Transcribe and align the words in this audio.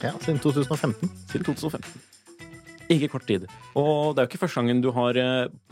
Ja, 0.00 0.16
siden 0.24 0.40
2015. 0.40 1.04
Siden 1.28 1.44
2015. 1.52 2.13
Ikke 2.92 3.08
kort 3.14 3.24
tid. 3.24 3.46
Og 3.80 4.12
det 4.12 4.20
er 4.20 4.26
jo 4.26 4.28
ikke 4.28 4.42
første 4.42 4.60
gangen 4.60 4.82
du 4.84 4.90
har 4.92 5.16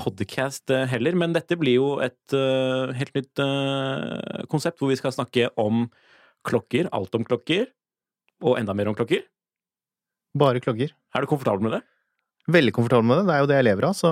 podcast 0.00 0.72
heller, 0.88 1.16
men 1.18 1.34
dette 1.36 1.58
blir 1.60 1.76
jo 1.76 1.90
et 2.00 2.36
uh, 2.36 2.88
helt 2.96 3.12
nytt 3.18 3.42
uh, 3.42 4.44
konsept 4.52 4.80
hvor 4.80 4.88
vi 4.88 4.96
skal 4.96 5.12
snakke 5.12 5.50
om 5.60 5.84
klokker, 6.48 6.88
alt 6.96 7.14
om 7.18 7.26
klokker, 7.26 7.68
og 8.42 8.56
enda 8.58 8.74
mer 8.74 8.90
om 8.90 8.96
klokker. 8.96 9.26
Bare 10.38 10.62
klokker. 10.64 10.94
Er 11.12 11.22
du 11.22 11.28
komfortabel 11.28 11.68
med 11.68 11.76
det? 11.76 11.82
Veldig 12.52 12.72
komfortabel 12.74 13.06
med 13.06 13.20
det. 13.20 13.26
Det 13.28 13.36
er 13.36 13.44
jo 13.44 13.50
det 13.52 13.60
jeg 13.60 13.68
lever 13.68 13.88
av, 13.90 13.94
så 13.94 14.10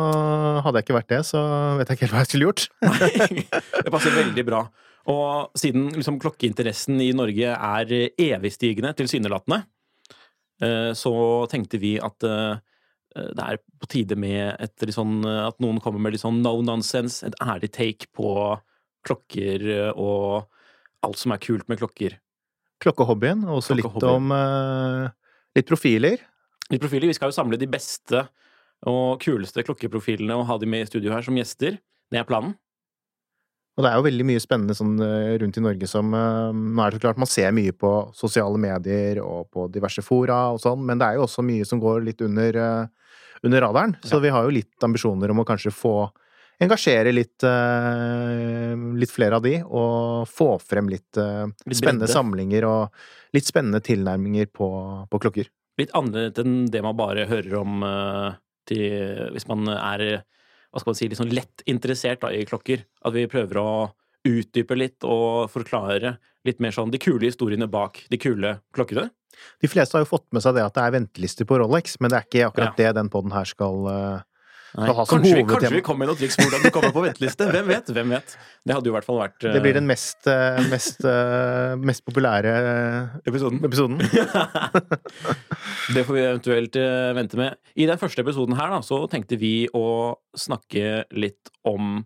hadde 0.66 0.78
jeg 0.78 0.86
ikke 0.86 0.98
vært 1.00 1.10
det, 1.10 1.24
så 1.26 1.40
vet 1.80 1.88
jeg 1.88 1.98
ikke 1.98 2.06
helt 2.06 2.14
hva 2.14 2.22
jeg 2.22 2.30
skulle 2.30 2.50
gjort. 2.50 2.66
Nei, 2.86 3.44
det 3.80 3.94
passer 3.96 4.14
veldig 4.20 4.44
bra. 4.46 4.64
Og 5.10 5.58
siden 5.58 5.88
liksom, 5.96 6.20
klokkeinteressen 6.22 7.00
i 7.02 7.10
Norge 7.16 7.56
er 7.56 7.94
evigstigende, 8.20 8.92
tilsynelatende, 8.98 9.64
så 11.00 11.12
tenkte 11.48 11.78
vi 11.80 11.94
at 12.04 12.26
det 13.14 13.44
er 13.44 13.58
på 13.82 13.88
tide 13.90 14.16
med 14.20 14.54
et, 14.62 14.84
sånn, 14.94 15.20
at 15.26 15.58
noen 15.62 15.80
kommer 15.82 16.02
med 16.02 16.14
litt 16.14 16.22
sånn 16.22 16.42
no 16.44 16.54
nonsense, 16.62 17.26
et 17.26 17.36
ærlig 17.42 17.72
take 17.74 18.10
på 18.14 18.32
klokker 19.06 19.64
og 19.94 20.46
alt 21.06 21.18
som 21.18 21.34
er 21.34 21.42
kult 21.42 21.66
med 21.70 21.80
klokker. 21.80 22.18
Klokkehobbyen, 22.80 23.42
og 23.48 23.60
også 23.60 23.76
litt 23.76 24.06
om 24.06 24.30
litt 25.56 25.68
profiler. 25.68 26.22
Litt 26.70 26.82
profiler. 26.82 27.10
Vi 27.10 27.16
skal 27.18 27.32
jo 27.32 27.36
samle 27.36 27.58
de 27.60 27.68
beste 27.70 28.24
og 28.88 29.20
kuleste 29.20 29.64
klokkeprofilene 29.66 30.36
og 30.38 30.46
ha 30.48 30.56
de 30.60 30.68
med 30.70 30.86
i 30.86 30.88
studio 30.88 31.12
her 31.12 31.24
som 31.26 31.36
gjester. 31.36 31.80
Det 32.10 32.20
er 32.20 32.28
planen. 32.28 32.54
Og 33.78 33.84
det 33.84 33.90
er 33.90 33.98
jo 33.98 34.04
veldig 34.04 34.24
mye 34.28 34.40
spennende 34.42 34.74
sånn 34.76 34.96
rundt 35.40 35.56
i 35.56 35.62
Norge 35.64 35.88
som 35.88 36.10
Nå 36.12 36.82
er 36.82 36.90
det 36.90 36.98
så 36.98 37.04
klart 37.06 37.20
man 37.22 37.30
ser 37.30 37.52
mye 37.56 37.72
på 37.72 37.90
sosiale 38.16 38.60
medier 38.60 39.22
og 39.24 39.46
på 39.54 39.68
diverse 39.72 40.04
fora 40.04 40.50
og 40.54 40.60
sånn, 40.60 40.82
men 40.84 41.00
det 41.00 41.06
er 41.06 41.16
jo 41.16 41.24
også 41.24 41.44
mye 41.46 41.68
som 41.68 41.80
går 41.80 42.02
litt 42.08 42.24
under 42.26 42.58
under 43.46 43.62
radaren. 43.64 43.96
Så 44.02 44.18
ja. 44.18 44.24
vi 44.24 44.32
har 44.34 44.46
jo 44.46 44.54
litt 44.54 44.84
ambisjoner 44.84 45.32
om 45.32 45.42
å 45.42 45.46
kanskje 45.48 45.72
få 45.74 45.94
engasjere 46.60 47.12
litt, 47.14 47.40
uh, 47.46 48.74
litt 49.00 49.12
flere 49.12 49.38
av 49.38 49.44
de, 49.46 49.54
og 49.64 50.28
få 50.28 50.52
frem 50.60 50.90
litt, 50.92 51.08
uh, 51.16 51.46
litt 51.64 51.78
spennende 51.78 52.10
samlinger 52.10 52.66
og 52.68 53.36
litt 53.36 53.48
spennende 53.48 53.80
tilnærminger 53.84 54.50
på, 54.52 54.68
på, 55.08 55.22
klokker. 55.24 55.48
Litt 55.80 55.94
annerledes 55.96 56.44
enn 56.44 56.66
det 56.68 56.82
man 56.84 56.98
bare 56.98 57.24
hører 57.30 57.56
om 57.62 57.80
uh, 57.86 58.36
til, 58.68 59.30
hvis 59.32 59.48
man 59.48 59.72
er 59.72 60.04
hva 60.70 60.78
skal 60.78 60.92
man 60.92 60.98
si, 60.98 61.08
litt 61.10 61.18
sånn 61.18 61.32
lett 61.34 61.64
interessert 61.70 62.20
da, 62.22 62.30
i 62.30 62.44
klokker. 62.46 62.84
At 63.08 63.16
vi 63.16 63.26
prøver 63.30 63.58
å 63.58 63.70
utdype 64.28 64.76
litt 64.76 65.06
og 65.08 65.48
forklare 65.50 66.18
litt 66.48 66.60
mer 66.62 66.74
sånn 66.74 66.92
de 66.92 67.00
kule 67.02 67.28
historiene 67.28 67.68
bak 67.70 68.04
de 68.12 68.20
kule 68.20 68.58
klokkene. 68.76 69.10
De 69.60 69.68
fleste 69.70 69.96
har 69.96 70.04
jo 70.04 70.10
fått 70.10 70.26
med 70.34 70.44
seg 70.44 70.56
det 70.56 70.64
at 70.66 70.74
det 70.76 70.86
er 70.86 70.96
ventelister 70.98 71.48
på 71.48 71.60
Rolex, 71.60 72.00
men 72.00 72.12
det 72.12 72.18
er 72.18 72.26
ikke 72.26 72.48
akkurat 72.48 72.74
ja. 72.74 72.90
det 72.90 72.98
den 72.98 73.08
poden 73.12 73.32
her 73.32 73.48
skal, 73.48 73.86
uh, 73.86 74.24
skal 74.72 74.96
ha 74.98 75.04
som 75.06 75.20
kanskje, 75.20 75.36
hovedtema. 75.36 75.52
Kanskje 75.54 75.78
vi 75.78 75.84
kommer 75.86 76.02
med 76.02 76.10
noen 76.10 76.20
triks 76.20 76.36
på 76.38 76.46
hvordan 76.46 76.64
du 76.64 76.74
kommer 76.74 76.94
på 76.96 77.04
venteliste. 77.04 77.48
Hvem 77.54 77.70
vet? 77.70 77.92
Hvem 77.96 78.14
vet? 78.16 78.34
Det 78.66 78.76
hadde 78.76 78.90
jo 78.90 78.92
i 78.92 78.96
hvert 78.98 79.08
fall 79.08 79.20
vært 79.20 79.46
uh... 79.46 79.54
Det 79.54 79.62
blir 79.64 79.78
den 79.78 79.88
mest, 79.88 80.20
uh, 80.28 80.60
mest, 80.72 81.08
mest 81.90 82.04
populære 82.08 82.54
episoden. 83.30 83.62
episoden. 83.68 83.98
det 85.94 86.04
får 86.04 86.14
vi 86.16 86.26
eventuelt 86.26 86.80
vente 87.20 87.40
med. 87.40 87.58
I 87.76 87.88
den 87.90 88.00
første 88.00 88.24
episoden 88.26 88.58
her 88.58 88.74
da, 88.74 88.82
så 88.84 89.04
tenkte 89.12 89.40
vi 89.40 89.54
å 89.76 89.86
snakke 90.36 91.04
litt 91.16 91.52
om 91.68 92.00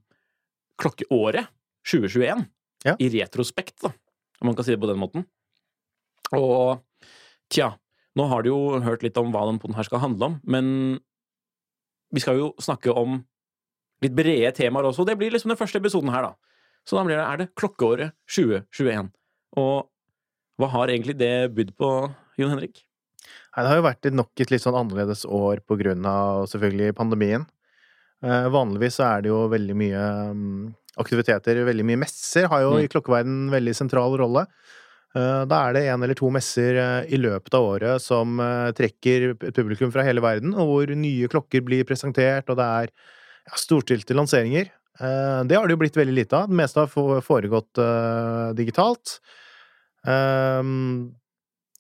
klokkeåret 0.81 1.51
2021. 1.87 2.49
Ja. 2.85 2.99
I 3.01 3.09
retrospekt, 3.09 3.79
da, 3.81 3.95
om 4.45 4.53
man 4.53 4.59
kan 4.59 4.67
si 4.67 4.75
det 4.75 4.83
på 4.83 4.91
den 4.91 5.01
måten. 5.01 5.25
Og 6.37 6.85
Tja, 7.53 7.75
nå 8.17 8.27
har 8.31 8.43
du 8.43 8.51
jo 8.51 8.61
hørt 8.85 9.05
litt 9.05 9.19
om 9.21 9.33
hva 9.35 9.45
den 9.49 9.61
poden 9.63 9.77
her 9.77 9.87
skal 9.87 10.01
handle 10.03 10.31
om, 10.31 10.37
men 10.49 10.67
vi 12.15 12.23
skal 12.23 12.39
jo 12.39 12.53
snakke 12.63 12.95
om 12.95 13.19
litt 14.05 14.15
brede 14.17 14.53
temaer 14.57 14.89
også. 14.89 15.07
Det 15.07 15.17
blir 15.21 15.35
liksom 15.35 15.53
den 15.53 15.61
første 15.61 15.81
episoden 15.81 16.13
her, 16.15 16.31
da. 16.31 16.65
Så 16.89 16.99
da 16.99 17.05
blir 17.07 17.17
det, 17.17 17.25
er 17.25 17.41
det 17.41 17.53
klokkeåret 17.57 18.15
2021. 18.29 19.11
Og 19.61 19.87
hva 20.61 20.71
har 20.73 20.93
egentlig 20.93 21.17
det 21.19 21.51
budd 21.57 21.73
på, 21.79 21.91
Jon 22.39 22.53
Henrik? 22.53 22.85
Nei, 23.25 23.63
det 23.63 23.71
har 23.71 23.79
jo 23.79 23.87
vært 23.87 24.09
nok 24.13 24.43
et 24.43 24.53
litt 24.53 24.65
sånn 24.65 24.79
annerledes 24.79 25.25
år 25.27 25.63
på 25.67 25.79
grunn 25.81 26.07
av 26.09 26.45
selvfølgelig 26.51 26.97
pandemien. 26.99 27.47
Eh, 28.25 28.49
vanligvis 28.53 29.01
er 29.05 29.25
det 29.25 29.33
jo 29.33 29.45
veldig 29.53 29.77
mye 29.79 30.03
um, 30.33 30.73
aktiviteter, 31.01 31.65
veldig 31.67 31.87
mye 31.89 32.03
messer, 32.05 32.49
har 32.51 32.65
jo 32.65 32.75
mm. 32.77 32.81
i 32.85 32.91
klokkeverden 32.93 33.37
en 33.47 33.55
veldig 33.55 33.75
sentral 33.77 34.17
rolle. 34.21 34.47
Eh, 35.15 35.43
da 35.47 35.61
er 35.69 35.77
det 35.77 35.85
en 35.93 36.03
eller 36.03 36.19
to 36.19 36.29
messer 36.35 36.75
eh, 36.81 37.13
i 37.15 37.19
løpet 37.21 37.55
av 37.55 37.67
året 37.69 38.03
som 38.03 38.41
eh, 38.43 38.71
trekker 38.75 39.35
publikum 39.55 39.93
fra 39.95 40.03
hele 40.07 40.23
verden, 40.25 40.57
og 40.59 40.71
hvor 40.71 40.95
nye 40.99 41.29
klokker 41.31 41.63
blir 41.67 41.87
presentert, 41.87 42.51
og 42.51 42.59
det 42.59 42.67
er 42.81 42.91
ja, 42.91 43.61
storstilte 43.61 44.17
lanseringer. 44.17 44.73
Det 44.95 45.57
har 45.59 45.67
det 45.67 45.75
jo 45.75 45.79
blitt 45.81 45.97
veldig 45.99 46.13
lite 46.15 46.39
av. 46.39 46.47
Det 46.47 46.55
meste 46.55 46.85
har 46.85 47.23
foregått 47.27 47.81
digitalt. 48.55 49.17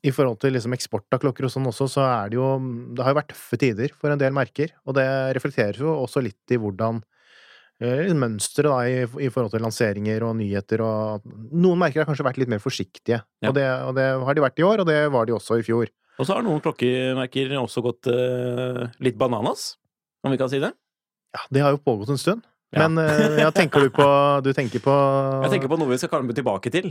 I 0.02 0.12
forhold 0.16 0.40
til 0.42 0.56
liksom 0.56 0.74
eksport 0.74 1.14
av 1.14 1.20
klokker 1.22 1.46
og 1.46 1.52
sånn 1.54 1.68
også, 1.70 1.86
så 1.92 2.02
er 2.08 2.32
det 2.32 2.40
jo 2.40 2.48
Det 2.90 3.06
har 3.06 3.14
jo 3.14 3.18
vært 3.20 3.30
tøffe 3.30 3.60
tider 3.62 3.94
for 3.94 4.10
en 4.10 4.18
del 4.18 4.34
merker, 4.34 4.74
og 4.82 4.98
det 4.98 5.06
reflekterer 5.38 5.78
jo 5.78 5.94
også 5.94 6.24
litt 6.26 6.56
i 6.56 6.58
hvordan 6.58 6.98
Eh, 7.84 8.12
mønsteret 8.16 8.70
da, 8.70 8.76
i, 8.86 9.26
i, 9.26 9.30
forhold 9.32 9.52
til 9.52 9.64
lanseringer 9.64 10.24
og 10.24 10.36
nyheter 10.38 10.82
og 10.84 11.26
Noen 11.52 11.80
merker 11.82 12.02
har 12.02 12.08
kanskje 12.08 12.26
vært 12.26 12.40
litt 12.40 12.52
mer 12.52 12.62
forsiktige, 12.62 13.20
ja. 13.20 13.50
og, 13.50 13.54
det, 13.58 13.66
og, 13.84 13.92
det, 13.98 14.06
har 14.24 14.36
de 14.36 14.44
vært 14.44 14.62
i 14.62 14.66
år, 14.66 14.82
og 14.82 14.88
det 14.88 14.98
var 15.12 15.28
de 15.28 15.34
også 15.36 15.58
i 15.60 15.66
fjor. 15.66 15.90
Og 16.14 16.28
så 16.28 16.36
har 16.36 16.44
noen 16.46 16.62
klokkemerker 16.62 17.56
også 17.58 17.82
gått 17.82 18.08
uh, 18.12 18.84
litt 19.02 19.18
bananas, 19.18 19.72
om 20.24 20.32
vi 20.32 20.38
kan 20.40 20.50
si 20.52 20.62
det? 20.62 20.70
Ja, 21.34 21.42
det 21.50 21.64
har 21.64 21.74
jo 21.74 21.82
pågått 21.82 22.14
en 22.14 22.20
stund. 22.20 22.46
Ja. 22.74 22.86
Men 22.86 23.02
uh, 23.02 23.40
ja, 23.42 23.50
tenker 23.54 23.84
du 23.84 23.90
på 23.94 24.06
Du 24.42 24.48
tenker 24.54 24.82
på 24.82 24.94
Jeg 25.44 25.52
tenker 25.52 25.70
på 25.70 25.76
noe 25.78 25.92
vi 25.92 25.98
skal 26.00 26.10
komme 26.10 26.34
tilbake 26.34 26.72
til. 26.74 26.88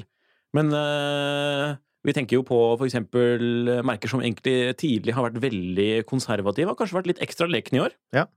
Men 0.55 0.69
uh, 0.75 1.73
vi 2.03 2.15
tenker 2.15 2.37
jo 2.37 2.45
på 2.47 2.59
eksempel 2.85 3.81
merker 3.87 4.11
som 4.11 4.21
egentlig 4.23 4.75
tidlig 4.79 5.15
har 5.15 5.29
vært 5.29 5.41
veldig 5.43 5.89
konservative, 6.07 6.69
har 6.71 6.79
kanskje 6.79 6.99
vært 6.99 7.11
litt 7.13 7.23
ekstra 7.23 7.47
lekne 7.47 7.79
i 7.79 7.85
år. 7.87 7.95
Ja. 8.15 8.27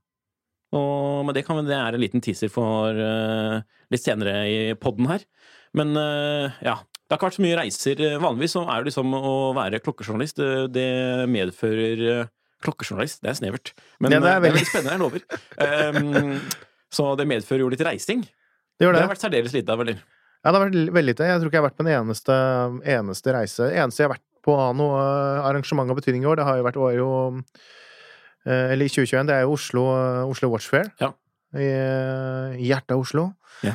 Og, 0.77 1.25
men 1.27 1.35
det, 1.37 1.43
kan, 1.47 1.59
det 1.65 1.75
er 1.77 1.97
en 1.97 2.03
liten 2.03 2.23
teaser 2.23 2.51
for 2.53 2.93
uh, 2.93 3.57
litt 3.93 4.03
senere 4.05 4.37
i 4.51 4.57
poden 4.79 5.09
her. 5.09 5.25
Men 5.77 5.91
uh, 5.97 6.53
ja. 6.63 6.77
Det 7.07 7.15
har 7.15 7.19
ikke 7.21 7.27
vært 7.29 7.37
så 7.37 7.43
mye 7.45 7.57
reiser. 7.61 8.01
Vanligvis 8.19 8.53
så 8.57 8.65
er 8.67 8.81
jo 8.81 8.87
liksom 8.89 9.13
å 9.15 9.35
være 9.55 9.79
klokkejournalist, 9.79 10.41
det, 10.41 10.49
det 10.75 10.87
medfører 11.31 12.01
uh, 12.23 12.33
Klokkejournalist, 12.65 13.19
det 13.21 13.29
er 13.29 13.35
snevert. 13.37 13.69
Men 14.01 14.15
Ja, 14.15 14.19
det 14.19 14.29
er 14.31 14.33
eh, 14.33 14.33
det 14.33 14.33
er 14.33 14.41
veldig- 14.41 14.55
veldig 14.57 14.69
spennende, 14.71 14.95
jeg 14.95 15.01
lover. 15.03 15.21
Um, 15.61 16.63
så 16.97 17.03
det 17.19 17.27
medfører 17.29 17.61
jo 17.61 17.67
litt 17.69 17.83
reising. 17.85 18.23
Det 18.25 18.81
Det 18.81 18.93
det. 18.95 19.01
har 19.03 19.11
vært 19.11 19.21
særdeles 19.23 19.53
lite 19.53 19.75
av, 19.75 19.83
eller? 19.83 19.99
Ja, 20.01 20.49
det 20.49 20.57
har 20.57 20.63
vært 20.65 20.79
veldig 20.97 21.05
lite. 21.11 21.27
Jeg 21.29 21.39
tror 21.43 21.51
ikke 21.51 21.57
jeg 21.59 21.61
har 21.63 21.67
vært 21.69 21.77
på 21.77 21.85
en 21.85 21.91
eneste, 21.93 22.37
eneste 22.97 23.35
reise. 23.37 23.69
Eneste 23.71 24.01
jeg 24.01 24.09
har 24.09 24.15
vært 24.15 24.25
på 24.47 24.55
av 24.57 24.73
noe 24.79 24.97
arrangement 25.45 25.93
av 25.93 25.99
betydning 26.01 26.25
i 26.25 26.29
år, 26.31 26.41
det 26.41 26.47
har 26.49 26.57
jo 26.59 26.65
vært 26.65 26.81
var 26.81 26.97
jo 26.97 27.07
eh, 27.29 27.61
Eller 28.47 28.87
i 28.87 28.91
2021, 28.91 29.27
det 29.27 29.35
er 29.35 29.45
jo 29.45 29.57
Oslo, 29.57 29.83
Oslo 30.31 30.49
Watch 30.53 30.69
Fair. 30.71 30.89
Ja. 31.01 31.11
I, 31.57 31.67
i 32.61 32.69
hjertet 32.69 32.95
av 32.95 33.03
Oslo. 33.03 33.29
Ja. 33.65 33.73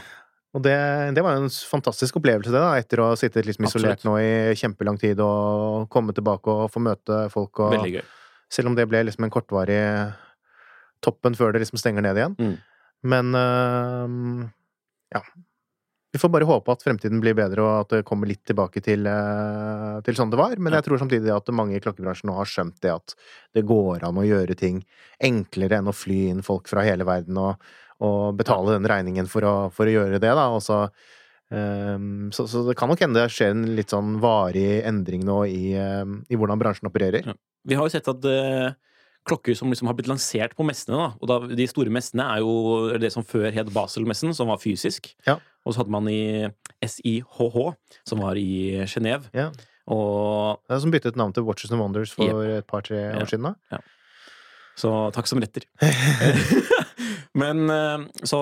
Og 0.52 0.60
det, 0.64 0.74
det 1.16 1.22
var 1.24 1.36
jo 1.36 1.46
en 1.46 1.52
fantastisk 1.52 2.18
opplevelse, 2.20 2.52
det, 2.52 2.60
da, 2.60 2.74
etter 2.76 3.00
å 3.00 3.10
ha 3.10 3.16
sittet 3.16 3.46
liksom 3.48 3.64
isolert 3.68 4.02
nå 4.04 4.18
i 4.20 4.32
kjempelang 4.58 4.98
tid 5.00 5.20
og 5.24 5.86
komme 5.92 6.12
tilbake 6.16 6.52
og 6.52 6.66
få 6.74 6.82
møte 6.84 7.24
folk 7.32 7.62
og 7.64 7.78
Veldig 7.78 7.94
gøy. 7.94 8.02
Selv 8.52 8.68
om 8.68 8.76
det 8.76 8.84
ble 8.90 9.00
liksom 9.06 9.24
en 9.24 9.32
kortvarig 9.32 9.80
toppen 11.02 11.36
før 11.38 11.54
det 11.54 11.62
liksom 11.64 11.80
stenger 11.80 12.04
ned 12.04 12.20
igjen. 12.20 12.36
Mm. 12.36 12.58
Men 13.12 13.32
øhm, 13.34 14.42
ja. 15.14 15.22
Vi 16.12 16.20
får 16.20 16.28
bare 16.28 16.44
håpe 16.44 16.72
at 16.74 16.82
fremtiden 16.84 17.22
blir 17.22 17.32
bedre, 17.36 17.62
og 17.64 17.86
at 17.86 17.92
det 17.94 18.06
kommer 18.08 18.28
litt 18.28 18.42
tilbake 18.44 18.82
til, 18.84 19.06
øh, 19.08 20.00
til 20.04 20.18
sånn 20.18 20.32
det 20.32 20.40
var. 20.40 20.58
Men 20.60 20.76
jeg 20.76 20.84
tror 20.84 21.00
samtidig 21.00 21.32
at 21.32 21.48
mange 21.56 21.78
i 21.78 21.80
klokkebransjen 21.80 22.28
nå 22.28 22.36
har 22.36 22.50
skjønt 22.50 22.82
det 22.84 22.92
at 22.92 23.14
det 23.56 23.64
går 23.68 24.04
an 24.04 24.20
å 24.20 24.26
gjøre 24.26 24.56
ting 24.60 24.82
enklere 25.24 25.80
enn 25.80 25.88
å 25.88 25.96
fly 25.96 26.26
inn 26.34 26.44
folk 26.44 26.68
fra 26.68 26.84
hele 26.84 27.08
verden 27.08 27.40
og, 27.40 27.64
og 28.04 28.36
betale 28.36 28.76
den 28.76 28.90
regningen 28.92 29.30
for 29.30 29.48
å, 29.48 29.54
for 29.72 29.88
å 29.88 29.94
gjøre 29.94 30.20
det, 30.20 30.34
da. 30.36 30.50
Og 30.52 30.60
så, 30.60 30.82
um, 31.48 32.28
så, 32.34 32.44
så 32.44 32.66
det 32.68 32.76
kan 32.76 32.92
nok 32.92 33.00
hende 33.00 33.22
det 33.22 33.32
skjer 33.32 33.56
en 33.56 33.64
litt 33.78 33.96
sånn 33.96 34.18
varig 34.20 34.82
endring 34.84 35.24
nå 35.24 35.42
i, 35.48 35.64
um, 35.80 36.20
i 36.28 36.36
hvordan 36.36 36.60
bransjen 36.60 36.92
opererer. 36.92 37.32
Ja. 37.32 37.38
Vi 37.64 37.78
har 37.78 37.86
jo 37.86 37.94
sett 37.94 38.08
at 38.10 38.24
eh, 38.26 38.72
klokker 39.28 39.54
som 39.54 39.70
liksom 39.70 39.86
har 39.86 39.94
blitt 39.94 40.08
lansert 40.10 40.54
på 40.58 40.64
messene, 40.66 40.96
da, 40.98 41.08
og 41.20 41.28
da, 41.30 41.36
de 41.54 41.66
store 41.70 41.92
messene 41.94 42.24
er 42.34 42.42
jo 42.42 42.90
det 42.98 43.12
som 43.14 43.22
før 43.26 43.50
het 43.54 43.70
Basel-messen, 43.72 44.34
som 44.34 44.48
var 44.50 44.58
fysisk. 44.62 45.12
Ja. 45.26 45.36
Og 45.64 45.74
så 45.74 45.82
hadde 45.82 45.94
man 45.94 46.08
i 46.10 46.48
SIHH, 46.82 47.58
som 48.08 48.18
var 48.24 48.34
i 48.40 48.82
Genéve. 48.90 49.28
Ja. 49.32 49.50
Og 49.86 50.58
Det 50.68 50.74
er 50.76 50.80
som 50.82 50.90
byttet 50.94 51.16
navn 51.18 51.32
til 51.34 51.42
Watches 51.46 51.70
and 51.72 51.80
Wonders 51.80 52.10
for 52.14 52.42
et 52.42 52.66
par-tre 52.66 52.96
Ja. 52.96 53.20
år 53.22 53.26
siden. 53.30 53.54
da. 53.70 53.78
Så 54.76 54.90
takk 55.12 55.26
som 55.28 55.38
retter. 55.42 55.62
Men 57.34 57.68
eh, 57.70 58.06
så 58.24 58.40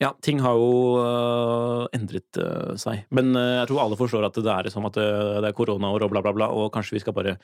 ja, 0.00 0.14
ting 0.24 0.40
har 0.40 0.56
jo 0.56 0.96
uh, 0.96 1.82
endret 1.96 2.38
uh, 2.40 2.72
seg. 2.80 3.02
Men 3.12 3.34
uh, 3.36 3.60
jeg 3.60 3.68
tror 3.68 3.82
alle 3.82 3.98
forstår 4.00 4.24
at 4.30 4.38
det 4.40 4.54
er 4.54 4.70
som 4.72 4.86
at 4.88 4.96
det, 4.96 5.04
er 5.44 5.56
koronaår 5.56 6.06
og 6.06 6.14
bla, 6.14 6.22
bla, 6.24 6.32
bla, 6.36 6.48
og 6.56 6.70
kanskje 6.72 6.96
vi 6.96 7.02
skal 7.04 7.16
bare 7.16 7.36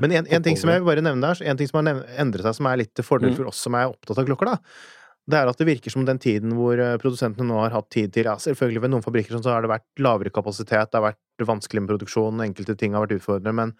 Men 0.00 0.12
en, 0.12 0.26
en 0.26 0.44
ting 0.44 0.56
som 0.60 0.68
jeg 0.68 0.82
vil 0.82 0.88
bare 0.88 1.04
nevne 1.04 1.24
der, 1.24 1.42
en 1.48 1.60
ting 1.60 1.68
som 1.68 1.80
har 1.80 2.02
endret 2.20 2.44
seg, 2.44 2.56
som 2.58 2.68
er 2.68 2.80
litt 2.82 2.94
til 2.96 3.06
fordel 3.06 3.32
Mm. 3.32 3.38
for 3.38 3.48
oss 3.48 3.60
som 3.64 3.76
er 3.76 3.88
opptatt 3.88 4.20
av 4.20 4.26
klokker, 4.28 4.50
da, 4.50 4.58
det 5.32 5.38
er 5.38 5.48
at 5.48 5.60
det 5.60 5.66
virker 5.68 5.92
som 5.92 6.04
den 6.04 6.20
tiden 6.20 6.52
hvor 6.58 6.80
produsentene 7.00 7.46
nå 7.48 7.60
har 7.62 7.72
hatt 7.72 7.88
tid 7.92 8.12
til 8.12 8.28
ja, 8.28 8.34
Selvfølgelig 8.36 8.82
ved 8.84 8.92
noen 8.92 9.04
fabrikker 9.04 9.32
sånn, 9.32 9.44
så 9.46 9.54
har 9.54 9.64
det 9.64 9.72
vært 9.72 10.04
lavere 10.04 10.32
kapasitet, 10.32 10.92
det 10.92 11.00
har 11.00 11.06
vært 11.06 11.48
vanskelig 11.48 11.84
med 11.84 11.94
produksjon, 11.94 12.44
enkelte 12.44 12.76
ting 12.76 12.92
har 12.92 13.06
vært 13.06 13.16
utfordrende, 13.16 13.56
men 13.56 13.72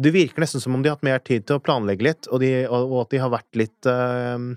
det 0.00 0.14
virker 0.14 0.40
nesten 0.40 0.60
som 0.64 0.76
om 0.76 0.84
de 0.84 0.88
har 0.88 0.96
hatt 0.96 1.04
mer 1.04 1.20
tid 1.20 1.44
til 1.44 1.60
å 1.60 1.64
planlegge 1.64 2.08
litt, 2.08 2.28
og, 2.32 2.40
de, 2.40 2.54
og, 2.64 2.80
og 2.88 3.02
at 3.04 3.12
de 3.12 3.20
har 3.20 3.32
vært 3.32 3.60
litt 3.60 3.92
eh, 3.92 4.48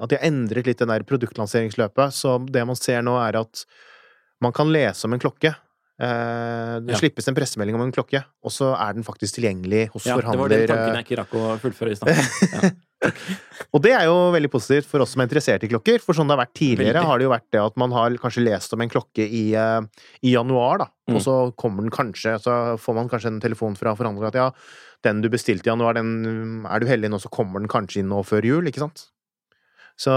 At 0.00 0.08
de 0.08 0.16
har 0.16 0.24
endret 0.28 0.66
litt 0.66 0.78
det 0.78 0.88
der 0.88 1.02
produktlanseringsløpet. 1.08 2.14
Så 2.16 2.38
det 2.50 2.64
man 2.66 2.76
ser 2.76 3.02
nå, 3.04 3.16
er 3.20 3.40
at 3.42 3.64
man 4.40 4.52
kan 4.56 4.70
lese 4.72 5.04
om 5.04 5.12
en 5.12 5.20
klokke. 5.20 5.54
Eh, 6.02 6.80
det 6.82 6.94
Ja. 6.94 6.98
slippes 6.98 7.28
en 7.28 7.34
pressemelding 7.36 7.74
om 7.76 7.82
en 7.82 7.92
klokke, 7.92 8.24
og 8.42 8.50
så 8.50 8.72
er 8.74 8.94
den 8.94 9.04
faktisk 9.04 9.36
tilgjengelig 9.38 9.90
hos 9.92 10.06
Ja, 10.06 10.16
det 10.16 10.24
var 10.24 10.32
forhandler. 10.34 10.48
den 10.48 10.66
tanken 10.66 10.96
eh, 10.96 10.96
jeg 10.96 11.04
ikke 11.06 11.18
rakk 11.20 11.34
å 11.36 11.58
fullføre 11.60 11.92
i 11.92 11.94
stad. 12.00 12.72
Og 13.74 13.80
det 13.82 13.92
er 13.96 14.04
jo 14.06 14.30
veldig 14.30 14.50
positivt 14.52 14.86
for 14.86 15.02
oss 15.02 15.10
som 15.14 15.20
er 15.22 15.26
interessert 15.26 15.64
i 15.66 15.68
klokker. 15.70 15.98
For 16.00 16.14
sånn 16.14 16.28
det 16.30 16.36
har 16.36 16.42
vært 16.46 16.54
tidligere, 16.54 16.94
Veldig. 17.00 17.06
har 17.08 17.18
det 17.18 17.24
jo 17.26 17.32
vært 17.32 17.48
det 17.50 17.60
at 17.64 17.76
man 17.80 17.90
har 17.96 18.14
kanskje 18.22 18.44
lest 18.46 18.72
om 18.76 18.80
en 18.84 18.88
klokke 18.92 19.24
i, 19.26 19.54
eh, 19.58 19.80
i 20.22 20.32
januar, 20.34 20.78
da. 20.78 20.86
Mm. 21.10 21.16
Og 21.16 21.22
så 21.24 21.36
kommer 21.58 21.82
den 21.82 21.90
kanskje, 21.90 22.36
så 22.42 22.78
får 22.78 22.94
man 22.94 23.08
kanskje 23.10 23.26
en 23.32 23.40
telefon 23.40 23.76
fra 23.76 23.94
forhandler 23.98 24.28
at 24.30 24.34
ja, 24.38 24.50
den 25.02 25.20
du 25.20 25.28
bestilte 25.28 25.66
i 25.66 25.72
januar, 25.72 25.94
den 25.98 26.64
er 26.66 26.78
du 26.80 26.86
heldig 26.86 27.10
nå, 27.10 27.18
så 27.20 27.30
kommer 27.30 27.58
den 27.60 27.68
kanskje 27.68 28.00
inn 28.04 28.08
nå 28.08 28.22
før 28.24 28.42
jul, 28.46 28.64
ikke 28.70 28.78
sant? 28.86 29.08
Så 30.00 30.10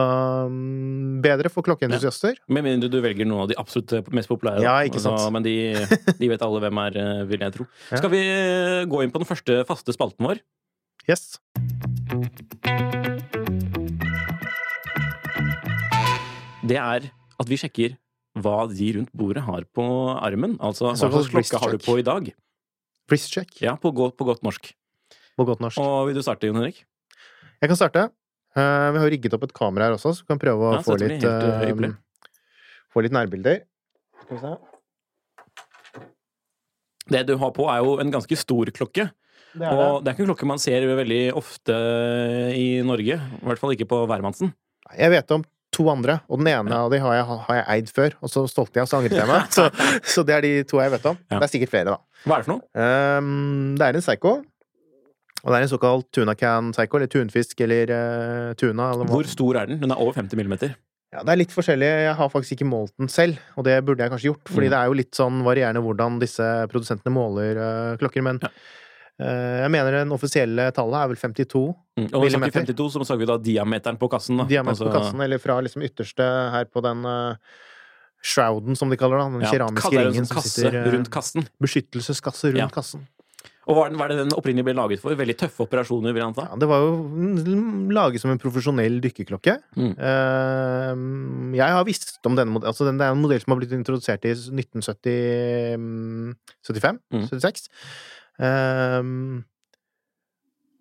mm, 0.49 1.21
bedre 1.23 1.51
for 1.51 1.65
klokkeentusiaster. 1.67 2.39
Med 2.49 2.65
mindre 2.65 2.89
du 2.89 2.97
velger 3.03 3.27
noen 3.27 3.45
av 3.45 3.51
de 3.51 3.57
absolutt 3.59 3.91
mest 4.15 4.31
populære. 4.31 4.63
Ja, 4.65 4.77
ikke 4.87 5.01
sant. 5.03 5.19
Altså, 5.19 5.33
men 5.35 5.45
de, 5.45 5.55
de 6.21 6.31
vet 6.31 6.45
alle 6.45 6.63
hvem 6.63 6.81
er, 6.87 6.99
eh, 7.01 7.23
vil 7.29 7.43
jeg 7.45 7.55
tro. 7.57 7.67
Ja. 7.91 7.99
Skal 8.01 8.13
vi 8.15 8.23
eh, 8.23 8.85
gå 8.89 9.03
inn 9.03 9.13
på 9.13 9.21
den 9.21 9.29
første 9.29 9.61
faste 9.69 9.95
spalten 9.95 10.25
vår? 10.29 10.41
Yes. 11.09 11.35
Det 16.65 16.79
er 16.81 17.11
at 17.11 17.51
vi 17.51 17.59
sjekker 17.61 17.93
hva 18.41 18.65
de 18.71 18.87
rundt 18.97 19.13
bordet 19.15 19.43
har 19.45 19.67
på 19.75 19.85
armen. 20.15 20.57
Altså 20.63 20.89
hva 20.91 20.97
slags 20.97 21.29
klokke 21.31 21.61
har 21.61 21.75
du 21.75 21.83
på 21.83 21.99
i 22.01 22.05
dag? 22.05 22.31
Wrist 23.11 23.29
check 23.35 23.61
Ja, 23.61 23.75
på 23.77 23.91
på 23.93 24.25
godt 24.25 24.41
norsk. 24.43 24.73
på 25.37 25.45
godt 25.45 25.61
norsk. 25.61 25.77
Og 25.79 26.07
vil 26.07 26.15
du 26.17 26.23
starte, 26.25 26.47
Jon 26.47 26.57
Henrik? 26.57 26.85
Jeg 27.61 27.69
kan 27.69 27.77
starte. 27.77 28.09
Eh, 28.55 28.87
vi 28.95 29.01
har 29.03 29.09
rigget 29.11 29.33
opp 29.35 29.43
et 29.43 29.53
kamera 29.55 29.89
her 29.89 29.97
også, 29.97 30.13
så 30.15 30.23
vi 30.23 30.31
kan 30.31 30.39
prøve 30.39 30.69
å 30.69 30.73
Ja, 30.77 30.81
få, 30.85 30.95
litt, 31.01 31.23
eh, 31.23 31.91
få 32.93 33.03
litt 33.03 33.11
nærbilder. 33.15 33.61
Skal 34.23 34.37
vi 34.37 34.41
se. 34.45 34.55
Det 37.11 37.25
du 37.27 37.35
har 37.37 37.51
på, 37.53 37.67
er 37.69 37.83
jo 37.85 37.97
en 38.01 38.11
ganske 38.13 38.37
stor 38.39 38.65
klokke. 38.73 39.09
Det 39.55 39.63
er 39.63 39.71
Og 39.77 40.03
det. 40.03 40.09
er 40.09 40.15
ikke 40.15 40.23
en 40.25 40.31
klokke 40.33 40.47
man 40.49 40.59
ser 40.59 40.81
veldig 40.97 41.33
ofte 41.37 41.75
i 42.55 42.81
Norge. 42.83 43.19
I 43.19 43.45
hvert 43.45 43.59
fall 43.61 43.75
ikke 43.75 43.87
på 43.91 43.99
hvermannsen. 44.09 44.53
Jeg 44.97 45.11
vet 45.13 45.31
om 45.35 45.43
to 45.75 45.85
andre, 45.91 46.21
og 46.31 46.39
den 46.39 46.47
ene 46.47 46.71
av 46.71 46.89
de 46.91 46.99
har 47.03 47.13
jeg, 47.17 47.25
har 47.25 47.55
jeg 47.59 47.65
eid 47.75 47.89
før, 47.91 48.13
og 48.23 48.29
så 48.31 48.45
stolte 48.47 48.79
jeg, 48.79 48.83
og 48.87 48.89
så 48.89 48.97
angret 49.01 49.17
jeg 49.19 49.27
meg. 49.27 49.47
Så, 49.55 49.69
så 50.15 50.23
det 50.25 50.35
er 50.37 50.41
de 50.45 50.51
to 50.63 50.79
jeg 50.79 50.91
vet 50.95 51.05
om. 51.11 51.17
Ja. 51.29 51.39
Det 51.39 51.43
er 51.49 51.51
sikkert 51.51 51.73
flere, 51.73 51.85
da. 51.95 51.97
Hva 52.25 52.37
er 52.37 52.41
det 52.41 52.47
for 52.47 52.53
noe? 52.55 52.63
Um, 53.19 53.75
det 53.75 53.83
er 53.89 53.99
en 53.99 54.05
Psycho. 54.05 54.33
Og 55.45 55.51
det 55.53 55.59
er 55.59 55.65
en 55.67 55.69
såkalt 55.77 56.07
tuna 56.11 56.33
can 56.35 56.71
Psycho, 56.73 56.97
eller 56.97 57.07
tunfisk, 57.07 57.59
eller 57.61 57.91
uh, 57.93 58.53
tuna. 58.57 58.91
Eller. 58.95 59.05
Hvor 59.05 59.27
stor 59.29 59.59
er 59.61 59.67
den? 59.69 59.79
Den 59.83 59.91
er 59.93 59.99
over 60.01 60.13
50 60.17 60.35
millimeter. 60.39 60.73
Ja, 61.13 61.21
det 61.23 61.31
er 61.31 61.37
litt 61.37 61.53
forskjellig. 61.53 61.85
Jeg 62.09 62.15
har 62.17 62.29
faktisk 62.33 62.57
ikke 62.57 62.65
målt 62.67 62.91
den 62.99 63.07
selv, 63.07 63.37
og 63.55 63.63
det 63.63 63.75
burde 63.85 64.01
jeg 64.03 64.11
kanskje 64.11 64.31
gjort, 64.33 64.49
fordi 64.49 64.67
Mm. 64.67 64.71
det 64.73 64.79
er 64.79 64.85
jo 64.89 64.93
litt 64.99 65.11
sånn 65.15 65.43
varierende 65.45 65.83
hvordan 65.85 66.17
disse 66.19 66.47
produsentene 66.73 67.13
måler 67.13 67.55
uh, 67.61 67.97
klokker, 68.01 68.23
men 68.25 68.39
Ja. 68.41 68.49
uh, 69.21 69.61
jeg 69.63 69.71
mener 69.71 69.91
den 70.01 70.11
offisielle 70.11 70.71
tallet 70.73 70.97
er 71.03 71.07
vel 71.13 71.15
52 71.21 71.75
Mm. 71.95 72.09
Og 72.11 72.25
vi 72.25 72.29
snakker 72.33 72.51
52, 72.65 72.89
så 72.91 73.05
snakker 73.05 73.19
vi 73.21 73.25
da 73.29 73.37
diameteren 73.37 73.97
på 73.97 74.09
kassen. 74.11 74.35
Da. 74.37 74.43
diameter 74.43 74.75
på 74.83 74.89
Altså- 74.89 74.97
kassen, 74.99 75.21
eller 75.23 75.37
fra 75.39 75.61
liksom 75.61 75.81
ytterste 75.85 76.25
her 76.51 76.65
på 76.65 76.81
den 76.83 77.05
uh, 77.05 77.35
shrouden, 78.21 78.75
som 78.75 78.89
de 78.89 78.97
kaller 78.97 79.21
det, 79.21 79.31
den 79.31 79.41
Ja, 79.45 79.51
keramiske 79.53 79.91
ringen 79.95 80.25
sånn 80.25 80.27
som 80.27 80.37
kasse 80.41 80.49
sitter 80.65 80.91
rundt 80.91 81.09
kassen. 81.13 81.47
Beskyttelseskasse 81.61 82.51
rundt 82.51 82.57
Ja. 82.59 82.67
kassen. 82.67 83.07
Og 83.65 83.73
hva 83.73 83.87
er, 83.87 83.95
den, 83.95 84.01
det 84.11 84.17
den 84.19 84.35
opprinnelig 84.37 84.67
ble 84.67 84.75
laget 84.77 85.01
for? 85.01 85.15
Veldig 85.17 85.35
tøffe 85.39 85.63
operasjoner, 85.65 86.13
vil 86.13 86.21
jeg 86.21 86.29
anta? 86.29 86.43
Ja, 86.51 86.57
det 86.61 86.67
var 86.69 86.83
jo 86.83 86.91
mm, 87.09 87.89
laget 87.97 88.21
som 88.21 88.29
en 88.29 88.41
profesjonell 88.41 88.99
dykkerklokke. 89.01 89.55
Mm. 89.73 89.93
Eh, 90.09 90.91
jeg 91.57 91.69
har 91.77 91.87
visst 91.87 92.19
om 92.29 92.35
denne 92.37 92.53
modellen. 92.53 92.69
Altså, 92.69 92.85
det 92.85 92.93
er 92.93 93.15
en 93.15 93.23
modell 93.23 93.41
som 93.41 93.51
har 93.55 93.59
blitt 93.63 93.73
introdusert 93.73 94.21
i 94.29 94.35
1975? 94.37 96.99
Mm. 97.09 97.25
76. 97.31 97.65
Eh, 98.45 99.01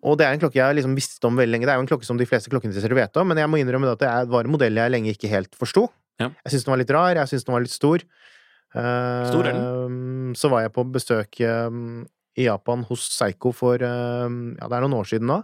og 0.05 0.13
det 0.19 0.25
er 0.27 0.31
en 0.35 0.41
klokke 0.43 0.59
jeg 0.59 0.67
har 0.67 0.77
liksom 0.77 0.97
visst 0.97 1.25
om 1.25 1.41
veldig 1.41 1.53
lenge. 1.55 1.65
Det 1.65 1.73
er 1.73 1.79
jo 1.81 1.85
en 1.87 1.89
klokke 1.89 2.05
som 2.05 2.19
de 2.21 2.29
fleste 2.29 2.51
klokkeinteresserte 2.53 3.01
vet 3.01 3.17
om, 3.17 3.25
men 3.31 3.41
jeg 3.41 3.49
må 3.49 3.57
innrømme 3.63 3.95
at 3.95 4.03
det 4.03 4.11
var 4.29 4.45
en 4.45 4.53
modell 4.53 4.77
jeg 4.77 4.93
lenge 4.93 5.09
ikke 5.15 5.33
helt 5.33 5.53
forsto. 5.57 5.89
Ja. 6.21 6.29
Jeg 6.45 6.53
syns 6.53 6.65
den 6.67 6.73
var 6.75 6.81
litt 6.83 6.93
rar, 6.93 7.17
jeg 7.17 7.33
syns 7.33 7.47
den 7.47 7.57
var 7.57 7.65
litt 7.65 7.73
stor. 7.73 8.05
Stor 8.75 9.47
er 9.47 9.55
Så 10.35 10.51
var 10.51 10.65
jeg 10.65 10.71
på 10.75 10.83
besøk 10.91 11.39
i 12.35 12.47
Japan 12.47 12.83
hos 12.89 13.03
Seiko 13.15 13.53
for 13.55 13.81
eh, 13.81 14.29
Ja, 14.59 14.67
det 14.67 14.77
er 14.77 14.85
noen 14.85 14.97
år 14.99 15.09
siden 15.09 15.29
nå. 15.31 15.41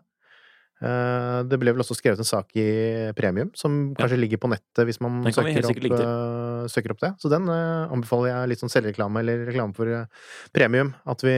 Eh, 0.82 1.44
Det 1.46 1.60
ble 1.62 1.74
vel 1.76 1.84
også 1.84 1.96
skrevet 1.98 2.20
en 2.22 2.28
sak 2.28 2.50
i 2.58 3.12
Premium, 3.18 3.52
som 3.54 3.94
Ja. 3.94 4.04
kanskje 4.04 4.20
ligger 4.20 4.42
på 4.42 4.50
nettet 4.50 4.86
hvis 4.88 5.00
man 5.02 5.24
søker 5.24 5.70
opp, 5.70 5.86
eh, 5.86 6.68
søker 6.68 6.92
opp 6.92 7.00
det. 7.00 7.14
Så 7.22 7.30
den 7.30 7.48
eh, 7.48 7.88
anbefaler 7.94 8.34
jeg 8.34 8.50
litt 8.50 8.60
sånn 8.64 8.74
selvreklame 8.74 9.20
eller 9.22 9.46
reklame 9.46 9.76
for 9.76 10.08
Premium, 10.54 10.94
at, 11.06 11.22
vi, 11.22 11.38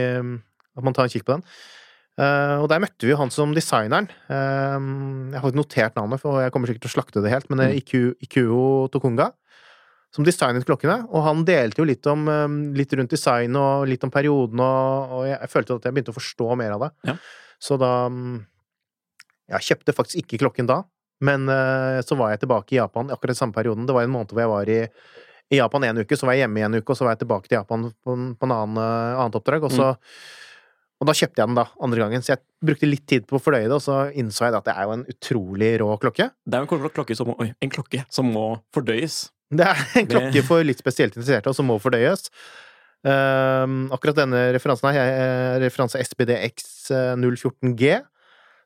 at 0.76 0.82
man 0.82 0.94
tar 0.94 1.04
en 1.04 1.10
kikk 1.12 1.24
på 1.24 1.36
den. 1.38 1.44
Uh, 2.14 2.62
og 2.62 2.68
der 2.70 2.78
møtte 2.78 3.02
vi 3.02 3.10
jo 3.10 3.16
han 3.18 3.32
som 3.34 3.50
designeren. 3.56 4.06
Uh, 4.30 5.32
jeg 5.34 5.40
har 5.40 5.50
ikke 5.50 5.58
notert 5.58 5.96
navnet, 5.98 6.20
for 6.22 6.38
jeg 6.38 6.52
kommer 6.54 6.70
sikkert 6.70 6.84
til 6.86 6.92
å 6.92 6.94
slakte 6.94 7.22
det 7.24 7.32
helt, 7.32 7.48
men 7.50 7.58
er 7.58 7.74
Ikuo 7.74 8.86
Tokunga. 8.86 9.32
Som 10.14 10.26
designet 10.26 10.66
klokkene. 10.66 11.00
Og 11.10 11.24
han 11.26 11.42
delte 11.46 11.82
jo 11.82 11.88
litt, 11.88 12.06
om, 12.10 12.28
um, 12.30 12.58
litt 12.76 12.92
rundt 12.94 13.10
design 13.10 13.56
og 13.58 13.88
litt 13.90 14.04
om 14.06 14.12
perioden, 14.14 14.62
og, 14.62 15.14
og 15.18 15.28
jeg, 15.28 15.50
følte 15.50 15.78
at 15.80 15.88
jeg 15.88 15.96
begynte 15.96 16.14
å 16.14 16.18
forstå 16.20 16.48
mer 16.60 16.76
av 16.76 16.86
det. 16.86 16.90
Ja. 17.10 17.16
Så 17.62 17.78
da 17.80 17.92
um, 18.12 18.38
Jeg 19.50 19.66
kjøpte 19.66 19.92
faktisk 19.96 20.22
ikke 20.22 20.40
klokken 20.46 20.70
da, 20.70 20.78
men 21.24 21.50
uh, 21.50 22.00
så 22.06 22.16
var 22.16 22.32
jeg 22.32 22.44
tilbake 22.44 22.76
i 22.76 22.78
Japan 22.78 23.10
akkurat 23.12 23.34
den 23.34 23.42
samme 23.42 23.56
perioden. 23.56 23.84
Det 23.88 23.96
var 23.96 24.06
en 24.06 24.14
måned 24.14 24.32
hvor 24.32 24.44
jeg 24.44 24.54
var 24.54 24.72
i 24.72 24.80
i 25.52 25.58
Japan 25.58 25.84
en 25.84 25.98
uke, 26.00 26.16
så 26.16 26.24
var 26.24 26.32
jeg 26.32 26.46
hjemme 26.46 26.56
i 26.56 26.62
en 26.64 26.74
uke, 26.78 26.88
og 26.88 26.96
så 26.96 27.04
var 27.04 27.12
jeg 27.12 27.20
tilbake 27.20 27.50
til 27.50 27.58
Japan 27.58 27.82
på, 27.92 28.14
på 28.40 28.46
en 28.48 28.54
annen, 28.54 28.78
annet 28.80 29.34
oppdrag. 29.36 29.66
Og 29.68 29.74
så 29.74 29.90
mm 29.92 29.98
og 31.04 31.08
da 31.10 31.14
kjøpte 31.18 31.42
jeg 31.42 31.50
den 31.50 31.58
da, 31.58 31.66
andre 31.84 32.00
gangen, 32.00 32.22
så 32.24 32.32
jeg 32.32 32.42
brukte 32.64 32.88
litt 32.88 33.04
tid 33.10 33.26
på 33.28 33.36
å 33.36 33.42
fordøye 33.42 33.66
det, 33.66 33.76
og 33.76 33.82
så 33.84 33.96
innså 34.16 34.46
jeg 34.46 34.56
at 34.56 34.68
det 34.68 34.72
er 34.72 34.86
jo 34.86 34.94
en 34.94 35.06
utrolig 35.10 35.70
rå 35.82 35.88
klokke. 36.00 36.30
Det 36.46 36.56
er 36.56 36.64
jo 36.64 36.78
en 36.78 36.92
klokke 36.94 37.16
som 37.18 37.28
må, 37.28 37.34
en 37.44 37.72
klokke 37.72 38.04
som 38.14 38.30
må 38.32 38.44
fordøyes. 38.74 39.18
Det 39.58 39.66
er 39.66 39.82
en 40.00 40.10
klokke 40.10 40.42
for 40.46 40.64
litt 40.66 40.80
spesielt 40.80 41.14
interesserte, 41.14 41.50
og 41.50 41.56
som 41.56 41.68
må 41.68 41.78
fordøyes. 41.82 42.30
Um, 43.04 43.90
akkurat 43.92 44.16
denne 44.22 44.46
referansen 44.56 44.88
her 44.96 45.10
er 45.12 45.58
referanse 45.60 46.00
SBDX 46.00 46.88
014G, 47.20 47.90
eh, 47.98 48.06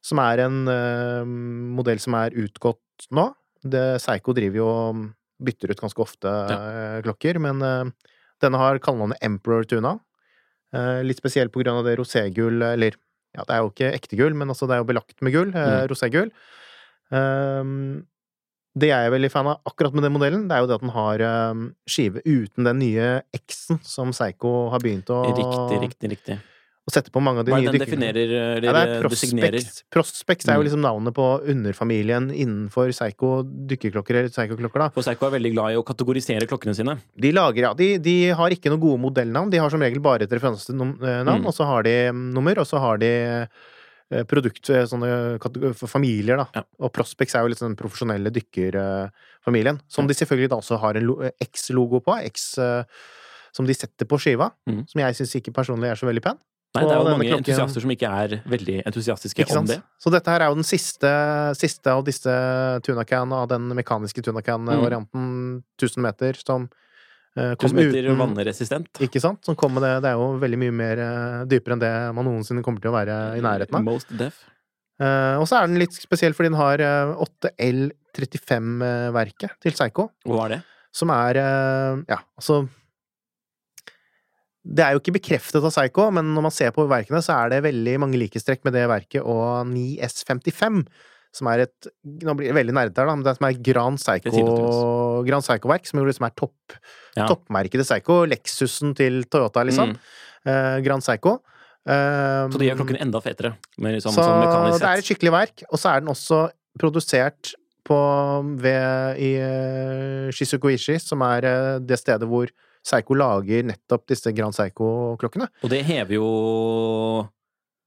som 0.06 0.20
er 0.23 0.44
en 0.44 0.61
uh, 0.70 1.25
modell 1.26 1.99
som 2.02 2.14
er 2.20 2.37
utgått 2.38 3.08
nå. 3.11 3.26
Det, 3.66 3.99
Seiko 4.00 4.37
driver 4.37 4.61
jo 4.61 4.68
og 4.70 5.00
bytter 5.42 5.75
ut 5.75 5.82
ganske 5.82 6.04
ofte 6.04 6.30
ja. 6.30 6.58
uh, 6.58 7.00
klokker, 7.02 7.40
men 7.42 7.64
uh, 7.64 8.14
denne 8.42 8.62
har 8.62 8.78
kallenavnet 8.82 9.18
Emperor 9.26 9.66
Tuna. 9.66 9.97
Uh, 10.70 11.02
litt 11.02 11.18
spesielt 11.18 11.50
på 11.50 11.64
grunn 11.64 11.82
av 11.82 11.88
det 11.88 11.99
roségull, 11.99 12.62
eller 12.70 12.94
ja, 13.37 13.44
det 13.44 13.54
er 13.54 13.62
jo 13.62 13.73
ikke 13.73 13.90
ekte 13.94 14.18
gull, 14.18 14.37
men 14.37 14.50
altså 14.52 14.68
det 14.68 14.76
er 14.76 14.82
jo 14.82 14.88
belagt 14.88 15.18
med 15.25 15.35
gull. 15.35 15.50
Eh, 15.52 15.75
mm. 15.75 15.88
Roségull. 15.92 16.30
Um, 17.08 18.06
det 18.80 18.92
jeg 18.92 19.08
er 19.08 19.14
veldig 19.14 19.32
fan 19.32 19.49
av 19.50 19.64
akkurat 19.68 19.97
med 19.97 20.06
den 20.06 20.14
modellen, 20.14 20.44
det 20.50 20.56
er 20.56 20.64
jo 20.64 20.70
det 20.70 20.78
at 20.78 20.85
den 20.85 20.94
har 20.94 21.25
um, 21.54 21.64
skive 21.88 22.23
uten 22.26 22.68
den 22.68 22.80
nye 22.82 23.08
X-en 23.37 23.82
som 23.87 24.14
Seigo 24.16 24.68
har 24.73 24.85
begynt 24.85 25.11
å 25.12 25.25
Riktig, 25.28 25.82
riktig, 25.88 26.14
riktig 26.16 26.38
og 26.88 26.94
sette 26.94 27.12
på 27.12 27.20
mange 27.20 27.42
av 27.42 27.44
de 27.44 27.52
Hva 27.52 27.58
nye 27.61 27.73
den 27.75 27.82
definerer, 27.82 28.30
eller 28.56 28.64
ja, 28.64 28.73
det 28.73 28.94
er 28.97 29.02
Prospex. 29.04 29.80
Prospex 29.92 30.49
er 30.49 30.56
jo 30.56 30.62
mm. 30.62 30.66
liksom 30.70 30.80
navnet 30.80 31.14
på 31.18 31.26
underfamilien 31.52 32.30
innenfor 32.32 32.94
Seigo 32.97 33.42
dykkerklokker, 33.44 34.23
eller 34.23 34.32
Seigo-klokker, 34.32 34.87
da. 34.87 34.88
For 34.94 35.04
Seigo 35.04 35.28
er 35.28 35.35
veldig 35.37 35.52
glad 35.52 35.75
i 35.75 35.80
å 35.80 35.85
kategorisere 35.85 36.49
klokkene 36.49 36.73
sine. 36.78 36.97
De 37.12 37.35
lager, 37.37 37.66
ja. 37.66 37.75
De, 37.76 37.90
de 38.00 38.16
har 38.40 38.56
ikke 38.56 38.73
noen 38.73 38.80
gode 38.87 39.02
modellnavn. 39.04 39.52
De 39.52 39.61
har 39.61 39.75
som 39.75 39.85
regel 39.85 40.00
bare 40.04 40.25
et 40.25 40.32
referansenavn, 40.32 40.97
mm. 40.97 41.44
og 41.44 41.52
så 41.58 41.68
har 41.68 41.85
de 41.85 41.94
mm, 42.08 42.25
nummer, 42.38 42.62
og 42.64 42.70
så 42.70 42.80
har 42.80 43.04
de 43.04 43.12
eh, 43.26 43.68
produkt, 44.29 44.71
eh, 44.73 44.87
sånne 44.88 45.38
familier, 45.85 46.41
da. 46.41 46.49
Ja. 46.57 46.65
Og 46.81 46.93
Prospex 46.97 47.37
er 47.37 47.45
jo 47.45 47.53
litt 47.53 47.61
sånn 47.61 47.77
profesjonelle 47.79 48.33
dykkerfamilien. 48.35 49.81
Som 49.88 50.09
de 50.09 50.17
selvfølgelig 50.17 50.53
da 50.55 50.61
også 50.62 50.81
har 50.83 51.00
en 51.00 51.33
X-logo 51.49 52.00
på. 52.05 52.19
X 52.31 52.55
som 53.55 53.67
de 53.67 53.75
setter 53.77 54.09
på 54.09 54.19
skiva. 54.21 54.53
Mm. 54.69 54.85
Som 54.91 55.03
jeg 55.03 55.19
syns 55.19 55.35
ikke 55.41 55.55
personlig 55.57 55.91
er 55.91 55.99
så 55.99 56.09
veldig 56.09 56.25
pen. 56.25 56.41
Nei, 56.77 56.83
det 56.85 56.93
er 56.93 56.99
jo 56.99 57.05
mange 57.09 57.29
klokken... 57.31 57.41
entusiaster 57.41 57.83
som 57.85 57.93
ikke 57.95 58.09
er 58.23 58.35
veldig 58.53 58.75
entusiastiske 58.87 59.47
om 59.57 59.69
det. 59.71 59.79
Så 59.99 60.12
dette 60.12 60.35
her 60.35 60.45
er 60.45 60.53
jo 60.53 60.59
den 60.59 60.69
siste, 60.69 61.12
siste 61.57 61.95
av 61.95 62.03
disse 62.07 62.35
tunacan, 62.85 63.33
av 63.33 63.49
den 63.50 63.71
mekaniske 63.79 64.23
tunacan-varianten, 64.27 65.25
mm. 65.25 65.62
1000 65.81 66.05
meter, 66.05 66.38
som 66.45 66.69
kom 67.61 67.71
1000 67.71 67.78
meter 67.78 68.02
uten 68.09 68.23
vannresistent. 68.23 68.90
Ikke 69.04 69.21
sant? 69.23 69.40
Som 69.47 69.54
kom 69.59 69.73
med 69.76 69.83
det. 69.87 69.95
Det 70.04 70.11
er 70.11 70.16
jo 70.21 70.26
veldig 70.42 70.61
mye 70.64 70.75
mer 70.80 70.97
uh, 71.02 71.47
dypere 71.49 71.73
enn 71.76 71.85
det 71.85 71.95
man 72.16 72.25
noensinne 72.28 72.64
kommer 72.66 72.80
til 72.85 72.92
å 72.92 72.97
være 72.97 73.14
i 73.38 73.40
nærheten 73.45 73.75
av. 73.78 73.83
Most 73.87 74.11
deaf. 74.18 74.37
Uh, 74.99 75.35
og 75.38 75.47
så 75.47 75.54
er 75.61 75.64
den 75.71 75.83
litt 75.83 75.95
spesiell 75.95 76.35
fordi 76.35 76.50
den 76.50 76.59
har 76.59 76.76
8L35-verket 77.28 79.50
til 79.62 79.73
Psycho. 79.76 80.04
Hva 80.26 80.40
er 80.49 80.52
det? 80.57 80.62
Som 80.99 81.09
er 81.14 81.35
Ja, 82.09 82.18
altså 82.40 82.54
det 84.68 84.85
er 84.85 84.92
jo 84.92 85.00
ikke 85.00 85.16
bekreftet 85.16 85.64
av 85.64 85.73
Psycho, 85.73 86.09
men 86.12 86.35
når 86.35 86.45
man 86.49 86.54
ser 86.54 86.75
på 86.76 86.85
verkene, 86.90 87.23
så 87.25 87.38
er 87.38 87.54
det 87.54 87.64
veldig 87.64 87.95
mange 88.02 88.18
likhetstrekk 88.21 88.66
med 88.66 88.76
det 88.76 88.85
verket 88.90 89.25
og 89.25 89.71
9S55, 89.71 90.83
som 91.38 91.49
er 91.52 91.64
et 91.66 91.90
Nå 92.26 92.35
blir 92.38 92.50
det 92.50 92.57
veldig 92.59 92.75
nerdete 92.76 93.02
her, 93.02 93.11
da, 93.11 93.16
men 93.16 93.26
det 93.26 93.37
som 93.38 93.47
er 93.49 93.61
Gran 93.68 93.99
Psycho 94.00 94.33
Grand 95.26 95.45
Psycho-verk, 95.45 95.87
som 95.88 96.00
liksom 96.07 96.26
er 96.28 96.35
topp, 96.38 96.76
ja. 97.16 97.26
toppmerket 97.26 97.80
til 97.80 97.87
Psycho. 97.87 98.18
Lexusen 98.30 98.95
til 98.99 99.23
Toyota, 99.30 99.64
liksom. 99.66 99.95
Mm. 99.95 100.52
Eh, 100.52 100.76
Grand 100.87 101.04
Psycho. 101.04 101.38
Uh, 101.88 102.50
så 102.52 102.61
det 102.61 102.68
gjør 102.68 102.83
klokken 102.83 102.99
enda 103.00 103.21
fetere? 103.25 103.54
Liksom, 103.80 104.12
så 104.12 104.25
sånn 104.26 104.66
det 104.75 104.85
er 104.85 105.00
et 105.00 105.07
skikkelig 105.07 105.30
verk, 105.33 105.62
og 105.71 105.80
så 105.80 105.95
er 105.95 106.02
den 106.02 106.11
også 106.12 106.42
produsert 106.78 107.54
på, 107.88 107.99
ved, 108.61 109.23
i 109.25 109.30
uh, 109.40 110.28
Shizukuishi, 110.35 110.99
som 111.00 111.25
er 111.25 111.49
det 111.80 111.97
stedet 112.00 112.28
hvor 112.28 112.52
Seiko 112.85 113.16
lager 113.18 113.64
nettopp 113.68 114.04
disse 114.12 114.33
Grand 114.37 114.54
Seiko-klokkene. 114.57 115.49
Og 115.64 115.73
det 115.73 115.80
hever 115.88 116.18
jo 116.18 116.28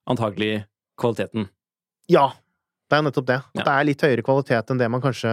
antagelig 0.09 0.63
kvaliteten. 0.99 1.47
Ja, 2.11 2.31
det 2.91 2.97
er 2.97 3.03
nettopp 3.05 3.27
det. 3.29 3.37
At 3.39 3.59
ja. 3.61 3.63
det 3.63 3.73
er 3.73 3.85
litt 3.87 4.01
høyere 4.03 4.23
kvalitet 4.27 4.71
enn 4.73 4.79
det 4.81 4.87
man 4.91 5.01
kanskje 5.03 5.31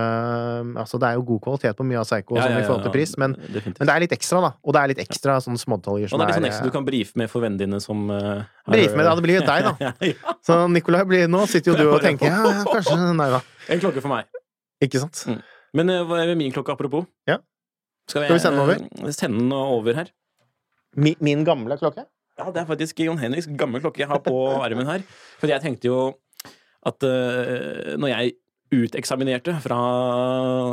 Altså, 0.78 1.00
det 1.02 1.08
er 1.08 1.18
jo 1.18 1.24
god 1.32 1.40
kvalitet 1.48 1.78
på 1.78 1.86
mye 1.88 1.98
av 1.98 2.06
Psycho 2.06 2.38
ja, 2.38 2.44
ja, 2.52 2.60
i 2.62 2.66
forhold 2.68 2.84
til 2.86 2.94
pris, 2.94 3.14
men, 3.18 3.34
men, 3.34 3.74
det 3.78 3.88
er 3.88 4.04
litt 4.04 4.14
ekstra, 4.14 4.42
da. 4.44 4.50
Og 4.62 4.76
det 4.76 4.82
er 4.82 4.92
litt 4.92 5.02
ekstra 5.02 5.38
sånne 5.42 5.58
smådetaljer 5.58 6.12
som 6.12 6.18
Og 6.18 6.22
det 6.22 6.28
er 6.28 6.30
litt 6.30 6.38
sånn 6.38 6.48
ekstra 6.52 6.68
du 6.68 6.74
kan 6.76 6.86
brife 6.86 7.18
med 7.18 7.32
for 7.32 7.42
vennene 7.42 7.64
dine 7.64 7.80
som 7.82 8.04
uh, 8.12 8.46
Brife 8.68 8.94
med, 8.94 9.08
ja, 9.08 9.14
det 9.18 9.24
blir 9.26 9.40
jo 9.40 9.44
deg, 9.48 9.66
da. 9.66 9.92
Så 10.46 10.60
Nikolai 10.70 11.02
blir 11.08 11.30
Nå 11.32 11.42
sitter 11.50 11.74
jo 11.74 11.78
du 11.80 11.90
og 11.96 12.04
tenker 12.04 12.30
ja, 12.30 12.52
kanskje 12.68 12.98
Nei 13.18 13.30
da. 13.34 13.42
En 13.74 13.82
klokke 13.82 14.04
for 14.04 14.12
meg. 14.12 14.28
Ikke 14.84 15.02
sant. 15.02 15.24
Mm. 15.26 15.40
Men 15.80 15.94
uh, 15.96 16.04
hva 16.06 16.20
er 16.22 16.36
min 16.38 16.54
klokke, 16.54 16.78
apropos? 16.78 17.08
Ja. 17.28 17.40
Skal, 18.08 18.28
Skal 18.28 18.38
vi 18.38 18.44
sende 18.44 18.60
den 18.60 18.64
over? 18.64 18.86
Eh, 19.02 19.16
sende 19.16 19.42
den 19.42 19.56
over 19.58 19.98
her. 19.98 20.14
Min, 20.96 21.18
min 21.20 21.42
gamle 21.44 21.76
klokke? 21.80 22.06
Ja, 22.38 22.46
det 22.54 22.62
er 22.62 22.68
faktisk 22.70 23.02
Jon 23.02 23.18
Henriks 23.18 23.50
gamle 23.58 23.82
klokke 23.82 24.04
jeg 24.04 24.08
har 24.08 24.22
på 24.22 24.36
armen 24.62 24.86
her. 24.86 25.02
For 25.40 25.50
jeg 25.50 25.60
tenkte 25.64 25.90
jo 25.90 25.98
at 26.86 27.06
uh, 27.06 27.96
når 27.98 28.12
jeg 28.12 28.36
uteksaminerte 28.68 29.54
fra, 29.64 29.78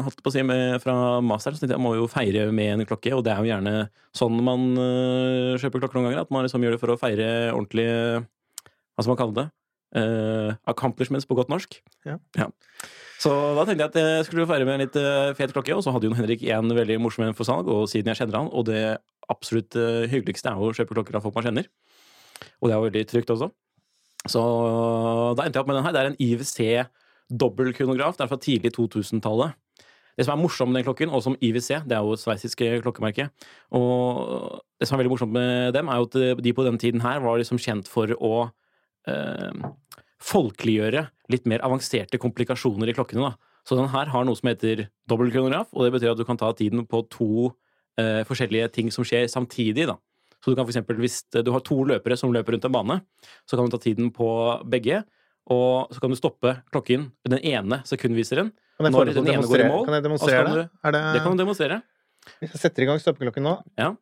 holdt 0.03 0.19
på 0.19 0.31
å 0.31 0.33
si, 0.33 0.43
med, 0.43 0.81
fra 0.83 1.21
master, 1.23 1.55
så 1.55 1.63
tenkte 1.63 1.77
jeg 1.77 1.83
må 1.85 1.93
jo 1.95 2.09
feire 2.11 2.49
med 2.51 2.73
en 2.73 2.87
klokke, 2.87 3.13
og 3.15 3.23
det 3.23 3.31
er 3.31 3.39
jo 3.39 3.51
gjerne 3.53 3.75
sånn 4.15 4.41
man 4.43 4.67
uh, 4.75 5.55
kjøper 5.61 5.85
klokker 5.85 5.99
noen 6.01 6.09
ganger. 6.09 6.25
At 6.25 6.33
man 6.35 6.43
liksom 6.45 6.65
gjør 6.65 6.75
det 6.75 6.81
for 6.81 6.91
å 6.91 6.99
feire 6.99 7.29
ordentlig 7.53 7.87
Hva 7.87 9.05
skal 9.05 9.13
man 9.13 9.21
kalle 9.21 9.37
det? 9.39 9.47
Uh, 9.95 10.51
accomplishments 10.67 11.27
på 11.29 11.37
godt 11.39 11.51
norsk. 11.53 11.79
Ja. 12.07 12.19
ja. 12.35 12.49
Så 13.23 13.31
da 13.55 13.63
tenkte 13.63 13.87
jeg 13.87 13.93
at 13.93 13.99
jeg 14.01 14.27
skulle 14.27 14.47
feire 14.49 14.67
med 14.67 14.75
en 14.75 14.83
litt 14.83 15.37
fet 15.39 15.55
klokke, 15.55 15.77
og 15.77 15.85
så 15.85 15.95
hadde 15.95 16.09
Jon 16.09 16.19
Henrik 16.19 16.43
en 16.51 16.75
veldig 16.75 16.99
morsom 17.01 17.23
en 17.29 17.37
for 17.37 17.47
salg, 17.47 17.71
og 17.71 17.87
siden 17.89 18.11
jeg 18.11 18.19
kjenner 18.19 18.41
han, 18.43 18.51
og 18.51 18.67
det 18.67 18.81
absolutt 19.31 19.73
hyggeligste 20.11 20.51
er 20.51 20.59
jo 20.59 20.67
å 20.67 20.75
kjøpe 20.75 20.99
klokker 20.99 21.15
av 21.17 21.23
folk 21.23 21.39
man 21.39 21.47
kjenner. 21.47 21.71
Og 22.59 22.67
det 22.67 22.75
er 22.75 22.81
jo 22.81 22.89
veldig 22.89 23.05
trygt 23.09 23.31
også. 23.31 23.47
Så 24.29 24.41
da 25.37 25.45
endte 25.45 25.57
jeg 25.57 25.63
opp 25.63 25.69
med 25.69 25.79
den 25.79 25.85
her. 25.85 25.95
Det 25.95 26.01
er 26.01 26.11
en 26.11 26.21
IWC 26.21 26.59
dobbeltkronograf. 27.29 28.17
Det 28.17 28.25
er 28.25 28.31
fra 28.31 28.41
tidlig 28.41 28.73
2000-tallet. 28.75 29.55
Det 30.15 30.23
som 30.23 30.37
er 30.37 30.39
morsomt 30.39 30.71
med 30.71 30.79
den 30.79 30.87
klokken, 30.87 31.11
og 31.11 31.23
som 31.25 31.35
IWC, 31.43 31.81
det 31.89 31.95
er 31.97 32.03
jo 32.03 32.13
et 32.15 32.21
sveitsisk 32.21 32.61
klokkemerke 32.85 33.27
Og 33.75 34.61
det 34.79 34.87
som 34.87 34.95
er 34.95 35.03
veldig 35.03 35.11
morsomt 35.11 35.33
med 35.35 35.73
dem, 35.75 35.89
er 35.91 35.99
jo 35.99 36.07
at 36.07 36.43
de 36.43 36.53
på 36.55 36.63
den 36.63 36.79
tiden 36.79 37.03
her 37.03 37.19
var 37.19 37.37
liksom 37.37 37.59
kjent 37.59 37.89
for 37.91 38.13
å 38.15 38.35
eh, 39.11 39.65
folkeliggjøre 40.23 41.03
litt 41.33 41.49
mer 41.49 41.65
avanserte 41.67 42.17
komplikasjoner 42.21 42.89
i 42.89 42.95
klokkene. 42.95 43.27
da. 43.27 43.59
Så 43.67 43.75
den 43.75 43.91
her 43.91 44.07
har 44.13 44.25
noe 44.25 44.39
som 44.39 44.47
heter 44.47 44.87
dobbeltkronograf, 45.09 45.73
og 45.73 45.83
det 45.83 45.93
betyr 45.97 46.13
at 46.13 46.21
du 46.21 46.23
kan 46.23 46.39
ta 46.39 46.53
tiden 46.55 46.85
på 46.87 47.03
to 47.11 47.51
eh, 47.99 48.23
forskjellige 48.23 48.71
ting 48.71 48.91
som 48.93 49.03
skjer 49.03 49.27
samtidig. 49.27 49.89
da. 49.91 49.99
Så 50.45 50.53
du 50.53 50.59
kan 50.59 50.67
for 50.67 50.69
eksempel, 50.75 50.99
Hvis 51.01 51.23
du 51.33 51.49
har 51.49 51.63
to 51.65 51.79
løpere 51.89 52.13
som 52.21 52.29
løper 52.29 52.53
rundt 52.53 52.65
en 52.69 52.71
bane, 52.75 52.99
så 53.49 53.57
kan 53.57 53.65
du 53.65 53.73
ta 53.73 53.81
tiden 53.81 54.11
på 54.13 54.29
begge. 54.69 55.01
Og 55.49 55.89
så 55.89 56.01
kan 56.01 56.13
du 56.13 56.17
stoppe 56.17 56.53
klokken 56.69 57.09
den 57.25 57.41
ene 57.41 57.81
sekundviseren 57.85 58.51
når 58.77 59.13
den 59.13 59.27
ene 59.33 59.41
går 59.49 59.63
i 59.63 59.67
mål. 59.69 59.85
Kan 59.87 59.97
jeg 59.97 60.05
demonstrere 60.05 60.53
det? 60.53 60.65
det? 60.93 61.01
Det 61.15 61.21
kan 61.25 61.33
du 61.33 61.41
demonstrere. 61.41 61.81
Hvis 62.41 62.53
jeg 62.53 62.61
setter 62.61 62.85
i 62.85 62.87
gang 62.89 63.01
stoppeklokken 63.01 63.45
nå 63.45 63.55
Ja. 63.77 63.95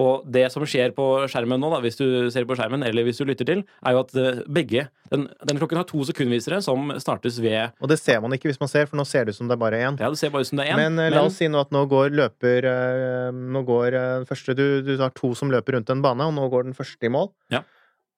Og 0.00 0.24
det 0.32 0.46
som 0.52 0.64
skjer 0.68 0.92
på 0.96 1.04
skjermen 1.30 1.60
nå, 1.60 1.68
da, 1.72 1.80
hvis 1.84 1.98
du 1.98 2.06
ser 2.32 2.46
på 2.48 2.56
skjermen, 2.58 2.84
eller 2.86 3.04
hvis 3.06 3.20
du 3.20 3.26
lytter 3.28 3.48
til, 3.48 3.62
er 3.84 3.96
jo 3.96 4.02
at 4.04 4.14
eh, 4.16 4.42
begge 4.48 4.86
den, 5.10 5.26
Denne 5.46 5.60
klokken 5.60 5.80
har 5.80 5.88
to 5.88 6.04
sekundvisere 6.06 6.60
som 6.64 6.92
startes 7.02 7.40
ved 7.42 7.74
Og 7.82 7.90
det 7.90 7.98
ser 8.00 8.20
man 8.22 8.36
ikke 8.36 8.50
hvis 8.50 8.60
man 8.62 8.70
ser, 8.70 8.86
for 8.88 9.00
nå 9.00 9.04
ser 9.08 9.26
det 9.26 9.34
ut 9.34 9.40
som 9.40 9.50
det 9.50 9.56
er 9.56 9.62
bare 9.62 9.80
én. 9.82 9.98
Ja, 10.00 10.10
det 10.12 10.20
ser 10.20 10.32
bare 10.32 10.46
ut 10.46 10.50
som 10.50 10.60
det 10.60 10.68
er 10.68 10.76
én. 10.76 10.80
Men, 10.80 10.96
men, 11.00 11.12
la 11.16 11.24
oss 11.26 11.40
si 11.40 11.50
nå 11.50 11.60
at 11.60 11.74
nå 11.74 11.84
går 11.90 12.14
løper 12.14 12.68
eh, 12.70 13.28
Nå 13.34 13.64
går 13.68 13.96
den 13.96 14.24
eh, 14.24 14.28
første 14.30 14.56
du, 14.56 14.64
du 14.86 14.94
har 15.00 15.12
to 15.16 15.32
som 15.38 15.52
løper 15.52 15.76
rundt 15.76 15.92
en 15.92 16.04
bane, 16.04 16.30
og 16.30 16.36
nå 16.36 16.48
går 16.52 16.70
den 16.70 16.78
første 16.78 17.08
i 17.08 17.12
mål. 17.12 17.32
Ja. 17.52 17.64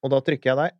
Og 0.05 0.12
da 0.12 0.23
trykker 0.25 0.53
jeg 0.53 0.61
deg. 0.61 0.79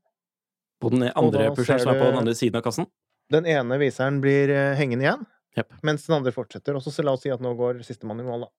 På 0.83 0.91
den 0.93 1.07
andre 1.09 1.53
pusheren 1.55 1.83
som 1.83 1.95
er 1.95 2.01
på 2.03 2.11
den 2.11 2.21
andre 2.25 2.35
siden 2.37 2.59
av 2.59 2.67
kassen? 2.67 2.89
Den 3.33 3.47
ene 3.49 3.79
viseren 3.81 4.19
blir 4.21 4.51
hengende 4.77 5.07
igjen, 5.07 5.23
yep. 5.57 5.71
mens 5.87 6.09
den 6.09 6.19
andre 6.19 6.35
fortsetter. 6.35 6.75
Og 6.77 6.83
så 6.85 7.05
la 7.07 7.15
oss 7.15 7.23
si 7.25 7.31
at 7.33 7.41
nå 7.41 7.55
går 7.57 7.85
sistemann 7.87 8.21
i 8.21 8.27
mål, 8.27 8.49
da. 8.49 8.53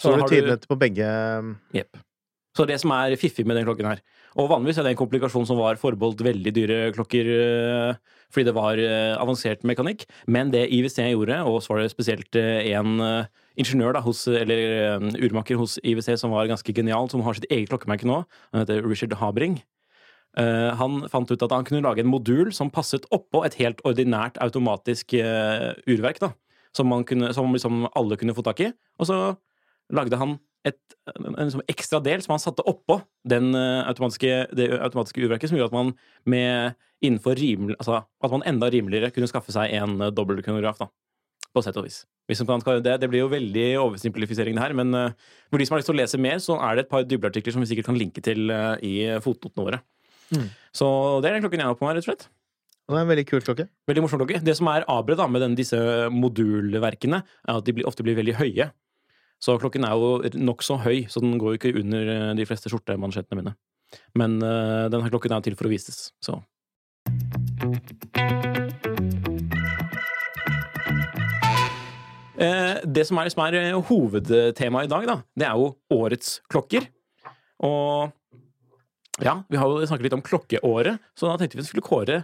Så, 0.00 0.14
du 0.16 0.24
tidlighet 0.28 0.64
på 0.68 0.78
begge 0.80 1.08
Jepp. 1.76 2.00
Så 2.56 2.66
det 2.66 2.80
som 2.82 2.90
er 2.96 3.14
fiffig 3.20 3.44
med 3.46 3.54
den 3.54 3.66
klokken 3.68 3.86
her 3.86 4.00
Og 4.34 4.48
vanligvis 4.50 4.80
er 4.80 4.88
det 4.88 4.96
en 4.96 4.98
komplikasjon 4.98 5.46
som 5.46 5.60
var 5.60 5.78
forbeholdt 5.78 6.24
veldig 6.26 6.52
dyre 6.56 6.78
klokker 6.96 7.28
øh, 7.36 8.00
fordi 8.30 8.46
det 8.46 8.54
var 8.54 8.78
øh, 8.78 9.14
avansert 9.18 9.64
mekanikk. 9.66 10.04
Men 10.26 10.52
det 10.52 10.68
IWC 10.70 11.02
gjorde, 11.10 11.40
og 11.42 11.62
så 11.62 11.72
var 11.72 11.80
det 11.82 11.90
spesielt 11.90 12.36
øh, 12.38 12.62
en 12.62 13.02
ingeniør 13.58 13.96
da, 13.98 14.02
hos, 14.06 14.28
eller 14.28 15.02
urmaker 15.18 15.58
hos 15.58 15.80
IWC 15.82 16.14
som 16.18 16.30
var 16.30 16.46
ganske 16.46 16.72
genial, 16.72 17.10
som 17.10 17.24
har 17.26 17.34
sitt 17.34 17.50
eget 17.50 17.72
klokkemerke 17.72 18.06
nå. 18.06 18.22
Han 18.52 18.62
heter 18.62 18.86
Richard 18.86 19.18
Habring. 19.18 19.58
Eh, 20.38 20.70
han 20.78 21.02
fant 21.10 21.30
ut 21.30 21.42
at 21.42 21.52
han 21.54 21.66
kunne 21.66 21.82
lage 21.82 22.04
en 22.04 22.10
modul 22.10 22.52
som 22.54 22.70
passet 22.70 23.06
oppå 23.14 23.42
et 23.46 23.56
helt 23.58 23.80
ordinært 23.86 24.38
automatisk 24.42 25.16
eh, 25.18 25.72
urverk. 25.90 26.20
da, 26.22 26.32
Som, 26.76 26.86
man 26.88 27.04
kunne, 27.04 27.32
som 27.34 27.50
liksom 27.52 27.88
alle 27.96 28.16
kunne 28.16 28.34
få 28.34 28.42
tak 28.46 28.60
i. 28.60 28.72
Og 28.98 29.06
så 29.06 29.18
lagde 29.96 30.18
han 30.20 30.38
et, 30.68 30.78
en, 31.08 31.32
en 31.32 31.50
en 31.54 31.66
ekstra 31.72 32.00
del 32.04 32.22
som 32.24 32.34
han 32.34 32.42
satte 32.42 32.64
oppå 32.68 32.98
den 33.28 33.54
uh, 33.56 33.86
automatiske, 33.88 34.32
det 34.56 34.68
automatiske 34.76 35.22
urverket, 35.24 35.50
som 35.50 35.58
gjorde 35.58 35.72
at 35.72 35.78
man 35.78 35.92
med 36.28 36.76
innenfor 37.00 37.38
rimel, 37.40 37.76
altså 37.78 38.02
at 38.02 38.34
man 38.34 38.44
enda 38.48 38.68
rimeligere 38.72 39.12
kunne 39.14 39.28
skaffe 39.30 39.54
seg 39.56 39.72
en 39.78 39.96
uh, 40.02 40.10
dobbeltkronograf. 40.12 40.82
da, 40.82 40.90
På 41.54 41.64
sett 41.64 41.78
og 41.80 41.88
vis. 41.88 42.02
Man 42.46 42.62
det, 42.84 43.00
det 43.02 43.08
blir 43.10 43.24
jo 43.24 43.30
veldig 43.32 43.68
oversimplifisering, 43.80 44.54
det 44.54 44.62
her, 44.62 44.76
men 44.76 44.92
uh, 44.94 45.32
for 45.48 45.58
de 45.58 45.66
som 45.66 45.74
har 45.74 45.80
lyst 45.80 45.90
til 45.90 45.96
å 45.96 46.02
lese 46.02 46.20
mer, 46.20 46.42
så 46.44 46.58
er 46.60 46.76
det 46.76 46.84
et 46.84 46.92
par 46.92 47.08
dybdeartikler 47.08 47.56
som 47.56 47.64
vi 47.64 47.70
sikkert 47.72 47.88
kan 47.88 47.98
linke 47.98 48.22
til 48.22 48.52
uh, 48.52 48.76
i 48.84 49.16
fotnotene 49.24 49.66
våre. 49.66 49.80
Mm. 50.30 50.46
Så 50.76 50.86
det 51.22 51.30
er 51.30 51.38
den 51.38 51.46
klokken 51.46 51.64
jeg 51.64 51.72
har 51.72 51.80
på 51.80 51.88
meg, 51.88 51.96
rett 51.96 52.04
og 52.04 52.12
slett. 52.12 52.28
Det 52.90 52.98
er 52.98 53.04
en 53.04 53.10
veldig 53.10 53.26
kul 53.28 53.42
klokke. 53.46 53.66
Veldig 53.86 54.02
morsom 54.02 54.20
klokke. 54.20 54.40
Det 54.42 54.54
som 54.58 54.68
er 54.70 54.86
abre 54.90 55.16
da, 55.18 55.26
med 55.30 55.44
den, 55.44 55.56
disse 55.58 55.78
modulverkene, 56.10 57.22
er 57.22 57.58
at 57.58 57.66
de 57.66 57.74
blir, 57.76 57.86
ofte 57.86 58.06
blir 58.06 58.18
veldig 58.18 58.34
høye. 58.40 58.66
Så 59.40 59.56
klokken 59.60 59.86
er 59.88 59.96
jo 59.96 60.20
nokså 60.36 60.76
høy, 60.84 61.06
så 61.08 61.22
den 61.24 61.38
går 61.40 61.54
jo 61.54 61.60
ikke 61.60 61.72
under 61.80 62.12
eh, 62.12 62.32
de 62.36 62.44
fleste 62.48 62.68
skjortemansjettene 62.72 63.40
mine. 63.40 63.54
Men 64.14 64.36
uh, 64.44 64.86
denne 64.92 65.08
klokken 65.10 65.32
er 65.34 65.42
til 65.42 65.56
for 65.58 65.66
å 65.66 65.72
vises, 65.72 66.12
så 66.22 66.36
Eh, 72.40 72.78
Det 72.88 73.04
som 73.04 73.18
er, 73.20 73.28
som 73.32 73.42
er 73.44 73.74
hovedtemaet 73.90 74.88
i 74.88 74.92
dag, 74.92 75.08
da, 75.08 75.16
det 75.36 75.48
er 75.48 75.58
jo 75.60 75.72
årets 75.92 76.38
klokker. 76.48 76.86
Og 77.66 78.12
ja, 79.20 79.42
vi 79.50 79.60
har 79.60 79.68
jo 79.68 79.84
snakket 79.84 80.06
litt 80.06 80.16
om 80.16 80.24
klokkeåret, 80.24 81.02
så 81.12 81.28
da 81.28 81.36
tenkte 81.36 81.58
vi 81.58 81.60
at 81.60 81.66
vi 81.66 81.72
skulle 81.74 81.84
kåre 81.84 82.22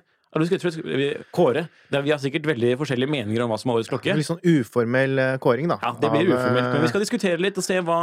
kåre. 1.34 1.66
Vi 1.92 2.12
har 2.12 2.20
sikkert 2.22 2.48
veldig 2.50 2.74
forskjellige 2.80 3.12
meninger 3.12 3.44
om 3.44 3.52
hva 3.52 3.58
som 3.60 3.72
er 3.72 3.80
årets 3.80 3.90
klokke. 3.92 4.16
Litt 4.18 4.28
sånn 4.28 4.42
uformell 4.42 5.22
eh, 5.22 5.32
kåring, 5.42 5.70
da. 5.72 5.78
Ja, 5.82 5.94
det 6.02 6.12
blir 6.12 6.30
uformelt. 6.32 6.68
Men 6.72 6.82
vi 6.82 6.88
eh, 6.88 6.92
skal 6.92 7.04
diskutere 7.04 7.42
litt 7.42 7.58
og 7.60 7.66
se 7.66 7.80
hva 7.86 8.00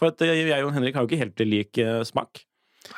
For 0.00 0.12
at 0.12 0.22
eh, 0.26 0.44
jeg 0.50 0.66
og 0.66 0.74
Henrik 0.76 0.98
har 0.98 1.06
jo 1.06 1.10
ikke 1.10 1.22
helt 1.24 1.44
lik 1.46 1.82
smak. 2.08 2.44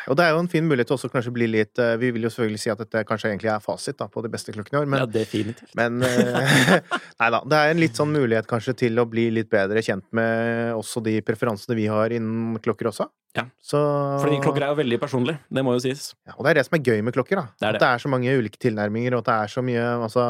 Og 0.06 0.14
det 0.16 0.24
er 0.24 0.30
jo 0.36 0.38
en 0.44 0.48
fin 0.48 0.62
mulighet 0.64 0.86
til 0.88 0.94
også 0.94 1.08
kanskje 1.10 1.32
bli 1.34 1.48
litt 1.50 1.78
eh, 1.82 1.96
Vi 1.98 2.12
vil 2.14 2.22
jo 2.22 2.30
selvfølgelig 2.30 2.60
si 2.62 2.70
at 2.70 2.78
dette 2.84 3.00
kanskje 3.08 3.32
egentlig 3.32 3.50
er 3.50 3.62
fasit 3.64 3.96
da, 3.98 4.06
på 4.08 4.22
de 4.22 4.30
beste 4.30 4.54
klokkene 4.54 4.78
i 4.78 4.80
år, 4.84 4.86
men 4.92 5.02
ja, 5.02 5.08
definitivt. 5.10 5.72
Men 5.78 5.98
eh, 6.06 6.76
Nei 7.20 7.30
da. 7.34 7.40
Det 7.50 7.58
er 7.58 7.72
en 7.74 7.82
litt 7.82 7.98
sånn 7.98 8.14
mulighet 8.14 8.46
kanskje 8.50 8.76
til 8.84 9.02
å 9.02 9.06
bli 9.10 9.26
litt 9.34 9.50
bedre 9.52 9.82
kjent 9.82 10.06
med 10.14 10.72
også 10.78 11.02
de 11.04 11.16
preferansene 11.26 11.76
vi 11.78 11.88
har 11.90 12.14
innen 12.14 12.60
klokker 12.62 12.92
også. 12.92 13.08
Ja. 13.36 13.46
Så, 13.64 13.80
Fordi 14.22 14.38
klokker 14.44 14.66
er 14.66 14.74
jo 14.74 14.78
veldig 14.82 14.98
personlig. 15.02 15.38
Det 15.50 15.62
må 15.66 15.74
jo 15.74 15.82
sies. 15.82 16.12
ja, 16.28 16.34
Og 16.38 16.44
det 16.46 16.52
er 16.52 16.60
det 16.60 16.66
som 16.68 16.76
er 16.78 16.84
gøy 16.84 17.02
med 17.02 17.14
klokker, 17.16 17.40
da. 17.42 17.46
Det 17.58 17.66
er 17.66 17.72
det. 17.72 17.80
At 17.80 17.84
det 17.86 17.90
er 17.96 18.02
så 18.04 18.10
mange 18.12 18.34
ulike 18.38 18.60
tilnærminger, 18.62 19.16
og 19.16 19.24
at 19.24 19.30
det 19.32 19.36
er 19.40 19.52
så 19.56 19.64
mye 19.64 19.86
altså 20.04 20.26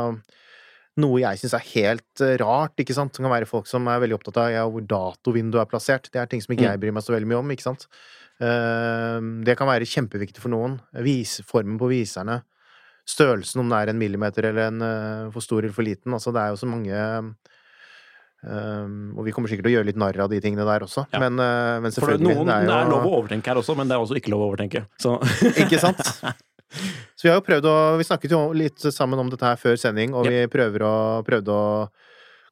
noe 1.01 1.23
jeg 1.23 1.41
syns 1.41 1.55
er 1.57 1.63
helt 1.73 2.21
eh, 2.25 2.35
rart, 2.43 2.75
ikke 2.83 2.95
sant. 2.97 3.17
som 3.17 3.25
kan 3.25 3.33
være 3.33 3.49
folk 3.49 3.69
som 3.71 3.87
er 3.89 4.01
veldig 4.03 4.19
opptatt 4.19 4.43
av 4.43 4.51
ja, 4.53 4.65
hvor 4.69 4.85
datovinduet 4.85 5.63
er 5.65 5.71
plassert. 5.71 6.11
Det 6.13 6.21
er 6.21 6.29
ting 6.29 6.43
som 6.45 6.53
ikke 6.53 6.67
Mm. 6.67 6.71
jeg 6.75 6.83
bryr 6.83 6.93
meg 6.99 7.05
så 7.07 7.15
veldig 7.17 7.31
mye 7.31 7.41
om, 7.41 7.53
ikke 7.55 7.65
sant. 7.65 7.87
Eh, 8.43 9.19
Det 9.47 9.57
kan 9.59 9.71
være 9.71 9.87
kjempeviktig 9.89 10.43
for 10.43 10.51
noen. 10.53 10.81
Formen 11.47 11.79
på 11.79 11.91
viserne. 11.93 12.43
Størrelsen, 13.07 13.61
om 13.63 13.69
det 13.71 13.79
er 13.81 13.91
en 13.91 13.99
millimeter 13.99 14.47
eller 14.51 14.69
en 14.71 14.83
eh, 14.87 15.31
for 15.35 15.43
stor 15.43 15.63
eller 15.63 15.75
for 15.75 15.87
liten. 15.87 16.13
Altså, 16.15 16.33
det 16.35 16.43
er 16.43 16.55
jo 16.55 16.61
så 16.63 16.71
mange 16.71 17.35
Um, 18.43 19.13
Og 19.17 19.23
vi 19.25 19.31
kommer 19.31 19.47
sikkert 19.47 19.69
til 19.69 19.71
å 19.71 19.77
gjøre 19.77 19.87
litt 19.87 19.99
narr 20.03 20.17
av 20.25 20.31
de 20.33 20.41
tingene 20.43 20.65
der 20.67 20.83
også. 20.83 21.05
Ja. 21.13 21.21
Men, 21.23 21.37
uh, 21.39 21.79
men 21.79 21.93
For 21.95 22.09
selvfølgelig. 22.11 22.33
noen, 22.41 22.49
det 22.51 22.67
jo- 22.67 22.75
er 22.75 22.89
lov 22.91 23.05
å 23.07 23.13
overtenke 23.21 23.47
her 23.53 23.61
også, 23.61 23.77
men 23.79 23.87
det 23.87 23.95
er 23.95 24.03
også 24.03 24.17
ikke 24.19 24.33
lov 24.33 24.41
å 24.43 24.49
overtenke. 24.51 24.83
Så 24.99 25.13
Ikke 25.63 25.79
sant? 25.79 26.03
Så 27.15 27.23
vi 27.23 27.29
har 27.31 27.37
jo 27.39 27.45
prøvd 27.47 27.69
å 27.71 27.77
Vi 28.01 28.07
snakket 28.09 28.33
jo 28.35 28.41
litt 28.57 28.83
sammen 28.91 29.21
om 29.23 29.31
dette 29.31 29.47
her 29.47 29.61
før 29.61 29.79
sending, 29.79 30.11
og 30.19 30.27
vi 30.27 30.43
prøver 30.51 30.83
å, 30.83 30.95
prøvde 31.23 31.55
å 31.55 31.87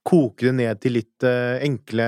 koke 0.07 0.47
det 0.47 0.55
ned 0.61 0.79
til 0.81 0.95
litt 1.01 1.27
uh, 1.27 1.59
enkle 1.59 2.07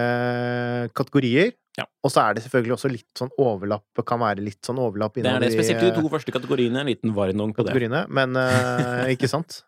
kategorier. 0.95 1.51
Ja. 1.79 1.87
Og 2.05 2.13
så 2.13 2.21
er 2.27 2.37
det 2.37 2.43
selvfølgelig 2.45 2.75
også 2.77 2.91
litt 2.93 3.09
sånn 3.17 3.31
overlapp, 3.41 4.03
kan 4.05 4.21
være 4.21 4.45
litt 4.45 4.61
sånn 4.67 4.81
overlapp 4.83 5.15
det 5.17 5.31
er 5.31 5.41
det. 5.41 5.53
Spesielt 5.55 5.81
de 5.81 5.93
to 5.97 6.11
første 6.13 6.35
kategoriene. 6.35 6.83
En 6.83 6.91
liten 6.91 7.15
varnong 7.17 7.55
på 7.57 7.65
det. 7.65 8.03
Men 8.13 8.37
uh, 8.37 9.09
Ikke 9.13 9.31
sant? 9.31 9.63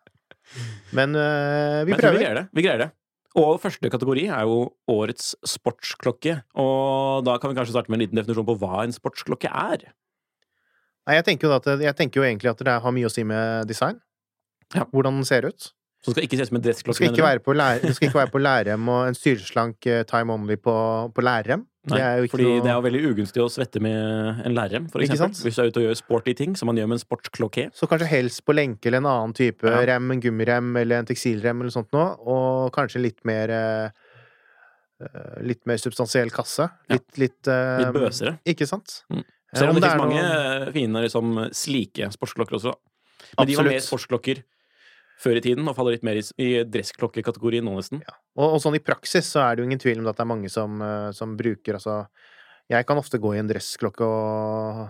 Men 0.97 1.17
uh, 1.17 1.81
vi 1.81 1.89
Men 1.89 1.95
jeg 1.95 1.97
vi 1.97 1.97
prøver. 1.97 2.19
greier 2.21 2.39
det. 2.41 2.45
Vi 2.53 2.65
greier 2.67 2.83
det. 2.85 2.91
Og 3.35 3.57
første 3.59 3.89
kategori 3.91 4.29
er 4.31 4.45
jo 4.47 4.59
årets 4.91 5.33
sportsklokke. 5.49 6.37
Og 6.61 7.25
da 7.27 7.35
kan 7.41 7.51
vi 7.51 7.57
kanskje 7.57 7.73
starte 7.75 7.91
med 7.91 7.99
en 7.99 8.05
liten 8.05 8.19
definisjon 8.21 8.47
på 8.47 8.55
hva 8.61 8.85
en 8.85 8.95
sportsklokke 8.95 9.49
er. 9.49 9.89
Nei, 11.05 11.17
jeg 11.17 11.25
tenker 11.27 11.49
jo, 11.49 11.57
at, 11.57 11.67
jeg 11.83 11.97
tenker 11.97 12.21
jo 12.21 12.27
egentlig 12.27 12.53
at 12.53 12.61
det 12.65 12.77
har 12.85 12.95
mye 12.95 13.09
å 13.09 13.11
si 13.11 13.25
med 13.27 13.67
design. 13.69 13.99
Ja. 14.73 14.85
Hvordan 14.93 15.19
den 15.19 15.27
ser 15.27 15.49
ut. 15.49 15.73
Så 16.05 16.13
skal 16.13 16.25
ikke 16.27 16.37
se 16.37 16.45
ut 16.45 16.53
som 16.53 16.59
en 16.61 16.63
dressklokke. 16.63 16.97
skal 17.01 17.11
ikke 17.11 17.25
være 17.25 17.41
på, 17.43 17.53
lær, 17.57 17.81
det 17.81 17.95
skal 17.97 18.07
ikke 18.07 18.21
være 18.21 18.33
på 18.33 18.41
lærrem 18.41 18.89
og 18.93 19.07
en 19.09 19.17
styreslank 19.17 19.87
eh, 19.89 20.03
time 20.05 20.33
only 20.33 20.57
på, 20.61 20.75
på 21.13 21.23
lærrem. 21.25 21.65
Nei, 21.85 21.97
det 21.99 22.05
er 22.05 22.27
fordi 22.31 22.45
noe 22.47 22.61
det 22.65 22.69
er 22.71 22.77
jo 22.79 22.83
veldig 22.85 23.01
ugunstig 23.11 23.41
å 23.43 23.49
svette 23.53 23.81
med 23.83 24.39
en 24.47 24.55
lærrem, 24.57 24.87
for 24.89 25.03
eksempel. 25.05 25.35
Hvis 25.45 25.55
du 25.57 25.61
er 25.61 25.67
ute 25.69 25.81
og 25.81 25.85
gjør 25.85 25.97
sporty 25.99 26.33
ting, 26.37 26.55
som 26.57 26.65
man 26.71 26.79
gjør 26.79 26.87
med 26.89 26.97
en 26.97 27.03
sportskloké. 27.03 27.67
Så 27.77 27.85
kanskje 27.91 28.07
helst 28.09 28.41
på 28.47 28.55
lenke 28.57 28.89
eller 28.89 29.03
en 29.03 29.09
annen 29.11 29.35
type 29.37 29.63
Ja. 29.69 29.83
rem, 29.85 30.09
en 30.15 30.21
gummirem 30.23 30.71
eller 30.81 30.99
en 31.03 31.05
tekstilrem 31.05 31.61
eller 31.61 31.69
sånt 31.75 31.91
noe, 31.93 32.15
og 32.25 32.71
kanskje 32.73 33.01
litt 33.05 33.21
mer 33.25 33.49
eh, 33.53 33.89
Litt 35.43 35.65
mer 35.67 35.75
substansiell 35.75 36.29
kasse. 36.31 36.69
Ja. 36.87 36.95
Litt, 36.95 37.17
litt, 37.19 37.47
eh, 37.51 37.81
Litt 37.83 37.93
bøsere. 37.93 38.37
Ikke 38.47 38.65
sant? 38.65 39.01
Mm. 39.11 39.19
Eh, 39.19 39.59
Selv 39.59 39.73
om 39.73 39.75
det 39.75 39.83
er 39.83 39.91
finnes 39.91 40.05
mange 40.05 40.21
noen... 40.23 40.71
fine 40.73 41.01
liksom, 41.03 41.33
slike 41.51 42.07
sportsklokker 42.15 42.55
også. 42.55 42.73
Men 43.37 43.47
de 43.49 43.57
var 43.59 43.67
mer 43.67 43.83
sportsklokker 43.83 44.39
før 45.17 45.37
i 45.37 45.41
tiden, 45.41 45.67
og 45.67 45.75
faller 45.77 45.95
litt 45.95 46.03
mer 46.03 46.17
i, 46.19 46.23
i 46.43 46.63
dressklokkekategorien 46.67 47.63
nå, 47.63 47.75
nesten. 47.77 48.01
og, 48.35 48.55
og 48.55 48.59
sånn 48.61 48.75
i 48.75 48.83
praksis 48.83 49.25
så 49.31 49.45
er 49.45 49.55
det 49.55 49.63
jo 49.63 49.69
ingen 49.69 49.79
tvil 49.79 49.99
om 50.03 50.07
at 50.11 50.17
det 50.17 50.25
er 50.25 50.31
mange 50.33 50.49
som, 50.51 50.81
eh, 50.81 51.11
som 51.15 51.37
bruker 51.39 51.73
altså 51.79 52.07
Jeg 52.69 52.85
kan 52.89 52.97
ofte 52.97 53.19
gå 53.21 53.35
i 53.35 53.39
en 53.39 53.47
dressklokke 53.47 54.01
og 54.03 54.85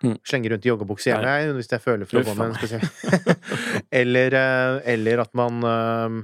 Mm. 0.00 0.14
slenge 0.24 0.48
rundt 0.48 0.64
i 0.64 0.68
joggebukse 0.70 1.10
hjemme, 1.10 1.28
jeg, 1.28 1.52
hvis 1.58 1.68
jeg 1.68 1.80
føler 1.84 2.08
for 2.08 2.22
å 2.22 2.24
gå 2.24 2.32
med 2.34 2.46
en 2.46 2.54
spesiell 2.56 2.80
eller, 4.00 4.32
eh, 4.32 4.76
eller 4.94 5.20
at 5.20 5.34
man 5.36 5.58
eh, 5.60 6.14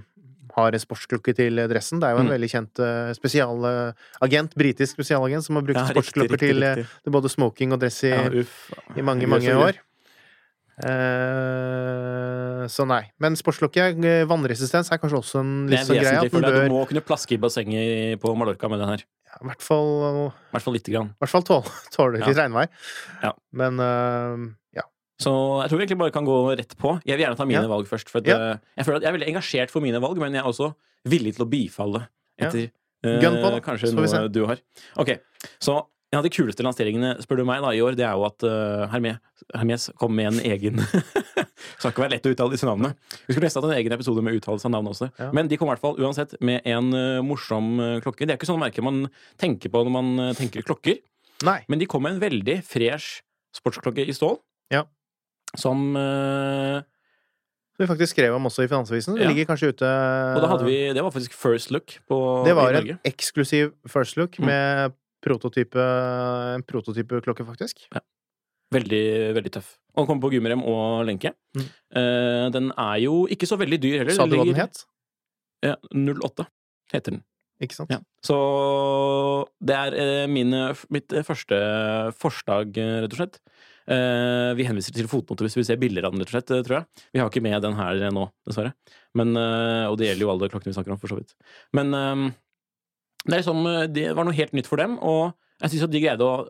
har 0.57 0.73
en 0.73 0.81
sportsklokke 0.81 1.35
til 1.37 1.61
dressen. 1.69 2.01
Det 2.01 2.09
er 2.09 2.14
jo 2.16 2.23
en 2.23 2.31
Mm. 2.31 2.33
veldig 2.33 2.49
kjent 2.49 2.81
spesialagent, 3.19 4.55
britisk 4.57 4.97
spesialagent, 4.97 5.45
som 5.45 5.57
har 5.59 5.66
brukt 5.66 5.77
Ja, 5.77 5.87
sportsklokker 5.92 6.38
til, 6.40 6.62
riktig. 6.64 7.12
både 7.12 7.29
smoking 7.29 7.73
og 7.77 7.81
dress 7.83 8.03
i, 8.05 8.14
Ja, 8.14 8.31
i 8.97 9.03
mange, 9.05 9.27
mange 9.29 9.53
år. 9.53 9.77
Eh, 10.77 12.67
så 12.73 12.85
nei. 12.89 13.03
Men 13.23 13.37
sportsklokke, 13.39 13.87
eh, 14.05 14.25
vannresistens, 14.29 14.91
er 14.93 15.01
kanskje 15.01 15.21
også 15.21 15.41
en 15.41 15.53
Det 15.67 15.77
litt 15.79 15.87
sånn 15.89 16.01
greie. 16.01 16.19
At 16.25 16.33
bør 16.33 16.69
Du 16.69 16.73
må 16.73 16.83
kunne 16.89 17.01
plaske 17.05 17.33
i 17.37 17.41
bassenget 17.41 18.21
på 18.21 18.35
Mallorca 18.37 18.69
med 18.69 18.81
den 18.81 18.89
her. 18.95 19.05
ja, 19.27 19.39
i 19.43 19.47
hvert 19.49 19.62
fall, 19.62 19.91
I 20.31 20.33
hvert 20.53 20.62
fall 20.62 20.75
lite 20.75 20.93
grann. 20.93 21.09
i 21.15 21.19
hvert 21.25 21.31
fall 21.31 21.43
tåle, 21.43 21.73
tåle 21.97 22.19
Ja. 22.21 22.27
litt 22.27 22.37
regnvær. 22.37 22.69
Ja. 23.23 23.33
Men 23.53 23.81
uh, 23.81 24.53
ja. 24.75 24.83
Så 25.19 25.33
jeg 25.62 25.71
tror 25.71 25.79
vi 25.79 25.85
egentlig 25.87 25.99
bare 25.99 26.12
kan 26.12 26.25
gå 26.27 26.57
rett 26.57 26.77
på. 26.77 27.01
Jeg 27.05 27.17
vil 27.17 27.27
gjerne 27.27 27.37
ta 27.37 27.45
mine 27.45 27.62
Ja. 27.62 27.69
valg 27.69 27.87
først. 27.89 28.09
For 28.11 28.19
eh, 28.21 28.59
jeg 28.77 28.85
føler 28.85 28.97
at 28.97 29.03
jeg 29.03 29.09
er 29.15 29.19
veldig 29.19 29.29
engasjert 29.35 29.71
for 29.71 29.81
mine 29.81 30.01
valg, 30.01 30.19
men 30.19 30.33
jeg 30.33 30.43
er 30.43 30.49
også 30.49 30.75
villig 31.07 31.37
til 31.37 31.47
å 31.47 31.49
bifalle 31.51 32.09
etter 32.39 32.71
Gun 33.07 33.37
på, 33.39 33.51
da. 33.53 33.61
kanskje 33.61 33.93
noe 33.95 34.29
du 34.29 34.47
har. 34.47 34.59
Ok, 34.99 35.21
så 35.61 35.87
en 36.12 36.19
av 36.21 36.25
de 36.27 36.31
kuleste 36.31 36.62
lanseringene, 36.62 37.16
spør 37.25 37.40
du 37.40 37.45
meg, 37.49 37.61
da, 37.64 37.73
i 37.75 37.81
år, 37.83 37.97
det 37.99 38.05
er 38.07 38.14
jo 38.14 38.25
at 38.29 38.45
uh, 38.47 38.85
Hermes, 38.92 39.19
Hermes 39.53 39.88
kom 39.99 40.14
med 40.14 40.29
en 40.31 40.38
egen 40.47 40.79
Skal 41.81 41.90
ikke 41.90 42.05
være 42.05 42.12
lett 42.14 42.29
å 42.29 42.33
uttale 42.33 42.55
disse 42.55 42.69
navnene. 42.69 42.92
Vi 43.27 43.35
skulle 43.35 43.49
nesten 43.49 43.62
hatt 43.64 43.73
en 43.73 43.79
egen 43.81 43.95
episode 43.97 44.23
med 44.23 44.37
uttalelse 44.38 44.69
av 44.69 44.75
navn 44.77 44.90
også. 44.92 45.09
Ja. 45.19 45.31
Men 45.35 45.49
de 45.51 45.59
kom 45.59 45.66
i 45.66 45.73
hvert 45.75 45.83
fall 45.83 45.99
uansett 45.99 46.37
med 46.47 46.62
en 46.69 46.92
uh, 46.95 47.23
morsom 47.27 47.73
uh, 47.81 47.87
klokke. 48.05 48.23
Det 48.27 48.37
er 48.37 48.38
ikke 48.38 48.49
sånn 48.49 48.61
merke 48.62 48.85
man 48.87 49.07
tenker 49.40 49.73
på 49.73 49.83
når 49.87 49.95
man 49.97 50.12
tenker 50.38 50.62
klokker. 50.66 51.01
Nei. 51.47 51.59
Men 51.69 51.83
de 51.83 51.88
kom 51.90 52.05
med 52.07 52.16
en 52.16 52.23
veldig 52.23 52.61
fresh 52.64 53.21
sportsklokke 53.57 54.05
i 54.07 54.14
stål. 54.16 54.38
Ja. 54.73 54.85
Som 55.57 55.90
Som 57.77 57.83
vi 57.85 57.88
faktisk 57.88 58.14
skrev 58.14 58.35
om 58.37 58.49
også 58.49 58.64
i 58.64 58.69
Finansavisen. 58.71 59.16
Det 59.19 59.25
Ja. 59.27 59.29
ligger 59.31 59.47
kanskje 59.51 59.69
ute 59.75 59.88
Og 59.88 60.40
da 60.42 60.49
hadde 60.49 60.64
vi 60.64 60.77
Det 60.97 61.03
var 61.05 61.12
faktisk 61.12 61.35
first 61.37 61.71
look 61.71 61.99
på, 62.09 62.19
Det 62.47 62.55
var 62.57 62.73
en 62.73 62.99
eksklusiv 63.05 63.73
first 63.88 64.16
look 64.16 64.38
Mm. 64.40 64.92
Prototype, 65.27 65.87
en 66.57 66.65
prototypeklokke, 66.67 67.47
faktisk. 67.49 67.87
Veldig, 68.75 69.05
veldig 69.37 69.53
tøff. 69.59 69.77
Og 69.95 70.03
den 70.03 70.09
kommer 70.11 70.27
på 70.27 70.33
gummirem 70.35 70.65
og 70.67 71.07
lenke. 71.07 71.33
Mm. 71.57 71.67
Eh, 72.01 72.45
den 72.55 72.73
er 72.73 72.99
jo 73.05 73.23
ikke 73.31 73.49
så 73.49 73.59
veldig 73.61 73.79
dyr 73.83 74.01
heller. 74.03 74.19
Sa 74.19 74.27
du 74.27 74.37
hva 74.39 74.47
den 74.49 74.59
het? 74.59 74.83
Ja, 75.65 75.77
08 75.95 76.47
heter 76.93 77.17
den. 77.17 77.25
Ikke 77.62 77.79
sant? 77.79 77.93
Ja. 77.93 78.03
Så 78.27 78.37
det 79.65 79.77
er 79.77 79.97
eh, 79.97 80.27
mine, 80.29 80.69
mitt 80.93 81.15
første 81.25 81.57
forslag, 82.21 82.75
eh, 82.77 82.99
rett 83.05 83.15
og 83.17 83.23
slett. 83.23 83.41
Eh, 83.87 84.51
vi 84.59 84.67
henviser 84.67 84.93
til 84.93 85.09
fotnoter 85.09 85.47
hvis 85.47 85.57
vi 85.61 85.65
ser 85.69 85.79
bilder 85.81 86.09
av 86.09 86.12
den, 86.12 86.25
rett 86.25 86.33
og 86.33 86.37
slett, 86.37 86.53
eh, 86.53 86.65
tror 86.67 86.81
jeg. 86.81 87.07
Vi 87.15 87.23
har 87.23 87.31
ikke 87.31 87.45
med 87.47 87.62
den 87.65 87.79
her 87.79 88.03
nå, 88.12 88.27
dessverre. 88.49 88.75
Men, 89.17 89.33
eh, 89.41 89.87
og 89.87 89.97
det 90.01 90.11
gjelder 90.11 90.27
jo 90.27 90.33
alle 90.35 90.51
klokkene 90.53 90.75
vi 90.75 90.77
snakker 90.77 90.97
om, 90.97 91.01
for 91.01 91.15
så 91.15 91.21
vidt. 91.21 91.33
Men 91.77 91.97
eh, 91.97 92.27
det, 93.27 93.33
er 93.35 93.41
liksom, 93.43 93.67
eh, 93.67 93.87
det 93.93 94.07
var 94.17 94.25
noe 94.29 94.37
helt 94.37 94.55
nytt 94.57 94.67
for 94.71 94.81
dem, 94.81 94.99
og 95.03 95.35
jeg 95.62 95.73
syns 95.75 95.87
at 95.89 95.95
de 95.95 96.03
greide 96.05 96.25
å 96.27 96.47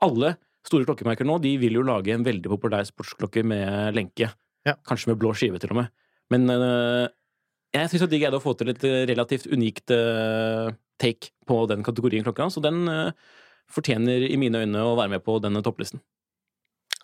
Alle 0.00 0.34
store 0.64 0.86
klokkemerker 0.88 1.26
nå 1.28 1.34
de 1.44 1.54
vil 1.60 1.74
jo 1.76 1.82
lage 1.84 2.12
en 2.14 2.24
veldig 2.24 2.48
populær 2.48 2.84
sportsklokke 2.88 3.42
med 3.44 3.94
lenke. 3.96 4.30
Ja. 4.64 4.74
Kanskje 4.88 5.10
med 5.12 5.18
blå 5.20 5.34
skive, 5.36 5.58
til 5.60 5.72
og 5.74 5.76
med. 5.82 5.90
Men 6.32 6.48
eh, 6.54 7.08
jeg 7.76 7.90
syns 7.92 8.06
at 8.06 8.10
de 8.12 8.20
greide 8.22 8.38
å 8.38 8.44
få 8.44 8.54
til 8.56 8.72
et 8.72 8.84
eh, 8.88 9.02
relativt 9.10 9.44
unikt 9.52 9.92
eh, 9.92 10.70
take 11.00 11.30
på 11.48 11.58
den 11.68 11.84
kategorien 11.84 12.24
klokka, 12.24 12.48
så 12.52 12.62
den 12.64 12.88
eh, 12.88 13.12
fortjener 13.70 14.24
i 14.28 14.36
mine 14.40 14.64
øyne 14.64 14.80
å 14.84 14.96
være 14.98 15.14
med 15.16 15.24
på 15.24 15.36
denne 15.44 15.60
topplisten. 15.64 16.00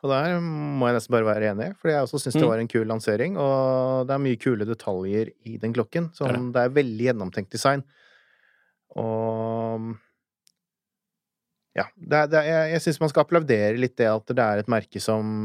Og 0.04 0.10
der 0.12 0.36
må 0.44 0.88
jeg 0.90 0.98
nesten 0.98 1.14
bare 1.16 1.26
være 1.28 1.52
enig, 1.54 1.70
for 1.80 1.88
jeg 1.90 2.04
også 2.04 2.20
syns 2.20 2.36
det 2.36 2.42
Mm. 2.44 2.48
var 2.50 2.58
en 2.60 2.68
kul 2.68 2.84
lansering. 2.86 3.36
Og 3.40 4.06
det 4.06 4.12
er 4.14 4.24
mye 4.24 4.36
kule 4.40 4.66
detaljer 4.68 5.30
i 5.48 5.56
den 5.62 5.72
klokken. 5.72 6.10
Det 6.12 6.20
er 6.20 6.36
Sånn, 6.36 6.50
det 6.52 6.62
er 6.64 6.74
veldig 6.76 7.06
gjennomtenkt 7.08 7.50
design. 7.50 7.82
Og 8.96 9.94
ja. 11.76 11.84
Det 11.92 12.16
er, 12.16 12.28
det 12.32 12.38
er, 12.40 12.46
jeg 12.48 12.72
jeg 12.72 12.82
syns 12.86 12.98
man 13.02 13.10
skal 13.12 13.26
applaudere 13.26 13.76
litt 13.76 13.98
det 14.00 14.08
at 14.08 14.30
det 14.32 14.40
er 14.40 14.62
et 14.62 14.70
merke 14.72 15.00
som 15.02 15.44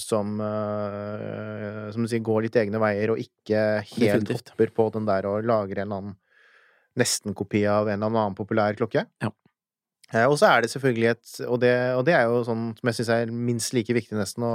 Som 0.00 0.38
øh, 0.40 1.90
Som 1.92 2.06
du 2.06 2.08
sier, 2.08 2.24
går 2.24 2.46
litt 2.46 2.56
egne 2.56 2.80
veier, 2.80 3.12
og 3.12 3.20
ikke 3.20 3.64
helt 3.84 4.24
Definitivt. 4.24 4.54
hopper 4.54 4.72
på 4.80 4.88
den 4.96 5.08
der 5.10 5.28
og 5.28 5.44
lager 5.44 5.82
en 5.82 5.84
eller 5.84 6.00
annen 6.00 6.20
nesten-kopi 6.94 7.64
av 7.66 7.88
en 7.90 7.98
eller 7.98 8.06
annen 8.22 8.36
populær 8.38 8.76
klokke. 8.78 9.02
Ja. 9.22 9.30
Eh, 10.12 10.24
og 10.28 10.36
så 10.38 10.46
er 10.52 10.62
det 10.62 10.70
selvfølgelig 10.70 11.10
et 11.10 11.32
og 11.48 11.58
det, 11.60 11.74
og 11.98 12.04
det 12.06 12.14
er 12.14 12.28
jo 12.30 12.44
sånn 12.46 12.68
som 12.78 12.90
jeg 12.90 13.00
syns 13.00 13.10
er 13.16 13.32
minst 13.34 13.74
like 13.74 13.96
viktig 13.96 14.16
nesten 14.18 14.46
å 14.46 14.54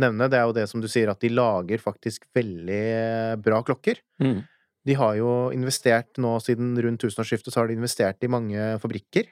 nevne, 0.00 0.28
det 0.32 0.38
er 0.40 0.48
jo 0.48 0.56
det 0.56 0.64
som 0.70 0.80
du 0.82 0.88
sier, 0.88 1.10
at 1.12 1.20
de 1.20 1.28
lager 1.32 1.82
faktisk 1.82 2.24
veldig 2.34 3.38
bra 3.44 3.60
klokker. 3.66 4.00
Mm. 4.22 4.40
De 4.86 4.96
har 4.98 5.14
jo 5.18 5.30
investert 5.54 6.18
nå 6.22 6.34
siden 6.42 6.74
rundt 6.82 7.02
tusenårsskiftet, 7.04 7.52
så 7.54 7.62
har 7.62 7.70
de 7.70 7.78
investert 7.78 8.24
i 8.24 8.30
mange 8.32 8.72
fabrikker. 8.82 9.30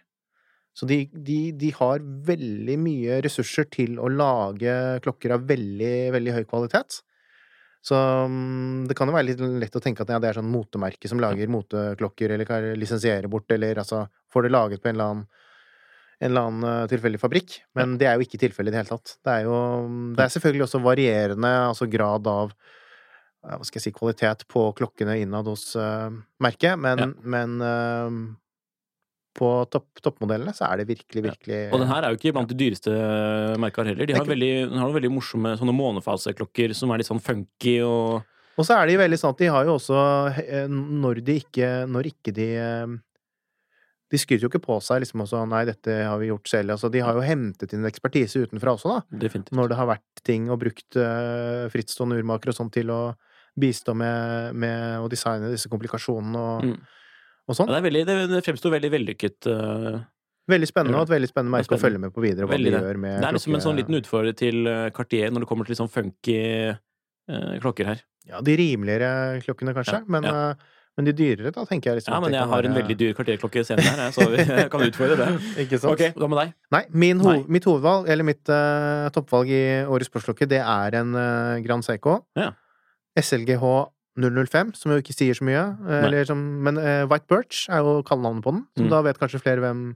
Så 0.77 0.87
de, 0.87 1.03
de, 1.13 1.39
de 1.59 1.73
har 1.75 2.03
veldig 2.27 2.77
mye 2.79 3.19
ressurser 3.25 3.67
til 3.73 3.99
å 3.99 4.09
lage 4.13 4.75
klokker 5.05 5.35
av 5.35 5.49
veldig, 5.49 5.95
veldig 6.15 6.37
høy 6.37 6.45
kvalitet. 6.47 7.01
Så 7.83 7.97
mm, 7.97 8.87
det 8.89 8.95
kan 8.97 9.09
jo 9.09 9.17
være 9.17 9.31
litt 9.33 9.43
lett 9.65 9.77
å 9.77 9.83
tenke 9.83 10.05
at 10.05 10.13
ja, 10.13 10.21
det 10.23 10.31
er 10.31 10.39
sånn 10.39 10.53
motemerke 10.53 11.11
som 11.11 11.21
lager 11.23 11.51
moteklokker, 11.51 12.37
eller 12.37 12.49
kan 12.49 12.71
lisensiere 12.79 13.31
bort, 13.33 13.51
eller 13.57 13.81
altså 13.83 14.05
får 14.33 14.47
det 14.47 14.55
laget 14.55 14.83
på 14.83 14.91
en 14.91 14.99
eller 14.99 15.15
annen 15.15 15.29
en 16.21 16.29
eller 16.29 16.49
annen 16.51 16.65
eh, 16.69 16.89
tilfeldig 16.91 17.21
fabrikk, 17.21 17.55
men 17.79 17.95
det 17.97 18.05
er 18.05 18.19
jo 18.19 18.27
ikke 18.27 18.41
tilfellet 18.43 18.69
i 18.69 18.75
det 18.75 18.81
hele 18.83 18.93
tatt. 18.93 19.15
Det 19.25 19.37
er 19.39 19.47
jo 19.47 19.55
Det 20.17 20.25
er 20.27 20.35
selvfølgelig 20.35 20.67
også 20.67 20.81
varierende 20.85 21.53
altså 21.71 21.89
grad 21.89 22.29
av 22.29 22.53
hva 23.41 23.65
skal 23.65 23.81
jeg 23.81 23.87
si, 23.89 23.93
kvalitet 23.97 24.45
på 24.53 24.67
klokkene 24.77 25.15
innad 25.23 25.49
hos 25.49 25.75
uh, 25.77 26.11
merket, 26.43 26.77
men, 26.79 26.99
Ja. 26.99 27.07
men 27.25 27.57
uh, 27.65 28.37
på 29.41 29.49
topp, 29.71 30.01
toppmodellene 30.03 30.53
så 30.53 30.67
er 30.69 30.81
det 30.83 30.89
virkelig, 30.91 31.23
Ja. 31.23 31.31
virkelig 31.31 31.61
Og 31.73 31.79
den 31.81 31.89
her 31.89 32.03
er 32.03 32.11
jo 32.11 32.19
ikke 32.19 32.33
blant 32.35 32.51
de 32.51 32.59
dyreste 32.59 32.91
merker 33.63 33.87
heller. 33.87 34.07
De 34.07 34.17
har, 34.19 34.27
veldig, 34.27 34.53
den 34.73 34.79
har 34.83 34.91
veldig 34.93 35.13
morsomme 35.15 35.53
sånne 35.57 35.75
månefaseklokker 35.77 36.75
som 36.77 36.91
er 36.91 36.99
litt 37.01 37.09
sånn 37.09 37.23
funky 37.23 37.79
og 37.87 38.27
Og 38.59 38.67
så 38.67 38.75
er 38.77 38.91
de 38.91 38.97
veldig 38.99 39.17
sånn 39.17 39.31
at 39.33 39.39
de 39.39 39.47
har 39.55 39.65
jo 39.65 39.77
også 39.79 40.01
eh, 40.43 40.67
Når 40.69 41.23
de 41.25 41.37
ikke 41.41 41.69
Når 41.89 42.09
ikke 42.11 42.35
de 42.35 42.49
eh, 42.59 42.97
De 44.11 44.19
skryter 44.19 44.43
jo 44.43 44.51
ikke 44.51 44.61
på 44.67 44.81
seg 44.83 45.01
liksom 45.05 45.23
også 45.23 45.47
Nei, 45.49 45.63
dette 45.65 45.95
har 46.05 46.19
vi 46.19 46.29
gjort 46.33 46.51
selv. 46.51 46.75
Altså, 46.75 46.91
de 46.91 47.01
har 47.01 47.15
jo 47.15 47.23
hentet 47.25 47.73
inn 47.73 47.87
ekspertise 47.87 48.43
utenfra 48.43 48.75
også, 48.75 48.97
da. 48.99 49.19
definitivt. 49.23 49.55
Når 49.57 49.71
det 49.71 49.79
har 49.79 49.87
vært 49.87 50.25
ting 50.27 50.51
og 50.51 50.59
brukt 50.59 50.99
uh, 50.99 51.71
frittstående 51.71 52.19
urmakere 52.19 52.51
og 52.51 52.59
sånn 52.59 52.73
til 52.75 52.91
å 52.91 53.15
bistå 53.59 53.95
med, 53.97 54.55
med 54.55 55.01
å 55.01 55.09
designe 55.11 55.51
disse 55.53 55.69
komplikasjonene 55.73 56.39
og, 56.39 56.65
Mm. 56.65 56.77
og 57.49 57.51
Ja, 57.51 57.55
sånn. 57.59 57.67
det, 57.73 57.77
er 57.81 57.87
veldig, 57.89 58.05
det, 58.07 58.17
det 58.31 58.45
fremstår 58.47 58.71
veldig 58.79 58.91
vellykket. 58.95 59.47
uh, 59.51 60.01
Veldig 60.51 60.67
spennende, 60.67 60.99
og 60.99 61.07
et 61.07 61.15
veldig 61.15 61.29
spennende 61.31 61.53
merke 61.59 61.77
å 61.77 61.79
følge 61.79 61.99
med 62.03 62.11
på 62.15 62.23
videre, 62.25 62.47
hva 62.47 62.57
Veldig 62.57 62.71
de 62.73 62.77
det. 62.77 62.83
gjør 62.83 62.99
med 62.99 63.21
Det 63.21 63.29
er 63.29 63.35
liksom 63.37 63.55
en 63.55 63.61
sånn 63.63 63.77
liten 63.79 63.95
utfordrer 64.01 64.35
til 64.39 64.67
uh, 64.67 64.91
Cartier 64.91 65.31
når 65.31 65.45
det 65.45 65.49
kommer 65.51 65.65
til 65.69 65.75
litt 65.77 65.83
sånn 65.83 65.93
funky 65.93 66.39
uh, 66.75 67.59
klokker 67.63 67.87
her. 67.87 68.01
Ja, 68.31 68.41
de 68.45 68.55
rimeligere 68.59 69.41
klokkene, 69.45 69.75
kanskje, 69.75 70.01
Ja, 70.03 70.05
men, 70.07 70.23
ja. 70.29 70.51
eh, 70.51 70.77
men 70.99 71.07
de 71.07 71.13
dyrere, 71.17 71.51
da 71.55 71.63
tenker 71.65 71.91
jeg 71.91 72.01
liksom 72.01 72.13
Ja, 72.15 72.21
men 72.21 72.31
det 72.35 72.39
jeg 72.39 72.49
har 72.51 72.67
en 72.69 72.75
veldig 72.77 72.97
dyr 73.01 73.15
kvarterklokke 73.17 73.63
senere 73.65 73.95
her, 73.97 74.11
så 74.15 74.27
vi 74.31 74.45
kan 74.73 74.83
utfordre 74.85 75.17
det. 75.17 75.29
Ikke 75.65 75.79
sant? 75.81 75.95
Ok, 75.97 76.03
hva 76.21 76.29
med 76.29 76.39
deg? 76.43 76.53
Nei, 76.77 76.83
min 76.93 77.23
ho 77.25 77.31
Nei. 77.33 77.45
mitt 77.49 77.65
hovedvalg, 77.67 78.11
eller 78.13 78.27
mitt 78.29 78.51
uh, 78.53 79.09
toppvalg 79.15 79.49
i 79.57 79.63
årets 79.89 80.11
sportsklokke, 80.13 80.47
det 80.51 80.61
er 80.61 80.99
en 81.01 81.15
uh, 81.17 81.57
Grand 81.65 81.87
Seiko. 81.87 82.19
Ja. 82.39 82.51
SLGH 83.19 83.65
005, 84.21 84.75
som 84.77 84.93
jo 84.93 84.99
ikke 85.01 85.15
sier 85.17 85.35
så 85.39 85.45
mye. 85.47 85.63
eh, 85.89 86.05
eller 86.05 86.25
som, 86.29 86.39
men 86.67 86.77
uh, 86.79 87.07
White 87.11 87.27
Birch 87.31 87.69
er 87.71 87.79
jo 87.81 88.03
kallenavnet 88.07 88.43
på 88.45 88.53
den, 88.53 88.65
så 88.77 88.85
Mm. 88.85 88.91
da 88.91 89.03
vet 89.03 89.19
kanskje 89.19 89.41
flere 89.41 89.61
hvem, 89.63 89.95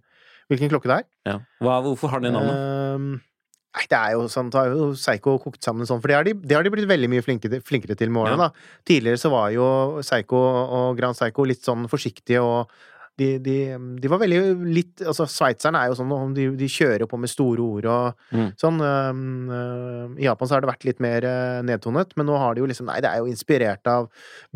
hvilken 0.51 0.71
klokke 0.71 0.89
det 0.89 0.99
er. 1.03 1.05
Ja. 1.27 1.39
Hva, 1.61 1.81
hvorfor 1.83 2.09
har 2.11 2.21
den 2.21 2.33
det 2.33 2.41
navnet? 2.41 2.55
Uh, 2.55 3.21
nei, 3.75 3.85
det 3.91 3.99
er 3.99 4.13
jo 4.15 4.29
sånn, 4.31 4.51
da 4.55 4.63
har 4.65 4.69
jo 4.73 4.93
Seiko 4.95 5.39
kokt 5.43 5.61
sammen 5.67 5.85
sånn, 5.87 6.01
for 6.01 6.09
det 6.09 6.15
har 6.17 6.25
de, 6.25 6.33
det 6.35 6.55
har 6.57 6.63
de 6.63 6.71
blitt 6.71 6.89
veldig 6.89 7.11
mye 7.11 7.23
flinkere, 7.27 7.61
flinkere 7.61 7.97
til 7.99 8.09
med 8.15 8.23
årene, 8.23 8.39
Ja. 8.39 8.49
da. 8.49 8.81
Tidligere 8.87 9.19
så 9.19 9.31
var 9.35 9.51
jo 9.51 10.01
Seiko 10.03 10.37
og 10.39 10.97
Grand 10.97 11.17
Seiko 11.19 11.45
litt 11.45 11.63
sånn 11.67 11.89
forsiktige 11.91 12.41
og 12.41 12.71
de, 13.21 13.27
de, 13.39 13.55
de 14.03 14.09
var 14.11 14.19
veldig 14.19 14.39
litt 14.75 15.03
Altså, 15.07 15.23
sveitserne 15.31 15.79
er 15.79 15.93
jo 15.93 15.95
sånn, 16.01 16.33
de, 16.35 16.49
de 16.59 16.67
kjører 16.67 17.07
på 17.07 17.19
med 17.23 17.31
store 17.31 17.63
ord 17.63 17.87
og 17.87 18.23
Mm. 18.35 18.49
sånn. 18.59 18.81
Um, 18.83 20.17
I 20.19 20.25
Japan 20.27 20.49
så 20.51 20.57
har 20.57 20.65
det 20.65 20.71
vært 20.73 20.85
litt 20.89 20.99
mer 21.05 21.23
øh, 21.29 21.61
nedtonet, 21.63 22.17
men 22.19 22.27
nå 22.27 22.35
har 22.41 22.57
de 22.57 22.65
jo 22.65 22.67
liksom 22.67 22.89
Nei, 22.91 22.97
det 23.05 23.13
er 23.13 23.21
jo 23.23 23.29
inspirert 23.31 23.87
av 23.87 24.09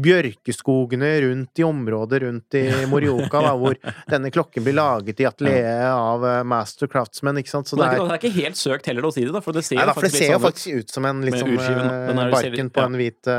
bjørkeskogene 0.03 1.11
rundt 1.25 1.61
i 1.63 1.67
området 1.67 2.21
rundt 2.25 2.59
i 2.59 2.65
Morioka, 2.91 3.43
da, 3.45 3.53
hvor 3.59 3.79
denne 4.11 4.33
klokken 4.35 4.67
blir 4.67 4.77
laget 4.79 5.21
i 5.23 5.29
atelieret 5.29 5.93
av 5.93 6.25
øh, 6.27 6.41
master 6.49 6.91
craftsmen, 6.91 7.39
ikke 7.43 7.53
sant. 7.55 7.71
Så 7.71 7.79
det 7.79 7.87
er, 7.87 8.01
det 8.03 8.11
er 8.17 8.21
ikke 8.23 8.35
helt 8.41 8.59
søkt 8.61 8.91
heller 8.91 9.07
å 9.09 9.13
si 9.15 9.23
det, 9.27 9.33
da, 9.37 9.43
for 9.45 9.57
det 9.57 9.65
ser 9.69 9.79
Nei 9.81 9.87
da, 9.89 9.95
for 9.97 10.09
det 10.09 10.15
ser 10.17 10.35
jo 10.35 10.43
faktisk, 10.43 10.67
sånn 10.73 10.83
ut. 10.83 10.97
som 10.99 11.09
en 11.13 11.23
litt 11.27 11.39
sånn 11.39 11.55
øh, 11.55 12.27
barken 12.35 12.73
på 12.75 12.85
en 12.89 12.99
hvit 12.99 13.33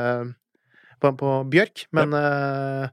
på, 0.99 1.13
på 1.15 1.35
bjørk, 1.51 1.85
men 1.95 2.15
øh, 2.15 2.87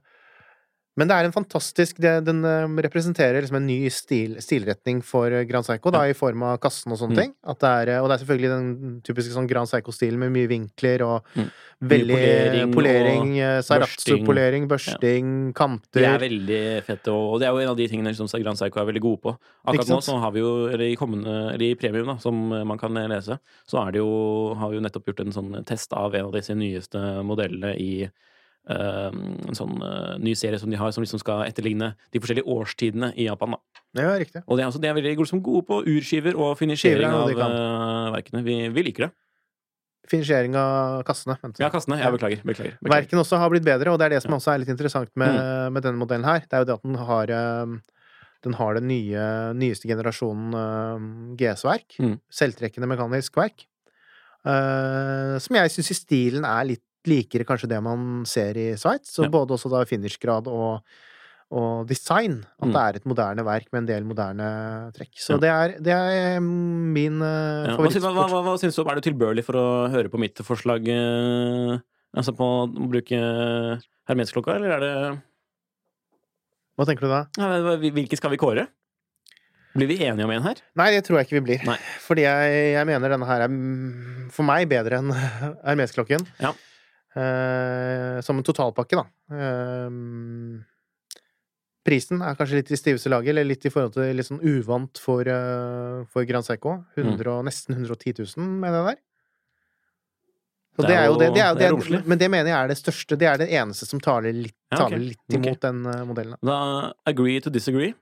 men 0.97 1.07
det 1.07 1.13
er 1.15 1.27
en 1.27 1.31
fantastisk 1.35 1.99
det, 2.01 2.25
Den 2.25 2.43
øh, 2.43 2.67
representerer 2.83 3.39
liksom 3.41 3.59
en 3.59 3.67
ny 3.69 3.87
stil, 3.93 4.35
stilretning 4.41 5.03
for 5.05 5.29
øh, 5.29 5.43
Grand 5.47 5.63
Seiko, 5.67 5.91
da, 5.93 6.01
i 6.09 6.15
form 6.17 6.41
av 6.43 6.57
kassen 6.63 6.91
og 6.91 6.97
sånne 6.99 7.13
Mm. 7.15 7.21
ting. 7.21 7.33
Det 7.61 7.69
er, 7.69 7.91
øh, 7.95 8.01
og 8.03 8.09
det 8.09 8.15
er 8.17 8.21
selvfølgelig 8.25 8.49
den 8.49 9.01
typiske 9.05 9.33
sånn 9.35 9.47
Grand 9.47 9.69
Seiko-stilen 9.69 10.17
med 10.19 10.33
mye 10.33 10.49
vinkler 10.49 11.03
og 11.05 11.23
Mm. 11.37 11.51
veldig 11.87 12.17
polering 12.17 12.73
polering, 12.73 13.31
og 13.37 13.45
øh, 13.45 13.61
Seiratsu-polering, 13.63 14.67
børsting, 14.67 15.29
De 15.47 15.53
kanter 15.53 16.03
er 16.03 16.19
veldig 16.19 16.83
fett, 16.83 17.07
og 17.13 17.39
det 17.39 17.47
er 17.47 17.51
jo 17.53 17.59
en 17.61 17.69
av 17.69 17.77
de 17.77 17.87
tingene 17.87 18.15
som 18.15 18.27
Grand 18.27 18.57
Psycho 18.57 18.79
er 18.81 18.85
veldig 18.91 19.01
gode 19.01 19.21
på. 19.21 19.37
Akkurat 19.67 19.87
nå 19.93 20.01
så 20.01 20.17
har 20.19 20.31
vi 20.31 20.39
jo, 20.39 20.67
eller 20.67 20.85
i, 20.89 20.95
kommende, 20.95 21.53
eller 21.53 21.65
i 21.71 21.75
premium, 21.75 22.07
da, 22.07 22.17
som 22.17 22.33
man 22.49 22.77
kan 22.77 22.93
lese, 22.93 23.37
så 23.67 23.85
det 23.91 23.99
jo, 24.01 24.53
har 24.57 24.69
vi 24.69 24.77
jo 24.77 24.81
nettopp 24.81 25.05
gjort 25.05 25.19
en 25.25 25.31
sånn 25.35 25.65
test 25.65 25.93
av 25.93 26.15
en 26.15 26.25
av 26.25 26.33
disse 26.33 26.55
nyeste 26.57 26.97
modellene 27.23 27.75
i 27.77 28.03
eh, 28.03 28.09
en 28.75 29.57
sånn 29.57 29.77
eh, 29.83 30.15
ny 30.23 30.33
serie 30.35 30.59
som 30.59 30.71
de 30.71 30.79
har, 30.79 30.91
som 30.91 31.03
liksom 31.03 31.21
skal 31.21 31.45
etterligne 31.47 31.93
de 32.11 32.21
forskjellige 32.23 32.47
årstidene 32.51 33.13
i 33.15 33.29
Japan. 33.29 33.55
da. 33.55 33.83
Ja, 33.97 34.15
riktig. 34.19 34.43
Og 34.45 34.57
det 34.57 34.65
er, 34.65 34.71
altså, 34.71 34.81
de 34.83 34.89
er 34.89 34.97
veldig 34.97 35.15
gode, 35.21 35.39
gode 35.45 35.63
på 35.69 35.79
urskiver 35.87 36.35
og 36.35 36.57
finisjering 36.59 37.07
er 37.07 37.15
av 37.15 37.31
uh, 37.31 37.45
eh, 37.47 38.09
verkene. 38.17 38.43
Vi, 38.45 38.57
vi 38.75 38.85
liker 38.89 39.07
det. 39.07 39.11
Finisjering 40.07 40.55
av 40.59 41.01
kassene. 41.07 41.35
Ja, 41.59 41.67
kassene. 41.71 41.99
Jeg 41.99 42.15
beklager. 42.15 42.43
beklager, 42.43 42.75
beklager. 42.79 42.93
Verken 42.93 43.23
også 43.23 43.39
har 43.41 43.51
blitt 43.51 43.65
bedre, 43.67 43.91
og 43.91 43.99
det 43.99 44.07
er 44.07 44.15
det 44.15 44.21
som 44.23 44.35
også 44.37 44.53
er 44.53 44.61
litt 44.63 44.71
interessant 44.71 45.11
med, 45.19 45.39
med 45.75 45.83
denne 45.83 45.99
modellen 45.99 46.27
her. 46.27 46.45
Det 46.45 46.55
er 46.55 46.63
jo 46.63 46.69
det 46.69 46.77
at 46.77 46.85
den 46.87 46.99
har 47.09 47.33
eh, 47.35 47.77
den 48.45 48.55
har 48.55 48.77
den 48.77 48.87
nye, 48.87 49.23
nyeste 49.57 49.89
generasjonen 49.89 51.33
GS-verk. 51.39 51.97
Mm. 51.99 52.19
Selvtrekkende 52.31 52.87
mekanisk 52.87 53.39
verk. 53.39 53.65
Uh, 54.47 55.35
som 55.43 55.57
jeg 55.57 55.71
syns 55.73 55.89
i 55.91 55.97
stilen 55.97 56.45
er 56.47 56.67
litt 56.69 56.83
likere 57.07 57.45
kanskje 57.47 57.69
det 57.71 57.81
man 57.83 58.23
ser 58.29 58.57
i 58.57 58.69
Sveits. 58.79 59.13
Så 59.15 59.23
Ja. 59.25 59.29
både 59.33 59.55
også 59.57 59.69
da 59.71 59.83
finishgrad 59.87 60.47
og, 60.47 60.81
og 61.51 61.87
design. 61.87 62.41
At 62.61 62.67
Mm. 62.67 62.73
det 62.73 62.81
er 62.83 62.95
et 62.99 63.05
moderne 63.07 63.43
verk 63.47 63.67
med 63.71 63.79
en 63.83 63.85
del 63.89 64.03
moderne 64.03 64.47
trekk. 64.93 65.13
Så 65.17 65.35
Ja. 65.35 65.37
det, 65.39 65.49
er, 65.49 65.79
det 65.79 65.93
er 65.93 66.39
min 66.41 67.21
uh, 67.21 67.67
Ja, 67.67 67.77
syns- 67.77 68.01
hva, 68.03 68.11
hva, 68.13 68.27
hva, 68.29 68.43
hva 68.43 68.57
syns 68.59 68.75
du? 68.75 68.83
Er 68.89 68.95
du 68.99 69.01
tilbørlig 69.09 69.43
for 69.47 69.53
å 69.55 69.67
høre 69.91 70.09
på 70.09 70.19
mitt 70.19 70.35
forslag? 70.43 70.87
eh, 70.87 71.79
altså 72.15 72.35
på 72.35 72.43
å 72.43 72.89
bruke 72.89 73.17
hermesklokka, 74.07 74.55
eller 74.55 74.71
er 74.71 74.79
det 74.79 75.21
Hva 76.77 76.85
tenker 76.85 77.07
du 77.07 77.09
da? 77.09 77.25
ja, 77.37 77.77
Hvilke 77.81 78.17
skal 78.19 78.29
vi 78.31 78.37
kåre? 78.37 78.67
Blir 79.77 79.87
vi 79.91 79.97
enige 80.01 80.25
om 80.25 80.31
en 80.33 80.41
her? 80.41 80.55
Nei, 80.75 80.89
det 80.95 81.03
tror 81.05 81.19
jeg 81.19 81.27
ikke 81.27 81.37
vi 81.37 81.45
blir. 81.45 81.65
Nei. 81.67 81.77
Fordi 82.01 82.23
jeg, 82.23 82.53
jeg 82.73 82.85
mener 82.89 83.09
denne 83.13 83.27
her 83.29 83.43
er 83.45 83.51
for 84.33 84.43
meg 84.47 84.65
bedre 84.71 84.97
enn 84.97 85.11
Hermes-klokken. 85.67 86.23
Ja. 86.41 86.53
Eh, 87.17 88.21
som 88.21 88.37
en 88.37 88.45
totalpakke, 88.45 88.99
da. 88.99 89.05
Eh, 89.33 89.89
Prisen 91.87 92.19
er 92.21 92.35
kanskje 92.35 92.59
litt 92.59 92.71
i 92.75 92.77
stiveste 92.79 93.09
laget, 93.11 93.31
eller 93.31 93.47
litt 93.47 93.65
i 93.65 93.71
forhold 93.71 93.93
til 93.95 94.09
litt 94.17 94.27
sånn 94.27 94.43
uvant 94.43 94.99
for, 94.99 95.23
uh, 95.23 96.03
for 96.11 96.27
Grand. 96.27 96.43
100, 96.43 96.83
mm. 96.99 97.45
Nesten 97.47 97.77
110 97.77 98.17
000, 98.35 98.49
med 98.59 98.75
det 98.75 98.81
der. 98.89 98.97
Så 100.75 100.83
det, 100.83 100.89
det 100.89 100.97
er 100.97 101.05
jo 101.07 101.15
det, 101.17 101.29
det, 101.33 101.41
er, 101.41 101.55
det 101.57 101.69
er, 101.69 102.03
Men 102.05 102.19
det 102.19 102.27
mener 102.29 102.51
jeg 102.51 102.57
er 102.59 102.67
det 102.73 102.77
største. 102.77 103.17
Det 103.17 103.29
er 103.31 103.39
det 103.39 103.47
eneste 103.55 103.87
som 103.87 104.03
taler 104.03 104.35
litt, 104.35 104.57
ja, 104.67 104.75
okay. 104.75 104.83
taler 104.83 105.05
litt 105.05 105.39
imot 105.39 105.55
okay. 105.55 105.63
den 105.69 105.79
uh, 105.87 106.03
modellen. 106.09 106.37
Da 106.43 106.59
agree 107.07 107.39
to 107.41 107.53
disagree, 107.55 107.95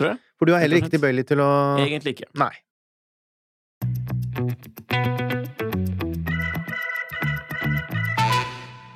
tror 0.00 0.14
jeg. 0.14 0.24
For 0.40 0.48
du 0.48 0.56
er 0.56 0.64
heller 0.64 0.80
ikke 0.80 0.94
tilbøyelig 0.96 1.28
til 1.34 1.44
å 1.44 1.50
Egentlig 1.84 2.16
ikke. 2.16 2.32
Nei. 2.40 2.54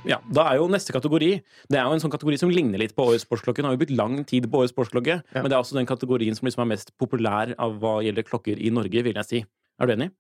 Ja, 0.09 0.19
Da 0.37 0.47
er 0.51 0.59
jo 0.61 0.67
neste 0.69 0.93
kategori 0.93 1.31
Det 1.71 1.79
er 1.79 1.87
jo 1.87 1.95
en 1.97 2.03
sånn 2.03 2.13
kategori 2.13 2.39
som 2.43 2.53
ligner 2.53 2.81
litt 2.83 2.95
på 2.97 3.07
årets 3.09 3.25
sportsklokke. 3.27 3.63
Den 3.63 3.71
har 3.71 3.77
jo 3.77 3.81
brukt 3.83 3.97
lang 3.97 4.19
tid 4.29 4.49
på 4.51 4.61
årets 4.61 4.75
sportsklokke, 4.75 5.21
ja. 5.23 5.41
men 5.41 5.49
det 5.49 5.57
er 5.57 5.63
også 5.63 5.79
den 5.79 5.89
kategorien 5.89 6.37
som 6.37 6.49
liksom 6.49 6.65
er 6.67 6.73
mest 6.75 6.93
populær 7.01 7.55
av 7.59 7.79
hva 7.81 7.97
gjelder 8.05 8.27
klokker 8.27 8.61
i 8.61 8.73
Norge, 8.75 9.05
vil 9.07 9.17
jeg 9.21 9.31
si. 9.31 9.43
Er 9.81 9.89
du 9.89 9.95
enig? 9.97 10.11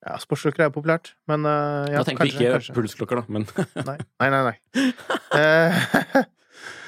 Ja, 0.00 0.16
sportsklokker 0.20 0.64
er 0.64 0.72
populært, 0.72 1.12
men 1.28 1.44
uh, 1.44 1.84
ja, 1.90 2.00
Da 2.00 2.06
tenker 2.08 2.24
vi 2.24 2.32
ikke 2.32 2.54
kanskje. 2.54 2.76
pulsklokker, 2.76 3.20
da, 3.20 3.24
men 3.28 3.44
Nei, 3.88 3.98
nei, 4.22 4.30
nei. 4.32 4.40
nei. 4.48 4.86
uh, 5.36 6.22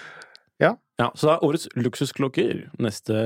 ja. 0.64 0.72
ja. 1.00 1.10
Så 1.12 1.28
da 1.28 1.36
er 1.36 1.44
årets 1.44 1.68
luksusklokker 1.76 2.66
neste 2.80 3.18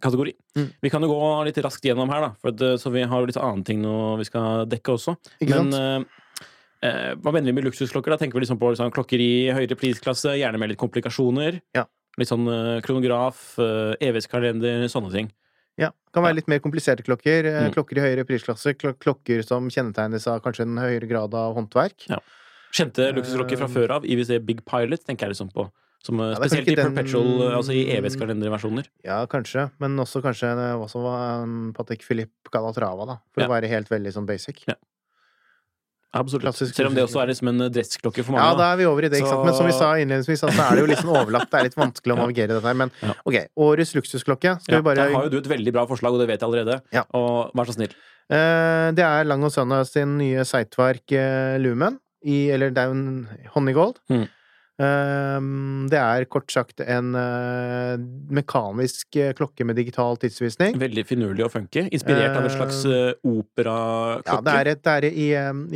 kategori. 0.00 0.32
Mm. 0.56 0.68
Vi 0.82 0.90
kan 0.90 1.04
jo 1.04 1.12
gå 1.12 1.30
litt 1.46 1.60
raskt 1.62 1.86
gjennom 1.86 2.10
her, 2.10 2.24
da, 2.24 2.32
for 2.40 2.56
det, 2.56 2.72
så 2.82 2.90
vi 2.90 3.04
har 3.04 3.22
jo 3.22 3.28
litt 3.28 3.38
annen 3.38 3.62
ting 3.68 3.82
nå 3.84 4.16
vi 4.20 4.26
skal 4.26 4.66
dekke 4.70 4.96
også. 4.96 5.14
Ikke 5.44 5.60
men 5.60 5.76
uh, 5.76 6.19
Eh, 6.80 7.12
hva 7.20 7.32
mener 7.34 7.50
vi 7.50 7.56
med 7.58 7.66
luksusklokker? 7.68 8.14
Da 8.14 8.20
tenker 8.20 8.38
vi 8.38 8.44
liksom 8.46 8.60
på 8.60 8.72
liksom, 8.72 8.92
klokker 8.94 9.20
i 9.20 9.50
høyere 9.52 9.76
prisklasse, 9.78 10.32
gjerne 10.40 10.60
med 10.60 10.72
litt 10.72 10.80
komplikasjoner. 10.80 11.60
Ja. 11.76 11.84
Litt 12.20 12.30
sånn 12.30 12.48
eh, 12.50 12.78
kronograf, 12.84 13.42
eh, 13.60 13.98
evighetskalender, 14.08 14.86
sånne 14.92 15.12
ting. 15.12 15.30
Ja. 15.80 15.92
Kan 16.14 16.24
være 16.24 16.40
litt 16.40 16.48
mer 16.50 16.62
kompliserte 16.64 17.04
klokker. 17.06 17.46
Eh, 17.48 17.66
mm. 17.68 17.74
Klokker 17.76 18.00
i 18.00 18.04
høyere 18.04 18.26
prisklasse. 18.28 18.74
Klokker 18.80 19.44
som 19.46 19.68
kjennetegnes 19.72 20.26
av 20.30 20.40
kanskje 20.44 20.66
en 20.66 20.80
høyere 20.80 21.08
grad 21.10 21.36
av 21.36 21.56
håndverk. 21.58 22.08
Ja. 22.10 22.20
Kjente 22.76 23.10
luksusklokker 23.16 23.60
fra 23.60 23.68
før 23.70 23.96
av. 23.98 24.08
IWC 24.08 24.40
Big 24.46 24.64
Pilot 24.68 25.04
tenker 25.04 25.28
jeg 25.28 25.36
liksom 25.36 25.52
på. 25.52 25.68
Som, 26.00 26.20
ja, 26.22 26.32
spesielt 26.38 26.70
i 26.72 26.78
perpetual, 26.78 27.26
den... 27.42 27.54
altså 27.58 27.74
i 27.76 27.82
evighetskalenderversjoner. 27.92 28.86
Ja, 29.04 29.18
kanskje. 29.28 29.66
Men 29.82 30.00
også 30.00 30.22
kanskje 30.24 30.48
også 30.80 31.02
Patek 31.76 32.06
Philippe 32.06 32.48
Calatrava, 32.48 33.04
da. 33.04 33.16
For 33.34 33.44
ja. 33.44 33.50
å 33.50 33.52
være 33.52 33.68
helt 33.68 33.90
veldig 33.92 34.14
sånn 34.14 34.28
basic. 34.28 34.62
Ja. 34.70 34.78
Absolutt. 36.10 36.42
Klassisk 36.42 36.74
Selv 36.74 36.90
om 36.90 36.96
det 36.96 37.04
også 37.04 37.20
er 37.22 37.30
liksom 37.30 37.52
en 37.52 37.64
dressklokke 37.70 38.24
for 38.26 38.34
mange. 38.34 38.46
Ja, 38.48 38.56
da 38.58 38.72
er 38.72 38.80
vi 38.80 38.86
over 38.90 39.06
i 39.06 39.10
det. 39.12 39.20
ikke 39.20 39.30
sant? 39.30 39.44
Men 39.46 39.54
som 39.54 39.68
vi 39.68 39.74
sa 39.76 39.90
innledningsvis, 39.94 40.42
så 40.42 40.50
er 40.50 40.80
det 40.80 40.82
jo 40.82 40.98
sånn 40.98 41.12
overlatt. 41.14 41.46
Det 41.52 41.60
er 41.60 41.68
litt 41.68 41.78
vanskelig 41.78 42.16
å 42.16 42.18
navigere 42.24 42.56
dette 42.56 42.66
her. 42.66 42.78
Men 42.80 42.90
ok, 43.22 43.36
årets 43.66 43.94
luksusklokke. 43.94 44.56
Skal 44.64 44.74
ja, 44.74 44.80
vi 44.80 44.88
bare 44.88 45.04
Der 45.04 45.14
har 45.14 45.28
jo 45.28 45.32
du 45.36 45.38
et 45.38 45.50
veldig 45.52 45.74
bra 45.76 45.86
forslag, 45.90 46.16
og 46.16 46.24
det 46.24 46.26
vet 46.32 46.40
jeg 46.40 46.48
allerede. 46.48 46.80
Ja. 46.96 47.04
Og 47.14 47.54
vær 47.54 47.70
så 47.70 47.76
snill. 47.78 47.94
Uh, 48.30 48.90
det 48.94 49.06
er 49.06 49.26
Lang 49.26 49.46
og 49.46 49.54
Sønna 49.54 49.84
sin 49.86 50.18
nye 50.18 50.42
Seitverk 50.46 51.14
uh, 51.14 51.54
Lumen. 51.62 52.00
I, 52.26 52.50
eller 52.52 52.74
det 52.74 52.82
er 52.82 52.90
jo 52.90 52.98
en 52.98 53.48
Honeygold. 53.54 54.02
Mm. 54.10 54.26
Ehm, 54.80 55.88
det 55.92 55.98
er 56.00 56.24
kort 56.32 56.48
sagt 56.52 56.80
en 56.80 57.12
eh, 57.18 58.00
mekanisk 58.32 59.18
eh, 59.20 59.32
klokke 59.36 59.66
med 59.68 59.76
digital 59.76 60.16
tidsvisning. 60.20 60.78
Veldig 60.80 61.04
finurlig 61.08 61.44
og 61.44 61.52
funky. 61.52 61.84
Inspirert 61.92 62.38
av 62.38 62.46
en 62.46 62.54
slags 62.54 62.78
uh, 62.88 63.10
operaklokke? 63.26 64.30
Ja, 64.30 64.38
det 64.46 64.54
er, 64.54 64.70
et, 64.72 64.84
det 64.86 64.94
er 64.94 65.08
i, 65.10 65.26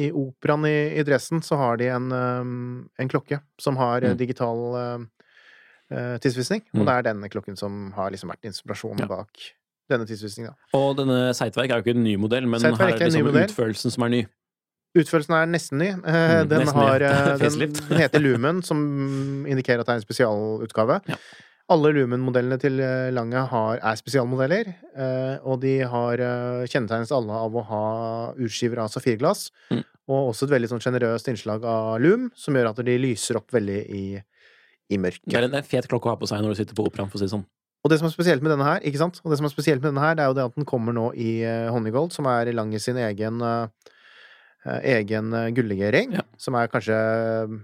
i 0.06 0.08
operaen 0.08 0.64
i, 0.70 0.76
i, 0.94 1.04
Dresden 1.04 1.44
så 1.44 1.58
har 1.60 1.80
de 1.82 1.90
en, 1.92 2.06
en 2.08 3.10
klokke 3.12 3.42
som 3.60 3.76
har 3.80 4.06
mm. 4.06 4.16
digital 4.20 4.64
uh, 4.78 6.16
tidsvisning. 6.22 6.64
Mm. 6.72 6.80
Og 6.80 6.88
det 6.88 6.96
er 6.96 7.08
denne 7.10 7.30
klokken 7.32 7.60
som 7.60 7.90
har 7.98 8.14
liksom 8.14 8.32
vært 8.32 8.48
inspirasjonen 8.48 9.04
ja. 9.04 9.10
bak 9.10 9.50
denne 9.92 10.08
tidsvisningen. 10.08 10.54
Og 10.78 10.94
denne 10.96 11.34
Seitverk 11.36 11.68
er 11.68 11.82
jo 11.82 11.84
ikke 11.84 11.98
en 11.98 12.06
ny 12.06 12.16
modell, 12.16 12.48
men 12.48 12.62
her 12.62 12.72
er 12.72 12.96
det 12.96 13.10
liksom 13.12 13.36
utførelsen 13.36 13.92
som 13.92 14.06
er 14.06 14.16
ny. 14.16 14.22
Utførelsen 14.94 15.34
er 15.34 15.48
nesten 15.50 15.80
ny. 15.82 15.88
Eh, 15.90 15.96
mm, 16.06 16.50
den, 16.50 16.60
nesten 16.62 16.78
har, 16.78 17.02
eh, 17.02 17.32
den, 17.42 17.72
den, 17.74 17.98
heter 17.98 18.22
Lumen, 18.22 18.60
som 18.62 18.78
indikerer 19.50 19.82
at 19.82 19.88
det 19.88 19.96
er 19.96 20.00
en 20.00 20.04
spesialutgave. 20.04 21.00
Ja. 21.10 21.18
Alle 21.74 21.90
Lumen-modellene 21.96 22.58
til 22.62 22.78
eh, 22.84 23.08
Lange 23.16 23.42
har, 23.50 23.80
er 23.80 23.98
spesialmodeller, 23.98 24.70
og 25.48 25.58
de 25.64 25.78
har 25.90 26.22
kjennetegnes 26.70 27.10
alle 27.16 27.40
av 27.46 27.56
å 27.56 27.64
ha 27.70 27.86
utskiver 28.36 28.84
av 28.84 28.92
safirglass, 28.92 29.48
mm. 29.72 29.82
og 30.12 30.30
også 30.30 30.46
et 30.46 30.54
veldig 30.54 30.70
sånn 30.70 30.84
sjenerøst 30.84 31.32
innslag 31.32 31.66
av 31.66 31.96
lum, 32.04 32.28
som 32.38 32.54
gjør 32.54 32.70
at 32.70 32.84
de 32.86 32.94
lyser 33.00 33.40
opp 33.40 33.50
veldig 33.56 33.80
i, 33.96 34.04
i 34.94 35.00
mørket. 35.00 35.32
Det 35.32 35.40
er 35.40 35.48
en 35.48 35.66
fet 35.66 35.90
klokke 35.90 36.06
å 36.10 36.14
ha 36.14 36.20
på 36.20 36.30
seg 36.30 36.44
når 36.44 36.54
du 36.54 36.60
sitter 36.60 36.78
på 36.78 36.86
operaen, 36.86 37.10
for 37.10 37.18
å 37.18 37.24
si 37.24 37.26
det 37.26 37.34
sånn. 37.34 37.46
Og 37.84 37.90
det 37.90 37.98
som 38.00 38.06
er 38.06 38.14
spesielt 38.14 38.44
med 38.44 38.54
denne 38.54 38.68
her, 38.68 38.84
ikke 38.86 39.00
sant? 39.00 39.18
Og 39.24 39.32
det 39.32 39.40
som 39.40 39.48
er 39.48 39.52
spesielt 39.52 39.82
med 39.82 39.90
denne 39.90 40.04
her, 40.04 40.14
det 40.16 40.22
er 40.24 40.30
jo 40.30 40.38
det 40.38 40.46
at 40.46 40.54
den 40.54 40.68
kommer 40.68 40.94
nå 40.96 41.10
i 41.20 41.34
Honeygold, 41.74 42.14
som 42.14 42.30
er 42.30 42.52
Lange 42.54 42.78
sin 42.80 42.96
egen 42.96 43.42
uh, 43.44 43.66
egen 44.64 45.34
eh, 45.36 45.50
gullegering, 45.56 46.16
ja. 46.18 46.24
som 46.40 46.56
er 46.58 46.70
kanskje 46.72 46.96
eh, 46.96 47.58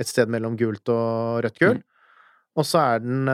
et 0.00 0.10
sted 0.10 0.30
mellom 0.32 0.56
gult 0.60 0.88
og 0.92 1.44
rødt 1.46 1.60
gull. 1.62 1.78
Mm. 1.80 1.92
Og 2.56 2.64
så 2.64 2.80
er 2.80 3.02
den 3.04 3.28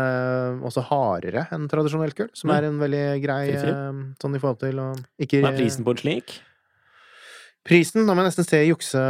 også 0.67 0.83
hardere 0.89 1.45
enn 1.55 1.69
tradisjonelt 1.71 2.17
gull, 2.19 2.31
som 2.35 2.51
mm. 2.51 2.55
er 2.57 2.65
en 2.67 2.81
veldig 2.81 3.03
grei 3.23 3.43
sånn 3.55 4.35
i 4.35 4.41
forhold 4.43 4.59
til 4.65 4.81
å 4.83 4.87
ikke 5.23 5.45
Hva 5.45 5.53
er 5.53 5.61
prisen 5.61 5.87
på 5.87 5.95
en 5.95 6.01
slik? 6.01 6.35
Prisen, 7.63 8.09
Da 8.09 8.15
må 8.15 8.25
jeg 8.25 8.33
nesten 8.33 8.47
se 8.47 8.59
jukse, 8.67 9.01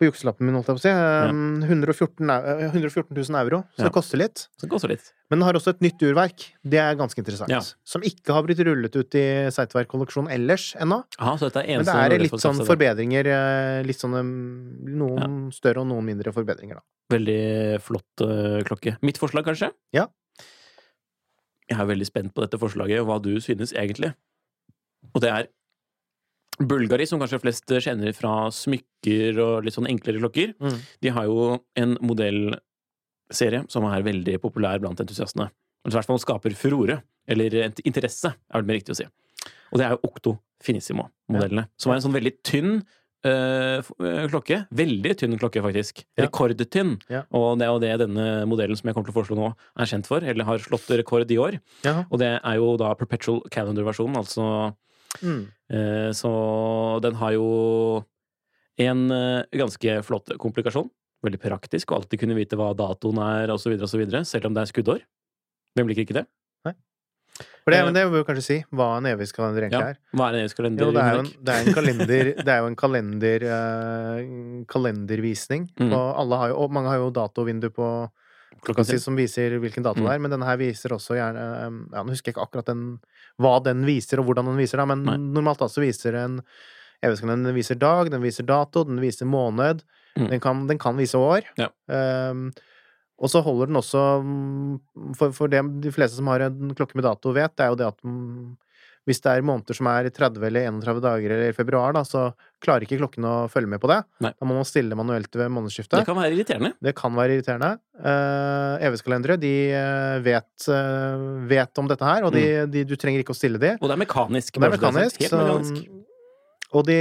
på 0.00 0.06
jukselappen 0.06 0.46
min, 0.48 0.54
holdt 0.56 0.70
jeg 0.70 0.78
på 0.78 0.80
å 0.80 0.84
si. 0.86 0.92
Ja. 0.92 1.26
114, 1.68 2.30
114, 2.72 3.12
000 3.12 3.36
euro, 3.42 3.58
så 3.76 3.82
ja. 3.82 3.88
det 3.88 3.92
koster 3.92 4.20
litt. 4.22 4.44
Så 4.56 4.64
det 4.64 4.70
koster 4.72 4.92
litt. 4.94 5.10
Men 5.28 5.42
den 5.42 5.44
har 5.44 5.58
også 5.58 5.74
et 5.74 5.82
nytt 5.84 6.04
urverk. 6.08 6.46
Det 6.64 6.80
er 6.80 6.96
ganske 6.96 7.20
interessant. 7.20 7.52
Ja. 7.52 7.60
Som 7.84 8.06
ikke 8.08 8.32
har 8.32 8.46
blitt 8.46 8.62
rullet 8.64 8.96
ut 8.96 9.18
i 9.20 9.24
Seitverk-kolleksjonen 9.52 10.32
ellers 10.38 10.70
ennå. 10.80 11.02
Men 11.20 11.84
det 11.84 11.98
er 11.98 12.16
litt 12.24 12.38
sånn 12.40 12.62
forbedringer. 12.64 13.28
Eh, 13.34 13.82
litt 13.84 14.00
sånne 14.00 14.24
Noen 14.24 15.36
større 15.52 15.84
og 15.84 15.90
noen 15.90 16.08
mindre 16.08 16.32
forbedringer, 16.32 16.80
da. 16.80 16.86
Veldig 17.12 17.42
flott 17.84 18.24
uh, 18.24 18.58
klokke. 18.68 18.96
Mitt 19.04 19.20
forslag, 19.20 19.44
kanskje? 19.44 19.68
Ja. 19.96 20.08
Jeg 21.68 21.76
er 21.76 21.88
veldig 21.92 22.08
spent 22.08 22.32
på 22.32 22.40
dette 22.44 22.60
forslaget, 22.60 23.02
og 23.02 23.10
hva 23.10 23.20
du 23.20 23.34
synes, 23.44 23.76
egentlig. 23.76 24.14
Og 25.12 25.20
det 25.24 25.32
er 25.32 25.52
Bulgari, 26.58 27.06
som 27.06 27.20
kanskje 27.22 27.40
flest 27.42 27.74
kjenner 27.84 28.14
fra 28.16 28.48
smykker 28.54 29.38
og 29.42 29.66
litt 29.66 29.76
sånn 29.76 29.88
enklere 29.90 30.22
klokker, 30.22 30.54
mm. 30.58 30.80
de 31.04 31.14
har 31.14 31.28
jo 31.28 31.52
en 31.78 31.94
modellserie 32.02 33.64
som 33.70 33.86
er 33.90 34.06
veldig 34.06 34.38
populær 34.42 34.82
blant 34.82 35.00
entusiastene. 35.04 35.48
Men 35.84 35.94
i 35.94 35.98
hvert 35.98 36.10
fall 36.10 36.20
skaper 36.22 36.56
furore, 36.58 37.00
eller 37.28 37.58
interesse, 37.86 38.34
er 38.34 38.62
det 38.62 38.68
mer 38.68 38.80
riktig 38.80 38.96
å 38.96 38.98
si. 38.98 39.08
Og 39.72 39.80
det 39.80 39.86
er 39.86 39.94
jo 39.94 40.08
Octo 40.08 40.38
Finissimo-modellene, 40.64 41.68
ja. 41.68 41.78
som 41.78 41.92
er 41.92 42.00
en 42.00 42.06
sånn 42.08 42.16
veldig 42.16 42.32
tynn 42.46 42.72
øh, 43.28 43.90
klokke. 44.32 44.64
Veldig 44.74 45.14
tynn 45.20 45.38
klokke, 45.38 45.62
faktisk. 45.62 46.02
Ja. 46.16 46.26
Rekordtynn. 46.26 46.96
Ja. 47.12 47.22
Og 47.36 47.60
det 47.60 47.68
er 47.68 47.70
jo 47.70 47.82
det 47.84 47.92
denne 48.02 48.26
modellen 48.50 48.78
som 48.78 48.90
jeg 48.90 48.96
kommer 48.96 49.10
til 49.10 49.14
å 49.14 49.18
foreslå 49.20 49.38
nå, 49.38 49.52
er 49.78 49.90
kjent 49.92 50.10
for, 50.10 50.24
eller 50.24 50.48
har 50.48 50.64
slått 50.64 50.90
rekord 50.98 51.30
i 51.30 51.38
år. 51.38 51.60
Og 52.08 52.18
det 52.22 52.34
er 52.40 52.58
jo 52.58 52.74
da 52.80 52.90
perpetual 52.98 53.44
calendar-versjonen, 53.54 54.18
altså 54.18 54.48
Mm. 55.22 55.42
Eh, 55.72 56.10
så 56.16 56.30
den 57.04 57.18
har 57.20 57.34
jo 57.34 57.48
en 58.78 59.10
eh, 59.10 59.58
ganske 59.58 60.00
flott 60.06 60.34
komplikasjon. 60.40 60.90
Veldig 61.26 61.40
praktisk 61.42 61.90
å 61.90 61.98
alltid 61.98 62.22
kunne 62.22 62.36
vite 62.38 62.58
hva 62.58 62.70
datoen 62.78 63.18
er, 63.24 63.50
osv., 63.50 63.74
osv., 63.74 64.04
selv 64.22 64.50
om 64.50 64.54
det 64.54 64.62
er 64.64 64.70
skuddår. 64.70 65.00
Hvem 65.74 65.90
liker 65.90 66.06
ikke 66.06 66.20
det? 66.20 66.28
Nei. 66.66 66.74
For 67.66 67.74
det, 67.74 67.80
men 67.86 67.96
det 67.96 68.04
må 68.06 68.14
vi 68.14 68.22
kanskje 68.26 68.44
si, 68.46 68.58
hva 68.74 68.92
en 68.98 69.08
evighetskalender 69.10 69.66
egentlig 69.66 69.82
ja, 69.82 69.96
er. 69.96 69.98
Hva 70.14 70.28
er 70.28 70.36
en 70.36 70.44
evighetskalender? 70.44 70.84
Jo, 70.86 70.94
det 70.94 71.02
er 71.02 71.16
jo 71.16 71.24
en, 71.24 71.32
det 71.42 71.54
er 71.54 71.66
en 71.66 71.76
kalender 71.78 72.30
Det 72.46 72.54
er 72.54 72.62
jo 72.62 72.70
en 72.70 72.78
kalender 72.78 73.46
uh, 73.50 74.22
kalendervisning. 74.70 75.66
Mm. 75.80 75.92
Og 75.92 76.06
alle 76.22 76.40
har 76.42 76.52
jo, 76.54 76.62
og 76.62 76.74
mange 76.78 76.94
har 76.94 77.02
jo 77.02 77.12
datovindu 77.18 77.68
på 77.74 77.90
klokka 78.64 78.84
si 78.86 78.98
som 79.02 79.18
viser 79.18 79.58
hvilken 79.62 79.84
dato 79.86 80.00
mm. 80.00 80.06
det 80.06 80.14
er, 80.14 80.22
men 80.24 80.32
denne 80.34 80.48
her 80.48 80.58
viser 80.60 80.94
også 80.96 81.18
gjerne 81.18 81.44
Ja, 81.92 82.02
nå 82.02 82.12
husker 82.12 82.30
jeg 82.30 82.36
ikke 82.36 82.46
akkurat 82.46 82.70
den, 82.70 82.82
hva 83.42 83.58
den 83.64 83.84
viser, 83.88 84.20
og 84.20 84.28
hvordan 84.28 84.50
den 84.50 84.58
viser, 84.60 84.80
da, 84.80 84.88
men 84.90 85.06
Nei. 85.06 85.16
normalt 85.38 85.64
så 85.68 85.84
viser 85.84 86.18
en 86.18 86.42
Evighetskalenderen 86.98 87.52
den 87.52 87.54
viser 87.54 87.78
dag, 87.78 88.08
den 88.10 88.24
viser 88.24 88.46
dato, 88.46 88.82
den 88.82 88.98
viser 88.98 89.28
måned. 89.30 89.84
Mm. 90.18 90.30
Den, 90.32 90.40
kan, 90.42 90.64
den, 90.66 90.80
kan, 90.82 90.96
vise 90.98 91.18
år. 91.18 91.46
Ja. 91.54 91.68
Um, 91.86 92.48
og 93.18 93.30
så 93.30 93.42
holder 93.42 93.70
den 93.70 93.78
også 93.78 94.00
For, 95.18 95.34
for 95.34 95.50
det 95.50 95.60
de 95.82 95.92
fleste 95.94 96.18
som 96.18 96.30
har 96.30 96.42
en 96.48 96.74
klokke 96.74 96.98
med 96.98 97.06
dato, 97.06 97.30
vet, 97.34 97.54
det 97.54 97.66
er 97.66 97.70
jo 97.70 97.78
det 97.78 97.86
at 97.92 98.02
hvis 99.08 99.22
det 99.24 99.32
er 99.32 99.44
måneder 99.46 99.76
som 99.76 99.88
er 99.88 100.08
30 100.12 100.44
eller 100.50 100.66
31 100.68 101.00
dager 101.04 101.34
eller 101.34 101.54
februar, 101.56 101.94
da, 101.96 102.02
så 102.04 102.26
klarer 102.64 102.84
ikke 102.84 102.98
klokken 103.00 103.24
å 103.24 103.34
følge 103.48 103.70
med 103.72 103.80
på 103.80 103.88
det. 103.90 103.98
Nei. 104.24 104.32
Da 104.36 104.48
må 104.48 104.58
man 104.58 104.68
stille 104.68 104.98
manuelt 104.98 105.38
ved 105.40 105.48
månedsskiftet. 105.54 105.96
Det 106.02 106.08
kan 106.08 106.18
være 106.18 106.36
irriterende. 106.36 106.72
Det 106.84 106.92
kan 106.98 107.14
være 107.16 107.38
irriterende. 107.38 107.70
Uh, 107.98 108.76
Evighetskalendere, 108.84 109.38
de 109.40 109.54
eh, 109.74 110.18
vet, 110.26 110.50
uh, 110.68 111.24
vet, 111.48 111.80
om 111.80 111.88
dette 111.90 112.10
her, 112.10 112.28
og 112.28 112.34
de, 112.36 112.44
mm. 112.60 112.74
de, 112.74 112.84
du 112.90 112.94
trenger 113.00 113.24
ikke 113.24 113.34
å 113.34 113.38
stille 113.38 113.60
de. 113.62 113.74
Og 113.80 113.88
det 113.88 113.96
er 113.96 114.02
mekanisk. 114.04 114.58
Det 114.58 114.68
er 114.68 114.76
mekanisk, 114.76 115.24
så, 115.24 115.40
mekanisk. 115.40 115.88
Og 116.76 116.84
de 116.84 117.00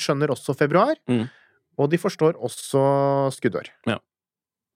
skjønner 0.00 0.32
også 0.32 0.56
februar. 0.56 0.96
Mm. 1.10 1.26
Og 1.82 1.90
de 1.90 2.00
forstår 2.00 2.38
også 2.38 2.82
skuddår. 3.34 3.68
Ja. 3.90 3.98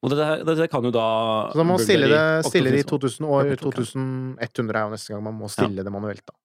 Og 0.05 0.13
det, 0.13 0.27
det, 0.47 0.55
det 0.61 0.69
kan 0.71 0.85
jo 0.87 0.93
da 0.95 1.07
Så 1.51 1.59
da 1.59 1.65
må 1.65 1.75
man 1.75 1.83
stille 1.83 2.11
det, 2.11 2.27
stille 2.47 2.71
det 2.75 2.85
i 2.85 2.87
2000 2.87 3.27
år. 3.27 3.55
2100 3.59 4.79
er 4.79 4.85
jo 4.85 4.93
neste 4.95 5.15
gang 5.15 5.25
man 5.27 5.39
må 5.41 5.51
stille 5.51 5.87
det 5.87 5.95
manuelt, 5.95 6.23
da. 6.23 6.37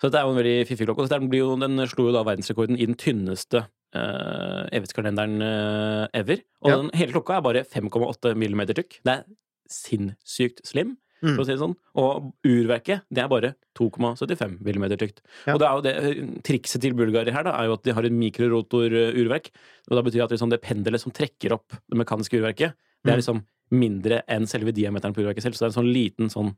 Så 0.00 0.08
dette 0.10 0.20
er 0.20 0.26
jo 0.26 0.32
en 0.34 0.40
veldig 0.42 0.66
fiffig 0.68 0.86
klokke. 0.88 1.06
Blir 1.28 1.38
jo, 1.44 1.56
den 1.60 1.78
slo 1.88 2.08
jo 2.08 2.12
da 2.16 2.24
verdensrekorden 2.26 2.78
i 2.78 2.86
den 2.86 2.96
tynneste 2.96 3.66
uh, 3.94 4.66
evighetskalenderen 4.74 5.40
uh, 5.42 6.06
ever. 6.12 6.42
Og 6.62 6.70
Ja. 6.70 6.76
den 6.82 6.90
hele 6.98 7.12
klokka 7.14 7.36
er 7.38 7.42
bare 7.46 7.64
5,8 7.64 8.34
millimeter 8.36 8.74
tykk. 8.74 9.00
Det 9.04 9.12
er 9.18 9.24
sinnssykt 9.70 10.64
slim, 10.66 10.96
Mm. 11.24 11.38
si 11.40 11.52
det 11.54 11.58
sånn. 11.60 11.74
Og 11.96 12.34
urverket, 12.44 13.00
det 13.10 13.22
er 13.22 13.28
bare 13.28 13.54
2,75 13.78 14.58
millimeter 14.60 14.98
tykt. 15.00 15.22
Ja. 15.46 15.54
Og 15.54 15.60
det 15.60 15.66
er 15.68 15.72
jo 15.72 15.80
det, 15.80 16.42
trikset 16.44 16.82
til 16.82 16.92
Bulgari 16.92 17.32
her, 17.32 17.44
da, 17.46 17.54
er 17.56 17.66
jo 17.70 17.72
at 17.78 17.82
de 17.86 17.92
har 17.96 18.04
et 18.04 18.12
mikrorotor-urverk. 18.12 19.48
Og 19.90 19.96
da 19.96 20.02
betyr 20.02 20.20
det 20.20 20.24
at 20.26 20.34
liksom 20.36 20.50
det 20.52 20.60
pendelet 20.60 21.00
som 21.00 21.12
trekker 21.16 21.54
opp 21.56 21.68
det 21.88 21.96
mekaniske 21.96 22.36
urverket, 22.40 22.74
det 23.04 23.10
er 23.12 23.16
Mm. 23.16 23.22
liksom 23.22 23.44
mindre 23.70 24.22
enn 24.28 24.46
selve 24.46 24.72
diameteren 24.72 25.14
på 25.14 25.22
urverket 25.24 25.42
selv. 25.42 25.54
Så 25.54 25.64
det 25.64 25.68
er 25.68 25.72
en 25.72 25.84
sånn 25.84 25.94
liten 25.94 26.28
sånn 26.30 26.56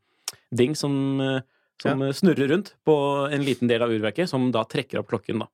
ding 0.53 0.75
som, 0.75 1.21
eh, 1.21 1.41
som 1.83 2.03
ja. 2.03 2.13
snurrer 2.17 2.51
rundt 2.53 2.73
på 2.87 2.97
en 3.33 3.45
liten 3.45 3.71
del 3.71 3.85
av 3.85 3.93
urverket, 3.93 4.31
som 4.31 4.49
da 4.55 4.65
trekker 4.69 5.03
opp 5.03 5.11
klokken, 5.13 5.43
da. 5.45 5.51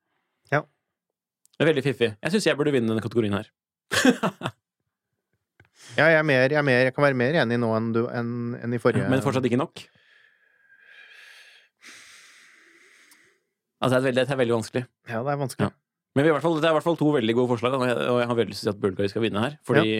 Ja. 0.54 0.62
Det 1.56 1.64
er 1.64 1.70
veldig 1.72 1.86
fiffig. 1.86 2.12
Jeg 2.14 2.34
syns 2.34 2.48
jeg 2.50 2.58
burde 2.58 2.74
vinne 2.74 2.90
denne 2.92 3.04
kategorien 3.04 3.38
her. 3.38 3.52
Ja, 5.92 6.06
jeg 6.08 6.16
er 6.16 6.24
mer, 6.24 6.46
jeg 6.46 6.56
er 6.56 6.64
mer 6.64 6.86
Jeg 6.86 6.94
kan 6.96 7.04
være 7.04 7.16
mer 7.18 7.36
enig 7.42 7.58
nå 7.60 7.68
enn, 7.76 7.90
du, 7.92 8.04
enn, 8.08 8.54
enn 8.56 8.76
i 8.76 8.78
forrige 8.80 9.08
Men 9.12 9.20
fortsatt 9.24 9.44
ikke 9.44 9.58
nok. 9.60 9.82
Altså, 13.82 13.98
er 13.98 14.14
dette 14.14 14.30
er 14.30 14.38
veldig 14.38 14.54
vanskelig. 14.54 14.84
Ja, 15.10 15.20
det 15.26 15.32
er 15.34 15.40
vanskelig. 15.40 15.68
Ja. 15.68 15.74
Men 16.14 16.24
vi 16.24 16.30
har 16.30 16.36
hvert 16.36 16.44
fall, 16.44 16.58
det 16.60 16.68
er 16.68 16.74
i 16.74 16.76
hvert 16.76 16.86
fall 16.86 16.98
to 17.00 17.08
veldig 17.16 17.34
gode 17.34 17.50
forslag, 17.50 17.74
og 17.74 17.86
jeg, 17.88 17.96
og 17.98 18.18
jeg 18.20 18.28
har 18.30 18.38
veldig 18.38 18.52
lyst 18.52 18.62
til 18.62 18.70
at 18.70 18.80
Bulgari 18.80 19.10
skal 19.10 19.24
vinne 19.24 19.42
her. 19.42 19.56
Fordi 19.66 19.94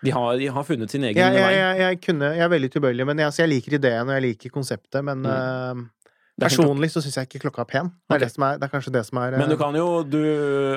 de, 0.00 0.12
har, 0.16 0.34
de 0.40 0.48
har 0.48 0.64
funnet 0.66 0.92
sin 0.92 1.04
egen 1.04 1.18
Jeg, 1.20 1.36
jeg, 1.36 1.44
vei. 1.44 1.54
jeg, 1.56 1.78
jeg, 1.84 2.00
kunne, 2.06 2.28
jeg 2.36 2.44
er 2.46 2.52
veldig 2.54 2.70
tilbøyelig, 2.74 3.06
men 3.10 3.20
jeg, 3.20 3.30
altså, 3.30 3.42
jeg 3.42 3.50
liker 3.52 3.76
ideen 3.76 4.08
og 4.08 4.14
jeg 4.16 4.26
liker 4.28 4.54
konseptet, 4.54 5.02
men 5.06 5.26
Mm. 5.26 5.82
helt 6.40 6.56
personlig 6.56 6.88
så 6.94 7.02
syns 7.04 7.18
jeg 7.18 7.28
ikke 7.28 7.42
klokka 7.42 7.66
er 7.66 7.68
pen. 7.68 7.88
Det 7.90 8.14
er, 8.14 8.16
okay. 8.16 8.22
det, 8.22 8.30
som 8.32 8.44
er, 8.46 8.60
det 8.60 8.64
er 8.64 8.72
kanskje 8.72 8.92
det 8.94 9.02
som 9.04 9.18
er 9.20 9.34
Men 9.36 9.50
du 9.50 9.56
eh, 9.56 9.60
kan 9.60 9.76
jo 9.76 9.88
Du 10.08 10.22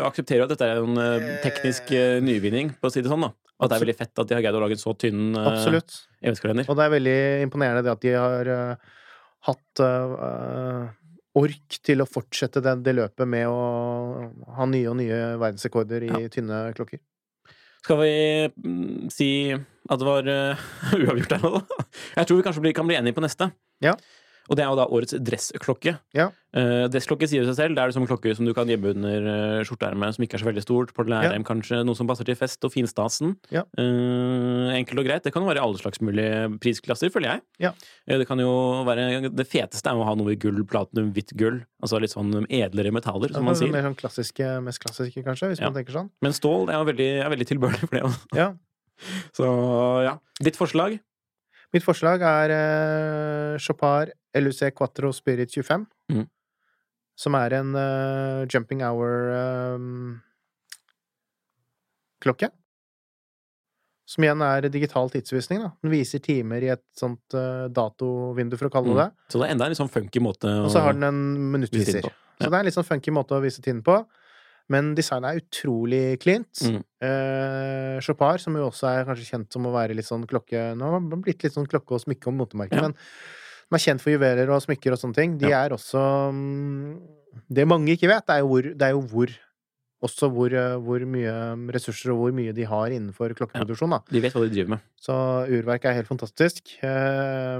aksepterer 0.03 0.41
jo 0.41 0.47
at 0.49 0.51
dette 0.51 0.67
er 0.67 0.81
en 0.81 0.99
uh, 0.99 1.29
teknisk 1.45 1.93
nyvinning, 2.25 2.73
på 2.81 2.89
å 2.89 2.91
si 2.91 3.03
det 3.05 3.11
sånn, 3.11 3.23
da. 3.23 3.31
At 3.63 3.71
det 3.71 3.77
er 3.77 3.85
veldig 3.85 3.95
fett 3.95 4.19
at 4.19 4.27
de 4.27 4.35
har 4.35 4.43
greid 4.43 4.57
å 4.59 4.63
lage 4.65 4.75
en 4.75 4.81
så 4.81 4.95
tynn 4.99 5.37
uh, 5.37 5.53
Absolutt. 5.53 6.01
Og 6.67 6.75
det 6.75 6.83
er 6.83 6.91
veldig 6.97 7.17
imponerende 7.45 7.85
det 7.85 7.93
at 7.93 8.03
de 8.03 8.13
har 8.17 8.51
hatt 9.47 9.83
ork 11.33 11.79
til 11.83 12.03
å 12.03 12.07
fortsette 12.07 12.61
det, 12.63 12.75
det 12.85 12.93
løpet 12.95 13.27
med 13.29 13.47
å 13.49 13.63
ha 14.57 14.67
nye 14.69 14.91
og 14.91 14.99
nye 14.99 15.17
verdensrekorder 15.41 16.05
i 16.07 16.27
tynne 16.33 16.65
klokker. 16.77 17.01
Skal 17.83 17.99
vi 17.99 18.13
mm, 18.63 19.09
si 19.11 19.29
at 19.53 19.99
det 19.99 20.07
var 20.07 20.27
eh, 20.31 20.67
uavgjort 21.03 21.33
der 21.33 21.43
nå, 21.43 21.57
da? 21.59 21.85
Jeg 22.15 22.29
tror 22.29 22.39
vi 22.39 22.45
kanskje 22.45 22.75
kan 22.75 22.87
bli 22.87 22.95
enige 22.95 23.17
på 23.17 23.23
neste. 23.25 23.49
Ja. 23.83 23.97
Og 24.51 24.57
det 24.59 24.63
er 24.65 24.71
jo 24.71 24.77
da 24.79 24.85
årets 24.91 25.15
dressklokke. 25.23 25.93
Ja. 26.17 26.25
Uh, 26.53 26.85
dressklokke 26.91 27.25
sier 27.31 27.45
seg 27.47 27.55
selv. 27.55 27.77
Det 27.77 27.81
er 27.83 27.89
liksom 27.89 28.05
klokke 28.09 28.33
som 28.35 28.45
du 28.45 28.51
kan 28.55 28.67
gjemme 28.69 28.91
under 28.91 29.27
uh, 29.29 29.61
skjorteermet, 29.65 30.17
som 30.17 30.25
ikke 30.25 30.35
er 30.37 30.41
så 30.43 30.47
veldig 30.49 30.63
stort. 30.65 30.91
Portelærrem 30.97 31.45
kanskje, 31.47 31.79
noe 31.87 31.95
som 31.97 32.09
passer 32.09 32.27
til 32.27 32.35
fest 32.37 32.65
og 32.67 32.73
finstasen. 32.73 33.37
Ja. 33.53 33.63
Uh, 33.79 34.73
enkelt 34.75 34.99
og 34.99 35.07
greit. 35.07 35.23
Det 35.23 35.31
kan 35.33 35.45
jo 35.45 35.49
være 35.49 35.61
i 35.61 35.63
alle 35.63 35.79
slags 35.79 36.01
mulige 36.03 36.49
prisklasser, 36.63 37.13
føler 37.13 37.31
jeg. 37.35 37.43
Ja. 37.69 37.71
Uh, 38.09 38.17
det 38.19 38.27
kan 38.29 38.41
jo 38.43 38.51
være 38.87 39.31
Det 39.31 39.47
feteste 39.49 39.93
er 39.93 40.01
å 40.01 40.07
ha 40.09 40.15
noe 40.19 40.35
i 40.35 40.39
gull, 40.39 40.59
platinum, 40.67 41.13
hvitt 41.15 41.31
gull. 41.39 41.61
Altså 41.83 42.01
litt 42.03 42.13
sånn 42.13 42.43
edlere 42.51 42.91
metaller, 42.95 43.31
som 43.33 43.47
man 43.47 43.57
sier. 43.59 43.71
Mer 43.73 43.87
sånn 43.87 43.97
klassiske, 43.99 44.49
mest 44.65 44.83
klassiske, 44.83 45.23
kanskje, 45.25 45.53
hvis 45.53 45.63
Ja. 45.63 45.71
man 45.71 45.79
tenker 45.79 45.95
sånn. 45.95 46.11
Men 46.21 46.35
stål 46.35 46.67
er 46.69 46.81
jo 46.81 46.89
veldig, 46.91 47.09
er 47.23 47.31
veldig 47.31 47.47
tilbørlig 47.49 47.87
for 47.87 47.95
det 47.95 48.03
Også. 48.11 48.27
Ja. 48.37 48.51
Så 49.37 49.47
ja. 50.05 50.17
Ditt 50.43 50.59
forslag? 50.59 50.99
Mitt 51.73 51.85
forslag 51.85 52.21
er 52.21 52.51
uh, 52.53 53.57
Chopard 53.57 54.11
LUC 54.35 54.73
Quattro 54.75 55.11
Spirit 55.13 55.51
25. 55.53 55.85
mm. 56.11 56.25
Som 57.15 57.35
er 57.37 57.53
en 57.59 57.75
uh, 57.77 58.45
jumping 58.49 58.79
hour-klokke. 58.81 60.23
som 64.09 64.23
igjen 64.25 64.41
er 64.45 64.65
digital 64.73 65.09
tidsvisning. 65.13 65.59
Da. 65.63 65.69
Den 65.85 65.93
viser 65.93 66.19
timer 66.25 66.59
i 66.65 66.71
et 66.73 66.83
sånt 66.97 67.33
uh, 67.37 67.67
datovindu, 67.73 68.55
for 68.59 68.67
å 68.67 68.73
kalle 68.73 68.89
det 68.91 68.99
det. 69.03 69.09
Så 69.31 69.35
det 69.39 69.45
er 69.47 69.51
enda 69.55 69.65
en 69.67 69.71
litt 69.73 69.79
sånn 69.79 69.93
funky 69.93 70.19
måte 70.21 70.47
å 70.49 70.65
Og 70.65 70.71
så 70.73 70.79
har 70.83 70.91
den 70.97 71.05
en 71.07 71.21
vise 71.37 71.51
minuttviser. 71.55 72.01
på. 72.03 72.09
Så 72.41 72.47
det 72.49 72.55
er 72.57 72.59
en 72.59 72.67
litt 72.67 72.75
sånn 72.77 72.89
funky 72.89 73.11
måte 73.15 73.37
å 73.37 73.43
vise 73.45 73.61
tiden 73.63 73.81
på. 73.85 73.95
Men 74.73 74.83
designet 74.97 75.29
er 75.29 75.41
utrolig 75.43 76.03
cleant. 76.23 76.53
Mm. 76.65 76.81
Eh, 77.03 77.95
Chopard, 78.05 78.39
som 78.43 78.53
jo 78.57 78.63
også 78.69 78.85
er 78.89 79.05
kanskje 79.07 79.29
kjent 79.31 79.49
som 79.53 79.63
å 79.67 79.73
være 79.73 79.95
litt 79.97 80.07
sånn 80.07 80.23
klokke 80.29 80.59
Nå 80.79 80.83
har 80.93 81.01
blitt 81.19 81.41
litt 81.43 81.55
sånn 81.55 81.67
klokke- 81.69 81.95
og 81.97 82.01
smykke- 82.05 82.29
om 82.31 82.37
motemarkedet, 82.41 82.79
Ja. 82.79 82.85
men 82.89 82.95
den 83.69 83.77
er 83.79 83.83
kjent 83.85 84.01
for 84.03 84.13
juveler 84.13 84.49
og 84.53 84.61
smykker 84.65 84.91
og 84.95 84.99
sånne 85.01 85.15
ting. 85.17 85.37
De 85.41 85.49
Ja. 85.49 85.63
er 85.65 85.75
også 85.77 86.01
mm, 86.33 86.99
Det 87.51 87.65
mange 87.67 87.95
ikke 87.95 88.07
vet, 88.11 88.29
er 88.29 88.39
jo 88.43 88.47
hvor, 88.51 88.61
det 88.63 88.81
er 88.81 88.91
jo 88.93 89.01
hvor 89.09 89.31
også 90.03 90.27
hvor, 90.29 90.51
eh, 90.51 90.75
hvor 90.83 90.99
mye 91.07 91.33
ressurser 91.71 92.11
og 92.11 92.17
hvor 92.19 92.33
mye 92.35 92.51
de 92.53 92.65
har 92.67 92.91
innenfor 92.91 93.31
klokkeproduksjon. 93.39 93.89
Da. 93.95 94.01
De 94.11 94.19
vet 94.19 94.33
hva 94.35 94.41
de 94.43 94.51
driver 94.51 94.73
med. 94.75 94.81
Så 94.99 95.15
urverk 95.47 95.85
er 95.87 95.95
helt 95.95 96.09
fantastisk. 96.11 96.73
Eh, 96.83 97.59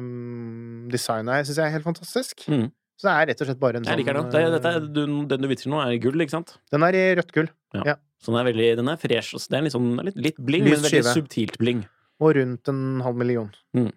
designet 0.91 1.47
syns 1.47 1.59
jeg 1.61 1.65
er 1.69 1.75
helt 1.77 1.87
fantastisk. 1.87 2.43
Mm. 2.51 2.67
Så 2.99 3.07
det 3.07 3.13
er 3.15 3.29
rett 3.31 3.41
og 3.41 3.47
slett 3.49 3.61
bare 3.63 3.79
en 3.79 3.87
sånn 3.87 3.97
det. 3.97 4.05
det 4.05 4.43
er, 4.43 4.57
er, 4.59 4.75
eh, 4.77 4.87
du, 4.93 5.01
den 5.31 5.41
du 5.43 5.49
vitser 5.49 5.71
nå, 5.71 5.79
er 5.81 5.97
gull, 6.03 6.19
ikke 6.23 6.35
sant? 6.35 6.57
Den 6.71 6.85
er 6.85 6.97
i 6.99 7.03
rødt 7.17 7.33
gull. 7.35 7.49
Så 7.73 8.31
den 8.31 8.39
er 8.39 8.45
veldig, 8.51 8.67
den 8.79 8.91
er 8.93 8.99
fresh. 9.01 9.33
Det 9.49 9.57
er 9.59 9.71
sånn, 9.73 9.89
litt, 10.05 10.15
litt 10.15 10.37
bling, 10.39 10.63
Lyst 10.67 10.83
men 10.83 10.85
veldig 10.85 11.01
skive. 11.01 11.15
subtilt 11.17 11.57
bling. 11.59 11.81
Og 12.23 12.35
rundt 12.37 12.69
en 12.71 13.01
halv 13.03 13.17
million. 13.19 13.49
Eh, 13.75 13.89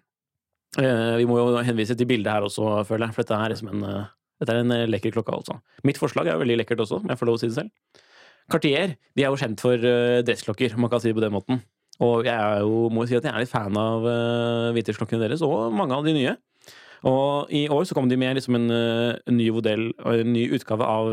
vi 0.77 1.25
må 1.29 1.39
jo 1.39 1.61
henvise 1.65 1.95
til 1.97 2.09
bildet 2.09 2.31
her 2.33 2.45
også, 2.45 2.83
føler 2.87 3.07
jeg, 3.07 3.15
for 3.15 3.25
dette 3.25 3.37
er 3.37 3.53
liksom 3.53 3.71
en, 3.73 3.85
eh, 3.87 4.11
dette 4.41 4.53
er 4.53 4.61
en 4.61 4.75
eh, 4.75 4.89
lekker 4.89 5.15
klokke, 5.15 5.39
altså. 5.39 5.57
Mitt 5.87 5.97
forslag 6.01 6.27
er 6.27 6.37
jo 6.37 6.43
veldig 6.43 6.59
lekkert 6.61 6.83
også, 6.85 7.01
om 7.01 7.09
jeg 7.09 7.19
får 7.19 7.29
lov 7.29 7.39
å 7.39 7.41
si 7.41 7.49
det 7.49 7.57
selv. 7.57 8.03
Cartier 8.47 8.93
de 9.17 9.25
er 9.25 9.31
jo 9.31 9.39
kjent 9.39 9.59
for 9.59 9.87
dressklokker, 10.23 10.77
om 10.77 10.85
man 10.85 10.91
kan 10.93 11.01
si 11.03 11.09
det 11.11 11.17
på 11.17 11.23
den 11.25 11.33
måten. 11.35 11.63
Og 12.03 12.27
jeg 12.27 12.61
jo, 12.61 12.85
må 12.93 13.03
jo 13.03 13.09
si 13.09 13.17
at 13.17 13.25
jeg 13.25 13.33
er 13.33 13.43
litt 13.43 13.51
fan 13.51 13.77
av 13.81 14.05
uh, 14.05 14.77
deres, 14.77 15.41
og 15.43 15.73
mange 15.73 15.97
av 15.97 16.05
de 16.05 16.13
nye. 16.15 16.35
Og 17.05 17.51
i 17.53 17.67
år 17.69 17.85
så 17.85 17.93
kom 17.93 18.09
de 18.09 18.17
med 18.17 18.37
liksom 18.39 18.55
en, 18.55 18.71
eh, 18.71 19.19
en 19.27 19.37
ny 19.37 19.49
modell, 19.53 19.91
en 20.05 20.33
ny 20.33 20.47
utgave 20.57 20.85
av 20.87 21.11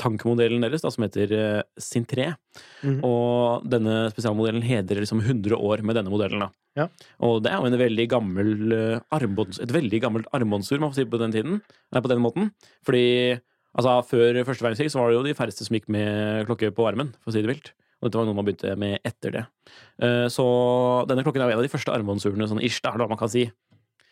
tankemodellen 0.00 0.36
tankmodellen 0.36 0.64
deres, 0.64 0.82
da, 0.82 0.90
som 0.90 1.04
heter 1.04 1.62
Sintré. 1.78 2.34
Mm 2.82 3.00
-hmm. 3.00 3.04
Og 3.04 3.68
denne 3.68 4.10
spesialmodellen 4.10 4.62
hedrer 4.62 5.00
liksom 5.00 5.20
100 5.20 5.56
år 5.56 5.82
med 5.82 5.96
denne 5.96 6.10
modellen. 6.10 6.40
da. 6.40 6.50
Ja. 6.76 6.88
Og 7.20 7.42
det 7.42 7.52
er 7.52 7.60
jo 7.60 7.66
en 7.66 7.78
veldig 7.80 8.08
gammel 8.08 8.72
eh, 8.72 9.00
armbånds, 9.10 9.60
et 9.60 9.72
veldig 9.72 10.00
gammelt 10.00 10.26
armbåndsur, 10.32 10.78
man 10.78 10.92
får 10.92 10.94
si 11.00 11.04
på 11.04 11.18
den 11.18 11.32
tiden. 11.32 11.62
Nei, 11.92 12.00
på 12.00 12.08
den 12.08 12.20
måten. 12.20 12.52
Fordi 12.84 13.40
altså, 13.76 14.04
før 14.04 14.44
første 14.44 14.64
verdenskrig 14.64 14.92
så 14.92 15.00
var 15.00 15.10
det 15.10 15.16
jo 15.16 15.24
de 15.24 15.34
færreste 15.34 15.64
som 15.64 15.74
gikk 15.74 15.88
med 15.88 16.46
klokke 16.46 16.70
på 16.76 16.86
armen, 16.86 17.14
for 17.22 17.30
å 17.30 17.32
si 17.32 17.42
det 17.42 17.48
vilt. 17.48 17.72
Og 17.96 18.10
dette 18.10 18.20
var 18.20 18.26
noe 18.28 18.36
man 18.36 18.44
begynte 18.44 18.76
med 18.76 19.00
etter 19.08 19.32
det. 19.32 19.46
Eh, 20.04 20.28
Så 20.28 20.44
denne 21.08 21.24
klokken 21.24 21.40
er 21.40 21.48
jo 21.48 21.56
en 21.56 21.62
av 21.62 21.64
de 21.64 21.72
første 21.72 21.92
armbåndsurene, 21.92 22.48
sånn 22.48 22.62
ish, 22.62 22.82
da, 22.84 22.92
man 22.92 23.16
kan 23.16 23.32
si. 23.32 23.50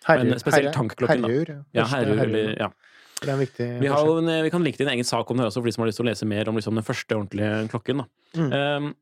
Herre- 0.09 0.25
Men 0.29 0.39
spesielt 0.43 0.69
herre- 0.69 0.75
tankklokken. 0.77 1.25
Herreur. 1.25 1.65
Ja, 1.75 1.85
herreur. 1.91 2.21
eller 2.27 2.57
ja. 2.59 2.69
Det 3.21 3.29
er 3.31 3.33
en 3.33 3.41
viktig 3.41 3.67
Vi, 3.81 3.87
har, 3.89 4.09
en- 4.19 4.43
vi 4.45 4.51
kan 4.53 4.63
linke 4.65 4.77
til 4.77 4.87
en 4.89 4.93
egen 4.97 5.05
sak 5.09 5.31
om 5.31 5.39
det 5.39 5.47
også, 5.47 5.63
for 5.63 5.71
de 5.71 5.73
som 5.73 5.83
har 5.85 5.89
lyst 5.89 5.97
til 6.01 6.05
å 6.07 6.11
lese 6.11 6.27
mer 6.29 6.49
om 6.51 6.57
liksom, 6.59 6.75
den 6.77 6.85
første 6.85 7.17
ordentlige 7.17 7.69
klokken. 7.73 8.05
Mm. 8.37 8.53
Um, 8.53 8.95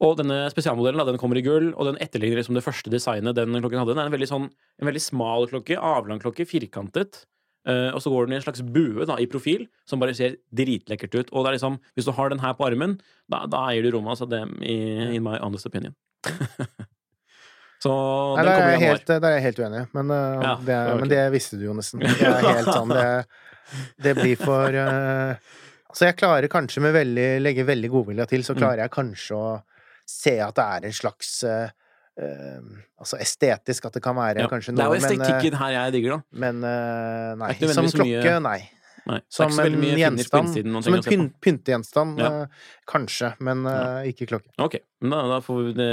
og 0.00 0.16
denne 0.16 0.38
spesialmodellen 0.50 0.96
da, 0.98 1.04
den 1.12 1.20
kommer 1.20 1.36
i 1.36 1.42
gull, 1.44 1.74
og 1.76 1.90
den 1.90 1.98
etterligner 2.00 2.40
liksom 2.40 2.56
det 2.56 2.64
første 2.64 2.90
designet 2.90 3.36
den 3.36 3.52
klokken 3.60 3.78
hadde. 3.82 3.92
Den 3.92 4.00
er 4.00 4.08
en 4.08 4.14
veldig, 4.14 4.30
sånn, 4.30 4.46
en 4.80 4.88
veldig 4.88 5.02
smal 5.04 5.46
klokke, 5.50 5.76
avlang 5.76 6.22
klokke, 6.22 6.46
firkantet. 6.48 7.26
Uh, 7.68 7.92
og 7.92 8.00
så 8.00 8.08
går 8.08 8.24
den 8.26 8.32
i 8.32 8.38
en 8.38 8.42
slags 8.46 8.62
bue 8.64 9.04
da, 9.04 9.18
i 9.20 9.26
profil, 9.28 9.66
som 9.84 10.00
bare 10.00 10.14
ser 10.16 10.38
dritlekkert 10.56 11.12
ut. 11.18 11.30
Og 11.36 11.44
det 11.44 11.50
er 11.52 11.58
liksom, 11.58 11.76
hvis 11.94 12.08
du 12.08 12.14
har 12.16 12.32
den 12.32 12.40
her 12.40 12.54
på 12.56 12.64
armen, 12.64 12.96
da, 13.28 13.44
da 13.46 13.66
eier 13.68 13.84
du 13.84 13.90
rommet. 13.92 14.16
Altså 14.16 14.26
det, 14.32 14.40
i, 14.64 14.78
in 15.18 15.22
my 15.22 15.36
honest 15.38 15.68
opinion. 15.68 15.92
så 17.80 17.92
Nei, 18.36 18.44
den 18.44 18.52
er, 18.52 18.58
kommer 18.58 18.70
i 18.70 18.74
januar. 18.74 18.88
helt, 18.90 19.06
der 19.10 19.24
er 19.30 19.34
jeg 19.38 19.44
helt 19.48 19.60
uenig. 19.64 19.82
Men, 19.96 20.10
uh, 20.12 20.42
Ja, 20.44 20.54
det, 20.66 20.74
er, 20.76 20.90
ok. 20.94 21.00
men 21.00 21.08
det 21.12 21.22
visste 21.32 21.56
du 21.60 21.64
jo 21.64 21.74
nesten. 21.78 22.00
Det 22.04 22.20
er 22.28 22.44
helt 22.44 22.68
sånn 22.68 22.92
Det, 22.92 23.26
det 24.04 24.14
blir 24.18 24.36
for 24.40 24.74
uh, 24.76 25.34
Så 25.94 26.06
jeg 26.10 26.16
klarer 26.20 26.48
kanskje 26.52 26.82
med 26.84 26.92
veldig 26.94 27.28
legge 27.40 27.64
veldig 27.66 27.90
godvilja 27.90 28.26
til, 28.30 28.40
Mm. 28.44 28.48
så 28.50 28.56
klarer 28.58 28.82
jeg 28.84 28.90
kanskje 28.94 29.36
å 29.38 29.62
se 30.10 30.36
at 30.42 30.54
det 30.58 30.64
er 30.76 30.86
en 30.90 30.92
slags 31.00 31.30
uh, 31.46 31.68
Altså 33.00 33.16
estetisk, 33.22 33.86
at 33.88 33.94
det 33.96 34.02
kan 34.04 34.16
være 34.18 34.42
Ja. 34.44 34.48
kanskje 34.50 34.74
Det 34.76 34.82
er 34.84 34.90
noe 34.90 34.98
jo 34.98 35.00
men, 35.06 35.16
estetikken 35.16 35.56
her 35.62 35.70
jeg 35.78 35.92
digger, 35.96 36.10
da. 36.18 36.22
men 36.32 36.60
nei. 37.40 37.54
Som 37.72 37.86
klokke, 37.88 38.20
mye- 38.20 38.42
nei. 38.44 38.60
Nei, 39.08 39.20
Som 39.32 39.54
en 39.58 39.80
gjenstand. 39.80 40.50
innsiden 40.50 40.82
Som 40.84 40.94
en 40.94 41.00
å 41.00 41.06
pyn 41.08 41.22
pyntegjenstand, 41.40 42.18
Ja. 42.20 42.46
kanskje, 42.86 43.30
men 43.40 43.64
uh, 43.64 44.02
ikke 44.04 44.26
klokke. 44.28 44.50
Ok, 44.60 44.76
men 45.00 45.10
da, 45.14 45.22
da 45.32 45.38
får 45.40 45.62
vi 45.64 45.72
det 45.78 45.92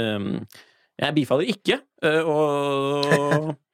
Jeg 0.98 1.14
bifaller 1.14 1.54
ikke. 1.54 1.80
øh, 2.04 2.28
Og 2.28 3.56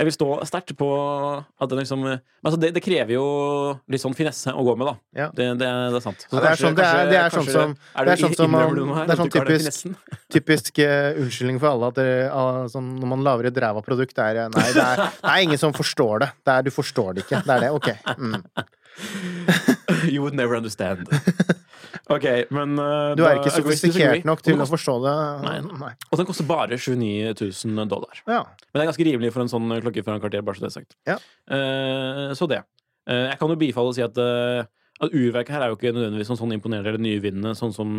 jeg 0.00 0.06
vil 0.08 0.14
stå 0.14 0.26
sterkt 0.48 0.72
på 0.78 0.88
at 1.36 1.70
det 1.70 1.78
liksom 1.78 2.06
altså 2.08 2.56
det, 2.60 2.70
det, 2.74 2.82
krever 2.82 3.12
jo 3.14 3.26
litt 3.90 4.02
sånn 4.02 4.16
finesse 4.16 4.50
å 4.50 4.64
gå 4.66 4.74
med, 4.80 4.88
da. 4.88 4.94
Ja. 5.20 5.28
Det, 5.36 5.46
det, 5.60 5.68
det, 5.68 6.00
er 6.00 6.04
sant. 6.04 6.24
Så 6.24 6.40
det, 6.40 6.48
er 6.48 6.60
sånn, 6.60 6.78
det, 6.78 6.88
er, 6.88 7.10
det 7.10 7.20
er 7.20 7.34
sånn 7.34 7.48
som 7.50 7.76
Det 7.76 8.14
er 8.14 8.22
sånn 8.22 8.36
som 8.38 8.56
Det 8.56 9.04
er 9.04 9.20
sånn 9.20 9.32
typisk, 9.36 10.10
typisk 10.36 10.82
uh, 10.82 11.20
unnskyldning 11.20 11.60
for 11.62 11.74
alle 11.74 11.92
at 11.92 12.00
det, 12.00 12.10
uh, 12.32 12.64
sånn, 12.72 12.90
når 12.98 13.12
man 13.14 13.24
lager 13.28 13.50
et 13.50 13.62
ræva 13.66 13.84
produkt, 13.86 14.16
det 14.16 14.26
er 14.32 14.52
Nei, 14.56 14.66
det 14.74 14.88
er, 14.88 15.38
ingen 15.44 15.60
som 15.60 15.76
forstår 15.76 16.24
det. 16.24 16.32
det 16.48 16.56
er, 16.56 16.66
du 16.66 16.74
forstår 16.74 17.16
det 17.16 17.26
ikke. 17.26 17.44
Det 17.46 17.56
er 17.56 17.66
det. 17.68 17.72
Ok. 17.76 17.92
Mm. 18.16 18.40
You 20.12 20.22
would 20.22 20.34
never 20.34 20.56
understand. 20.56 21.08
Ok, 22.10 22.24
men 22.54 22.74
uh, 22.78 23.12
Du 23.14 23.22
er 23.22 23.38
ikke 23.38 23.52
sofistikert 23.54 24.24
nok 24.26 24.42
til 24.42 24.58
å 24.58 24.66
forstå 24.66 24.96
det. 25.04 25.14
Nei. 25.44 25.54
Nei. 25.78 25.90
Og 26.10 26.18
den 26.18 26.26
koster 26.26 26.46
bare 26.46 26.78
29 26.78 27.34
000 27.38 27.90
dollar. 27.90 28.18
Ja. 28.26 28.40
Men 28.70 28.80
det 28.80 28.82
er 28.82 28.90
ganske 28.90 29.06
rimelig 29.06 29.30
for 29.34 29.44
en 29.44 29.50
sånn 29.52 29.70
klokke 29.82 30.02
fra 30.06 30.16
en 30.16 30.22
kvarter, 30.22 30.42
bare 30.46 30.58
så 30.58 30.64
det 30.64 30.70
er 30.70 30.74
sagt. 30.74 30.96
Ja. 31.06 31.16
Uh, 31.50 32.30
så 32.38 32.48
det. 32.50 32.64
Uh, 33.06 33.28
jeg 33.28 33.38
kan 33.40 33.54
jo 33.54 33.58
bifalle 33.60 33.92
og 33.92 33.98
si 33.98 34.02
at, 34.02 34.18
at 34.18 35.14
urverket 35.14 35.54
her 35.54 35.66
er 35.66 35.72
jo 35.72 35.78
ikke 35.78 35.94
nødvendigvis 35.94 36.32
sånn, 36.32 36.40
sånn 36.42 36.56
imponerende 36.56 36.94
eller 36.94 37.04
nyvinnende, 37.06 37.54
sånn 37.58 37.74
som 37.74 37.94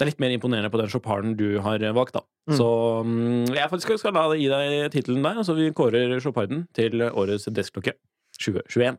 det 0.00 0.06
er 0.06 0.12
litt 0.14 0.22
mer 0.22 0.32
imponerende 0.32 0.72
på 0.72 0.80
den 0.80 0.88
Choparen 0.88 1.36
du 1.36 1.58
har 1.60 1.82
valgt, 1.92 2.16
da. 2.16 2.24
Mm. 2.48 2.56
Så 2.56 2.68
um, 3.04 3.44
jeg 3.52 3.68
faktisk 3.68 4.00
skal, 4.00 4.16
la 4.16 4.30
deg 4.32 4.40
gi 4.40 4.48
deg 4.48 4.94
tittelen 4.94 5.26
der, 5.26 5.44
så 5.44 5.56
vi 5.58 5.68
kårer 5.76 6.16
Choparden 6.24 6.64
til 6.76 7.04
årets 7.04 7.50
deskklokke 7.52 7.98
2021. 8.40 8.96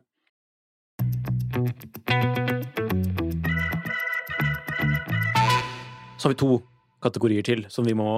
Så 6.16 6.28
har 6.28 6.32
vi 6.32 6.38
to 6.40 6.62
kategorier 7.02 7.44
til 7.44 7.66
som 7.72 7.84
vi 7.84 7.92
må 7.98 8.08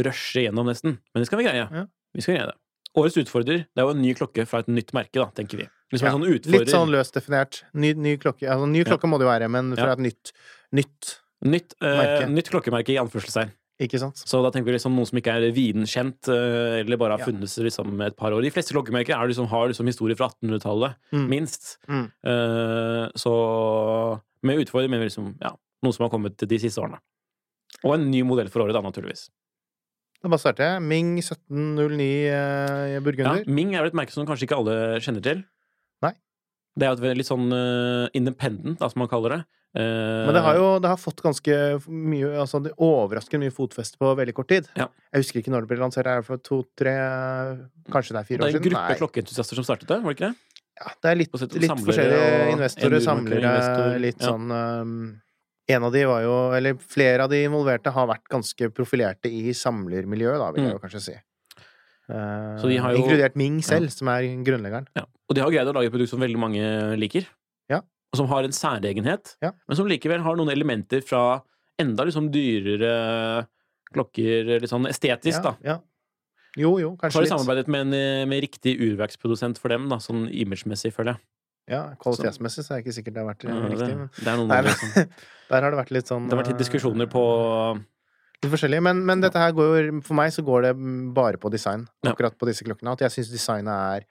rushe 0.00 0.46
gjennom, 0.46 0.68
nesten. 0.70 0.96
Men 1.12 1.20
det 1.20 1.28
skal 1.28 1.42
vi 1.42 1.48
greie. 1.48 1.66
Ja. 1.66 1.84
Vi 2.16 2.24
skal 2.24 2.38
greie 2.38 2.48
det. 2.52 2.56
Årets 3.00 3.18
utfordrer 3.20 3.66
det 3.66 3.82
er 3.82 3.86
jo 3.86 3.92
en 3.92 4.00
ny 4.02 4.14
klokke 4.16 4.46
fra 4.48 4.62
et 4.64 4.70
nytt 4.70 4.94
merke, 4.96 5.18
da, 5.20 5.28
tenker 5.36 5.60
vi. 5.60 5.66
Liksom 5.92 6.06
ja. 6.08 6.14
sånn 6.14 6.54
Litt 6.54 6.72
sånn 6.72 6.94
løst 6.94 7.18
definert. 7.18 7.64
Ny, 7.74 7.92
ny 7.98 8.16
klokke. 8.22 8.48
Altså, 8.48 8.66
ny 8.70 8.86
klokke 8.86 9.06
ja. 9.06 9.12
må 9.12 9.20
det 9.20 9.26
jo 9.26 9.32
være, 9.32 9.50
men 9.52 9.74
fra 9.76 9.92
et 9.96 10.04
nytt 10.06 10.32
nytt, 10.72 11.16
nytt, 11.44 11.74
eh, 11.82 12.28
nytt 12.30 12.50
klokkemerke 12.52 12.94
i 12.94 12.98
anførselstegn. 13.02 13.52
Ikke 13.80 14.00
sant? 14.02 14.20
Så 14.28 14.42
da 14.44 14.50
tenker 14.52 14.68
vi 14.68 14.76
liksom 14.76 14.92
noen 14.92 15.08
som 15.08 15.18
ikke 15.20 15.38
er 15.38 15.54
viden 15.56 15.88
kjent, 15.88 16.28
eller 16.28 17.00
bare 17.00 17.16
har 17.16 17.24
funnes 17.24 17.54
liksom 17.64 17.94
et 18.04 18.16
par 18.18 18.34
år. 18.36 18.44
De 18.44 18.52
fleste 18.52 18.74
klokkemerker 18.76 19.16
liksom, 19.30 19.48
har 19.48 19.70
liksom 19.70 19.88
historie 19.88 20.18
fra 20.18 20.28
1800-tallet, 20.34 20.98
mm. 21.16 21.26
minst. 21.30 21.70
Mm. 21.88 22.06
Uh, 22.20 23.06
så 23.16 23.32
med 24.44 24.60
utfordring 24.66 24.92
mener 24.92 25.06
vi 25.06 25.10
liksom 25.10 25.32
ja, 25.40 25.54
noe 25.84 25.96
som 25.96 26.04
har 26.06 26.12
kommet 26.12 26.36
de 26.36 26.60
siste 26.60 26.82
årene. 26.82 27.00
Og 27.84 27.94
en 27.96 28.10
ny 28.12 28.20
modell 28.26 28.50
for 28.52 28.66
året, 28.66 28.76
da, 28.76 28.82
naturligvis. 28.84 29.28
Da 30.20 30.28
bare 30.28 30.42
starter 30.42 30.66
jeg. 30.66 30.84
Ming 30.84 31.14
1709 31.22 32.08
eh, 32.28 32.98
Burgunder. 33.04 33.40
Ja, 33.40 33.54
Ming 33.56 33.72
er 33.72 33.84
vel 33.84 33.92
et 33.92 33.96
merke 33.96 34.12
som 34.12 34.26
kanskje 34.28 34.48
ikke 34.48 34.58
alle 34.60 34.76
kjenner 35.00 35.24
til. 35.24 35.42
Det 36.78 36.86
er 36.86 36.94
jo 36.94 37.14
litt 37.18 37.28
sånn 37.28 37.48
uh, 37.52 38.06
independent, 38.16 38.78
som 38.82 39.02
man 39.02 39.10
kaller 39.10 39.36
det. 39.36 39.40
Uh, 39.70 40.26
Men 40.26 40.34
det 40.34 40.42
har 40.42 40.58
jo 40.58 40.68
det 40.82 40.90
har 40.90 40.98
fått 40.98 41.20
ganske 41.22 41.56
mye 41.86 42.30
Altså 42.42 42.58
det 42.64 42.72
overraskende 42.82 43.44
mye 43.44 43.54
fotfeste 43.54 44.00
på 44.00 44.08
veldig 44.18 44.34
kort 44.34 44.50
tid. 44.50 44.66
Ja. 44.78 44.88
Jeg 45.14 45.22
husker 45.22 45.42
ikke 45.42 45.52
når 45.54 45.66
det 45.66 45.70
ble 45.70 45.78
lansert. 45.82 46.08
Er 46.10 46.22
det 46.22 46.26
for 46.26 46.42
to-tre 46.42 46.94
Kanskje 47.94 48.16
det 48.16 48.22
er 48.22 48.26
fire 48.26 48.42
år 48.42 48.50
siden? 48.50 48.56
Det 48.56 48.58
er 48.58 48.58
en 48.58 48.66
gruppe 48.66 48.98
klokkeentusiaster 49.02 49.60
som 49.60 49.68
startet 49.68 49.92
det, 49.92 50.00
var 50.02 50.14
det 50.14 50.18
ikke 50.18 50.32
det? 50.32 50.60
Ja, 50.80 50.92
det 50.96 51.10
er 51.10 51.18
litt, 51.20 51.34
litt 51.60 51.82
forskjellige 51.84 52.52
investorer, 52.54 53.02
samlere, 53.04 53.56
litt 54.00 54.22
ja. 54.22 54.30
sånn 54.30 54.48
um, 54.48 54.94
en 55.70 55.86
av 55.86 55.92
de 55.92 56.04
var 56.08 56.22
jo 56.24 56.36
Eller 56.56 56.78
flere 56.82 57.26
av 57.26 57.32
de 57.32 57.42
involverte 57.44 57.92
har 57.94 58.08
vært 58.10 58.26
ganske 58.32 58.70
profilerte 58.74 59.30
i 59.30 59.54
samlermiljøet, 59.56 60.40
da, 60.40 60.48
vil 60.54 60.64
jeg 60.64 60.72
mm. 60.72 60.76
jo 60.78 60.82
kanskje 60.82 61.02
si. 61.04 61.16
Jo, 62.10 62.70
inkludert 62.70 63.36
Ming 63.38 63.60
selv, 63.66 63.90
ja. 63.90 63.94
som 63.94 64.10
er 64.12 64.26
grunnleggeren. 64.46 64.88
Ja. 64.98 65.06
Og 65.30 65.36
de 65.36 65.44
har 65.44 65.52
greid 65.54 65.70
å 65.70 65.74
lage 65.76 65.90
et 65.90 65.94
produkt 65.94 66.12
som 66.12 66.22
veldig 66.22 66.40
mange 66.42 66.64
liker. 66.98 67.28
Ja. 67.70 67.82
Og 68.10 68.20
som 68.20 68.28
har 68.32 68.46
en 68.46 68.54
særegenhet, 68.54 69.36
ja. 69.44 69.52
men 69.68 69.78
som 69.78 69.88
likevel 69.90 70.24
har 70.24 70.38
noen 70.38 70.50
elementer 70.52 71.04
fra 71.06 71.40
enda 71.80 72.04
liksom 72.08 72.28
dyrere 72.34 73.46
klokker, 73.94 74.56
litt 74.62 74.70
sånn 74.70 74.88
estetisk, 74.90 75.42
da. 75.46 75.54
Ja. 75.66 75.78
Jo, 76.58 76.74
jo, 76.82 76.94
kanskje 76.98 77.22
litt. 77.22 77.30
Så 77.30 77.36
har 77.36 77.40
de 77.40 77.46
samarbeidet 77.46 77.70
med 77.70 77.86
en 77.86 78.30
med 78.30 78.42
riktig 78.42 78.74
urverksprodusent 78.82 79.60
for 79.62 79.72
dem, 79.72 79.86
da, 79.90 80.00
sånn 80.02 80.26
imagemessig, 80.28 80.92
føler 80.94 81.14
jeg. 81.14 81.24
Ja, 81.70 81.84
kvalitetsmessig 82.02 82.64
så 82.66 82.74
er 82.74 82.80
det 82.80 82.86
ikke 82.88 82.96
sikkert 82.96 83.14
det 83.14 83.22
har 83.22 83.28
vært 83.28 83.46
ja, 83.46 83.56
riktig. 83.70 83.94
Men... 83.94 84.08
Det, 84.16 84.26
er 84.26 84.38
noen 84.40 84.50
der, 84.50 84.68
der 85.52 85.66
har 85.66 85.70
det 85.70 85.78
vært 85.78 85.92
litt 85.94 86.10
sånn 86.10 86.26
Det 86.26 86.34
har 86.34 86.40
vært 86.42 86.52
litt 86.54 86.62
diskusjoner 86.64 87.10
på 87.10 87.24
Litt 88.40 88.52
forskjellig. 88.54 88.80
Men, 88.84 89.04
men, 89.06 89.20
dette 89.20 89.40
her 89.40 89.52
går 89.56 89.70
jo 89.70 90.00
For 90.06 90.16
meg 90.16 90.32
så 90.32 90.44
går 90.46 90.68
det 90.68 90.72
bare 91.16 91.40
på 91.40 91.52
design, 91.52 91.84
akkurat 92.08 92.36
på 92.40 92.48
disse 92.48 92.64
klokkene. 92.66 92.96
At 92.96 93.04
jeg 93.04 93.18
syns 93.18 93.32
designet 93.34 93.74
er 93.74 94.08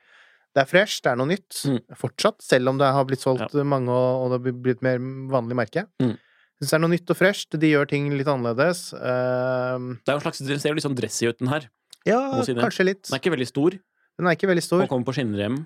det 0.57 0.63
er 0.63 0.69
fresh, 0.69 1.03
det 1.05 1.11
er 1.11 1.17
noe 1.19 1.29
nytt. 1.29 1.59
Mm. 1.69 1.77
Fortsatt, 1.97 2.39
selv 2.41 2.71
om 2.71 2.79
det 2.79 2.87
har 2.89 3.05
blitt 3.05 3.21
solgt 3.21 3.53
ja. 3.53 3.65
mange 3.67 3.93
og, 3.93 4.23
og, 4.23 4.31
det 4.31 4.39
har 4.39 4.61
blitt 4.65 4.81
mer 4.85 4.97
vanlig 5.29 5.57
merke. 5.59 5.83
Mm. 6.01 6.15
Syns 6.59 6.71
det 6.71 6.77
er 6.77 6.81
noe 6.83 6.93
nytt 6.95 7.13
og 7.13 7.19
fresht. 7.19 7.57
De 7.61 7.69
gjør 7.69 7.89
ting 7.91 8.09
litt 8.17 8.29
annerledes. 8.29 8.87
Uh, 8.97 9.93
det 10.01 10.09
er 10.09 10.17
jo 10.17 10.19
en 10.19 10.25
slags, 10.25 10.41
Den 10.49 10.61
ser 10.61 10.73
jo 10.73 10.79
litt 10.79 10.87
sånn 10.87 10.97
dressy 10.97 11.29
ut, 11.29 11.37
den 11.39 11.51
her. 11.53 11.69
Ja, 12.07 12.19
kanskje 12.57 12.87
litt. 12.87 13.05
Den 13.05 13.19
er 13.19 13.21
ikke 13.21 13.35
veldig 13.35 13.49
stor. 13.51 13.77
Den 14.19 14.27
er 14.27 14.35
ikke 14.35 14.49
veldig 14.49 14.65
stor. 14.65 14.83
Og 14.83 14.91
kommer 14.91 15.07
på 15.07 15.15
skinnrem. 15.19 15.61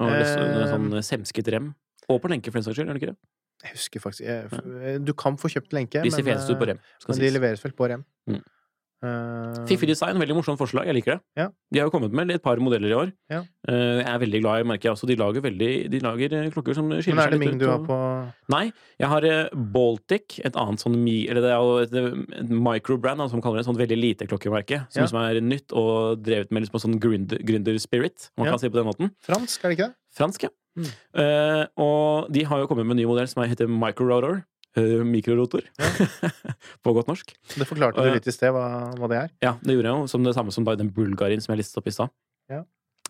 Og 0.00 0.08
uh, 0.08 0.64
sånn 0.72 0.88
semsket 1.04 1.52
rem. 1.52 1.74
Og 2.08 2.22
på 2.22 2.32
lenke, 2.32 2.50
for 2.50 2.60
den 2.60 2.66
saks 2.66 2.78
skyld. 2.78 2.88
er 2.88 2.98
det 2.98 3.02
ikke 3.02 3.12
det? 3.12 3.20
Jeg 3.62 3.76
husker 3.76 4.02
faktisk 4.02 4.24
jeg, 4.26 5.04
Du 5.06 5.12
kan 5.14 5.36
få 5.38 5.52
kjøpt 5.52 5.76
lenke, 5.76 6.02
de 6.02 6.10
men, 6.10 6.58
på 6.58 6.66
rem, 6.72 6.82
men 7.08 7.22
de 7.22 7.30
leveres 7.30 7.62
vel 7.62 7.76
på 7.78 7.88
rem. 7.92 8.04
Mm. 8.26 8.42
Uh, 9.02 9.64
Fiffig 9.66 9.88
design, 9.90 10.14
veldig 10.22 10.34
morsomt 10.36 10.60
forslag. 10.60 10.86
Jeg 10.86 10.94
liker 10.94 11.16
det. 11.16 11.22
Ja. 11.40 11.48
De 11.74 11.80
har 11.80 11.88
jo 11.88 11.90
kommet 11.90 12.12
med 12.14 12.30
et 12.30 12.42
par 12.42 12.60
modeller 12.62 12.92
i 12.92 12.94
år. 12.94 13.08
Ja. 13.32 13.40
Uh, 13.66 13.98
jeg 13.98 14.06
er 14.12 14.20
veldig 14.22 14.40
glad 14.44 14.62
i 14.62 14.68
merket, 14.70 14.92
Altså. 14.92 15.08
De 15.10 15.16
lager, 15.18 15.42
veldig, 15.42 15.70
de 15.90 16.00
lager 16.04 16.36
eh, 16.38 16.46
klokker 16.54 16.78
som 16.78 16.86
skiller 17.02 17.02
seg 17.02 17.10
litt 17.10 17.18
ut. 17.18 17.18
Men 17.18 17.24
er 17.24 17.34
det 17.34 17.40
Ming 17.42 17.58
du 17.58 17.66
har 17.66 17.82
på 17.88 17.98
Nei, 18.54 18.62
jeg 19.02 19.10
har 19.10 19.26
Baltic, 19.74 20.38
et 20.46 20.58
annet 20.58 20.84
sånn 20.84 21.00
Eller 21.02 21.42
det 21.42 21.50
er 21.50 21.66
jo 21.66 21.74
et, 21.82 21.98
et 22.44 22.54
microbrand, 22.70 23.26
som 23.32 23.42
kaller 23.42 23.58
det, 23.58 23.66
et 23.66 23.72
sånt 23.72 23.82
veldig 23.82 23.98
lite 23.98 24.30
klokkemerke. 24.30 24.84
Som, 24.94 25.02
ja. 25.02 25.10
som 25.10 25.22
er 25.24 25.42
nytt 25.42 25.74
og 25.74 26.22
drevet 26.22 26.54
med 26.54 26.68
liksom 26.68 26.86
sånn 26.86 26.98
gründer 27.02 27.82
spirit, 27.82 28.30
man 28.38 28.52
kan 28.52 28.62
si 28.62 28.70
på 28.70 28.78
den 28.78 28.86
måten. 28.86 29.14
Fransk, 29.26 29.64
er 29.64 29.72
det 29.72 29.80
ikke 29.80 29.90
det? 29.90 29.98
Fransk, 30.14 30.46
ja. 30.46 30.54
Mm. 30.78 30.88
Uh, 31.18 31.64
og 31.84 32.32
de 32.32 32.46
har 32.48 32.62
jo 32.62 32.68
kommet 32.70 32.86
med 32.88 32.96
en 32.96 33.02
ny 33.02 33.08
modell 33.10 33.28
som 33.30 33.44
heter 33.44 33.70
Microrotor. 33.70 34.42
Uh, 34.72 35.02
mikrorotor. 35.04 35.66
Ja. 35.76 36.06
på 36.84 36.94
godt 36.96 37.10
norsk. 37.10 37.34
Det 37.58 37.66
forklarte 37.68 38.00
du 38.00 38.14
litt 38.14 38.28
i 38.28 38.32
sted 38.32 38.54
hva, 38.54 38.92
hva, 38.96 39.08
det 39.12 39.18
er? 39.18 39.32
Ja, 39.44 39.56
det 39.60 39.76
gjorde 39.76 39.90
jeg 39.90 40.00
jo. 40.00 40.06
Som 40.08 40.24
det 40.24 40.32
samme 40.36 40.54
som 40.54 40.64
den 40.64 40.92
bulgarien 40.94 41.42
som 41.44 41.52
jeg 41.52 41.60
listet 41.60 41.82
opp 41.82 41.90
i 41.90 41.92
stad. 41.92 42.12
Ja. 42.52 42.62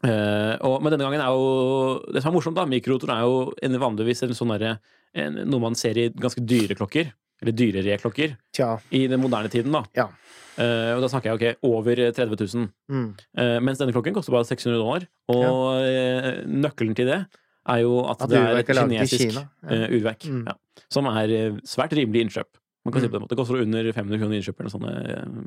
Uh, 0.02 0.56
og, 0.66 0.80
men 0.82 0.90
denne 0.90 1.06
gangen 1.06 1.22
er 1.22 1.30
jo 1.30 2.00
Det 2.10 2.18
som 2.24 2.32
er 2.32 2.34
morsomt, 2.34 2.56
da, 2.58 2.64
mikrorotor 2.66 3.12
er 3.14 3.20
jo 3.22 3.36
en, 3.62 3.76
vanligvis 3.78 4.24
en 4.26 4.32
sånn 4.34 4.50
derre 4.50 4.72
Noe 5.14 5.60
man 5.62 5.76
ser 5.78 6.00
i 6.00 6.08
ganske 6.10 6.42
dyre 6.42 6.74
klokker. 6.74 7.12
Eller 7.42 7.54
dyrere 7.54 7.98
klokker. 8.00 8.34
Tja. 8.54 8.72
I 8.94 9.04
den 9.10 9.20
moderne 9.20 9.50
tiden, 9.52 9.74
da. 9.74 9.82
Ja. 9.98 10.08
Uh, 10.56 10.96
og 10.96 11.02
da 11.04 11.10
snakker 11.12 11.30
jeg 11.30 11.38
ok, 11.38 11.62
over 11.68 12.00
30 12.16 12.38
000. 12.40 12.66
Mm. 12.90 13.06
Uh, 13.38 13.58
mens 13.64 13.80
denne 13.80 13.94
klokken 13.94 14.16
koster 14.16 14.34
bare 14.34 14.48
600 14.48 14.80
dollar. 14.80 15.06
Og 15.32 15.84
ja. 15.84 16.34
nøkkelen 16.48 16.96
til 16.98 17.10
det 17.12 17.20
er 17.68 17.84
jo 17.84 18.00
at, 18.10 18.24
at 18.24 18.32
det 18.32 18.40
er 18.40 18.58
et 18.62 18.72
kinesisk 18.72 19.38
ja. 19.38 19.44
urverk. 19.86 20.26
Mm. 20.26 20.42
Ja, 20.50 20.82
som 20.92 21.08
er 21.12 21.36
svært 21.68 21.94
rimelig 21.98 22.26
innkjøp. 22.26 22.50
Man 22.82 22.94
kan 22.94 22.98
mm. 22.98 23.04
si 23.04 23.10
på 23.10 23.14
den 23.14 23.22
måten. 23.22 23.30
Det 23.30 23.38
koster 23.38 23.62
under 23.62 23.88
500 23.94 24.18
kroner 24.18 24.38
innkjøp, 24.40 24.60
eller 24.60 24.72
sånn, 24.72 24.86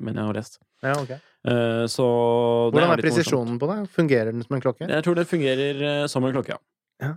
men 0.07 0.15
jeg 0.15 0.29
har 0.29 0.37
lest. 0.37 0.59
Ja, 0.85 0.95
okay. 0.95 1.19
så 1.91 2.05
Hvordan 2.71 2.93
er, 2.93 2.93
er 2.95 3.03
presisjonen 3.03 3.59
på 3.59 3.69
det? 3.71 3.79
Fungerer 3.97 4.31
den 4.31 4.45
som 4.45 4.55
en 4.55 4.63
klokke? 4.63 4.87
Jeg 4.87 5.07
tror 5.07 5.19
det 5.19 5.27
fungerer 5.27 6.07
som 6.11 6.27
en 6.27 6.35
klokke, 6.37 6.55
ja. 7.03 7.15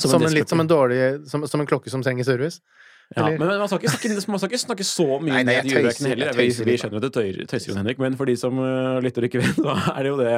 Som, 0.00 0.16
som 0.16 0.24
en, 0.24 0.32
litt 0.32 0.48
som 0.48 0.60
en 0.62 0.68
dårlig 0.68 0.98
som, 1.28 1.44
som 1.46 1.60
en 1.60 1.68
klokke 1.68 1.90
som 1.92 2.02
trenger 2.02 2.24
service? 2.24 2.62
Ja, 3.12 3.26
men 3.28 3.44
man 3.44 3.68
skal, 3.68 3.82
snakke, 3.92 4.14
man 4.30 4.40
skal 4.40 4.48
ikke 4.48 4.62
snakke 4.62 4.84
så 4.88 5.06
mye 5.20 5.34
nei, 5.36 5.42
nei, 5.44 5.56
ned 5.60 5.68
juleverkene 5.68 6.12
heller. 6.14 6.32
Vi, 6.38 6.48
vi 6.64 6.76
skjønner 6.80 7.02
at 7.02 7.08
det 7.08 7.48
tøyser, 7.50 7.76
Henrik, 7.76 8.00
men 8.00 8.16
for 8.16 8.30
de 8.30 8.36
som 8.40 8.56
uh, 8.56 8.98
lytter 9.04 9.26
og 9.26 9.28
ikke 9.28 9.42
vet, 9.42 9.58
så 9.66 9.76
er 9.92 10.06
det 10.06 10.12
jo 10.14 10.20
det 10.20 10.36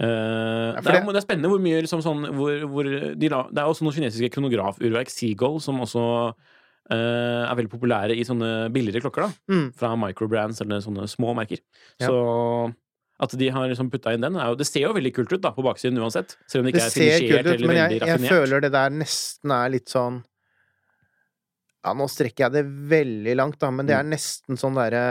Uh, 0.00 0.72
ja, 0.72 0.80
det, 0.80 0.94
er, 0.94 1.02
det, 1.04 1.18
er, 1.18 1.24
spennende 1.26 1.50
hvor 1.52 1.60
mye 1.60 1.82
liksom, 1.84 2.00
sånn, 2.00 2.22
hvor, 2.32 2.54
hvor 2.72 2.86
de 2.88 3.12
Det 3.20 3.28
er 3.28 3.66
også 3.66 3.84
noen 3.84 3.98
kinesiske 3.98 4.30
kronografurverk, 4.32 5.12
Seagull, 5.12 5.58
som 5.60 5.82
også 5.84 6.04
uh, 6.32 6.94
er 6.94 7.58
veldig 7.58 7.72
populære 7.74 8.16
i 8.16 8.24
sånne 8.24 8.70
billigere 8.72 9.04
klokker. 9.04 9.28
da 9.28 9.52
mm. 9.52 9.66
Fra 9.76 9.92
microbrands 10.00 10.62
eller 10.64 10.80
sånne 10.84 11.04
små 11.10 11.34
merker. 11.36 11.60
Ja. 12.00 12.08
Så 12.08 12.16
at 13.20 13.36
de 13.36 13.50
har 13.52 13.68
liksom 13.68 13.90
putta 13.92 14.14
inn 14.16 14.24
den, 14.24 14.38
jo, 14.40 14.56
det 14.56 14.64
ser 14.64 14.86
jo 14.86 14.94
veldig 14.96 15.12
kult 15.12 15.34
ut 15.34 15.44
da 15.44 15.52
på 15.52 15.64
baksiden 15.66 16.00
uansett. 16.00 16.38
Selv 16.48 16.62
om 16.62 16.70
det 16.70 16.72
ikke 16.72 16.80
det 16.80 16.88
er 16.88 16.96
finisjert 16.96 17.50
eller 17.52 17.72
veldig 17.74 18.00
raffinert. 18.00 18.24
Jeg 18.24 18.32
føler 18.32 18.64
det 18.64 18.70
der 18.72 18.94
nesten 18.96 19.52
er 19.58 19.72
litt 19.76 19.92
sånn 19.92 20.22
ja, 21.80 21.94
nå 21.96 22.06
strekker 22.12 22.46
jeg 22.46 22.54
det 22.56 22.64
veldig 22.92 23.34
langt, 23.36 23.60
da, 23.60 23.70
men 23.72 23.88
det 23.88 23.96
er 23.96 24.04
mm. 24.04 24.12
nesten 24.12 24.60
sånn 24.60 24.76
derre 24.76 25.04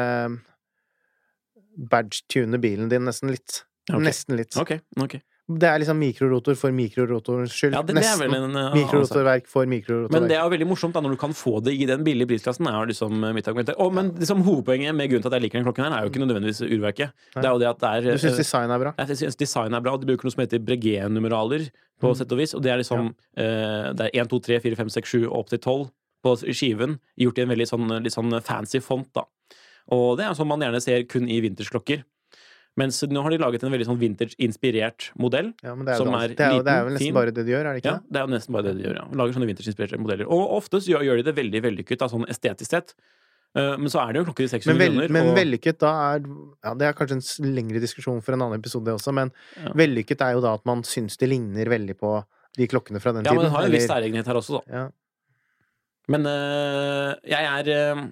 Badge-tune 1.90 2.60
bilen 2.62 2.90
din 2.92 3.06
nesten 3.08 3.32
litt. 3.34 3.64
Okay. 3.90 4.06
Nesten 4.06 4.38
litt. 4.40 4.56
Okay, 4.60 4.82
okay. 5.02 5.22
Det 5.50 5.66
er 5.66 5.80
liksom 5.82 5.98
mikrorotor 5.98 6.54
for 6.60 6.74
mikrorotorens 6.78 7.54
skyld. 7.58 7.74
Ja, 7.74 7.82
det, 7.82 7.96
det 7.98 8.04
er 8.06 8.20
vel 8.22 8.36
en 8.38 8.52
uh, 8.54 8.68
Mikrorotorverk 8.76 9.48
for 9.50 9.66
mikrorotorverk. 9.70 10.14
Men 10.14 10.28
det 10.30 10.36
er 10.38 10.44
jo 10.44 10.52
veldig 10.54 10.68
morsomt 10.70 10.94
da 10.94 11.02
når 11.02 11.16
du 11.16 11.20
kan 11.24 11.34
få 11.34 11.56
det 11.66 11.74
i 11.74 11.88
den 11.90 12.04
billige 12.06 12.30
prisklassen. 12.30 12.70
er 12.70 12.92
liksom 12.92 13.16
mitt 13.34 13.50
argument. 13.50 13.72
Oh, 13.82 13.90
men 13.94 14.12
liksom, 14.20 14.44
hovedpoenget 14.46 14.94
med 14.94 15.10
grunnen 15.10 15.26
til 15.26 15.32
at 15.32 15.38
jeg 15.40 15.46
liker 15.48 15.58
den 15.58 15.66
klokken 15.66 15.88
her, 15.88 15.96
er 15.98 16.06
jo 16.06 16.14
ikke 16.14 16.22
nødvendigvis 16.22 16.62
urverket. 16.68 17.16
Det 17.34 17.42
er 17.42 17.50
jo 17.50 17.64
det 17.64 17.70
at 17.72 17.82
det 17.82 17.94
er 17.96 18.20
Du 18.20 18.22
syns 18.22 18.38
design 18.44 18.76
er 18.76 18.84
bra? 18.84 18.94
Jeg 19.02 19.22
syns 19.24 19.40
design 19.42 19.74
er 19.80 19.86
bra. 19.88 19.96
De 19.98 20.12
bruker 20.12 20.30
noe 20.30 20.36
som 20.36 20.44
heter 20.46 20.62
Breguet-numeraler, 20.68 21.66
på 22.00 22.14
mm. 22.14 22.20
sett 22.22 22.38
og 22.38 22.44
vis. 22.44 22.54
Og 22.54 22.62
det 22.62 22.76
er 22.76 22.84
liksom 22.84 23.10
ja. 23.10 23.42
uh, 23.42 23.90
Det 23.98 24.12
er 24.12 24.22
1, 24.22 24.30
2, 24.30 24.42
3, 24.52 24.62
4, 24.70 24.82
5, 24.84 24.94
6, 25.00 25.16
7 25.18 25.20
og 25.24 25.34
opp 25.42 25.50
til 25.56 25.64
12 25.64 25.90
på 26.30 26.36
skiven. 26.54 27.00
Gjort 27.26 27.42
i 27.42 27.48
en 27.48 27.54
veldig 27.56 27.70
sånn, 27.74 27.98
litt 28.06 28.14
sånn 28.14 28.38
fancy 28.46 28.86
font, 28.86 29.10
da. 29.18 29.26
Og 29.98 30.14
det 30.20 30.28
er 30.28 30.38
sånn 30.38 30.50
man 30.52 30.62
gjerne 30.62 30.82
ser 30.84 31.10
kun 31.10 31.26
i 31.26 31.42
vintersklokker. 31.42 32.06
Mens 32.80 33.02
nå 33.12 33.24
har 33.26 33.34
de 33.34 33.40
laget 33.42 33.64
en 33.66 33.74
veldig 33.74 33.88
sånn 33.90 34.00
vintage-inspirert 34.00 35.10
modell. 35.20 35.52
Ja, 35.66 35.76
men 35.76 35.88
det 35.88 35.96
er, 35.96 36.02
som 36.02 36.14
er, 36.16 36.32
det, 36.32 36.40
er, 36.40 36.58
liten, 36.58 36.66
det 36.68 36.74
er 36.74 36.88
vel 36.88 36.96
nesten 36.96 37.08
fin. 37.08 37.16
bare 37.18 37.34
det 37.36 37.46
de 37.48 37.56
gjør, 37.56 37.68
er 37.68 37.78
det 37.78 37.84
ikke 37.84 37.94
ja, 37.94 38.02
det? 38.06 38.18
er 38.18 38.28
jo 38.28 38.34
nesten 38.36 38.56
bare 38.56 38.68
det 38.70 38.76
de 38.78 38.86
gjør, 38.86 39.00
ja. 39.02 39.06
Lager 39.22 39.38
sånne 39.38 39.50
vintage-inspirerte 39.50 40.02
modeller. 40.02 40.30
Og 40.36 40.58
oftest 40.60 40.92
gjør, 40.92 41.06
gjør 41.08 41.20
de 41.20 41.26
det 41.28 41.34
veldig 41.40 41.64
vellykket, 41.66 42.06
sånn 42.14 42.28
estetisk 42.32 42.76
sett. 42.76 42.94
Uh, 43.58 43.74
men 43.82 43.90
så 43.90 44.04
er 44.04 44.14
det 44.14 44.22
jo 44.22 44.28
klokker 44.28 44.46
i 44.46 44.52
600 44.52 44.70
men 44.70 44.80
vel, 44.80 44.94
millioner. 44.94 45.14
Men 45.16 45.32
og... 45.32 45.38
vellykket 45.40 45.80
da 45.82 45.92
er 46.12 46.20
Ja, 46.22 46.74
det 46.78 46.86
er 46.86 46.98
kanskje 46.98 47.18
en 47.18 47.56
lengre 47.56 47.82
diskusjon 47.82 48.22
for 48.22 48.38
en 48.38 48.46
annen 48.46 48.62
episode 48.62 48.94
også, 48.94 49.14
men 49.18 49.34
ja. 49.58 49.74
vellykket 49.80 50.22
er 50.22 50.36
jo 50.38 50.44
da 50.46 50.54
at 50.60 50.68
man 50.70 50.86
syns 50.86 51.18
det 51.18 51.32
ligner 51.32 51.72
veldig 51.74 51.98
på 51.98 52.14
de 52.60 52.68
klokkene 52.70 53.02
fra 53.02 53.16
den 53.16 53.26
ja, 53.26 53.34
tiden. 53.34 53.42
Ja, 53.42 53.42
men 53.42 53.50
det 53.50 53.56
har 53.56 53.66
en 53.66 53.74
viss 53.74 53.90
særegenhet 53.90 54.30
her 54.30 54.38
også, 54.38 54.62
da. 54.62 54.86
Men 56.10 56.26
øh, 56.30 57.12
jeg 57.30 57.50
er 57.50 57.98
uh, 57.98 58.06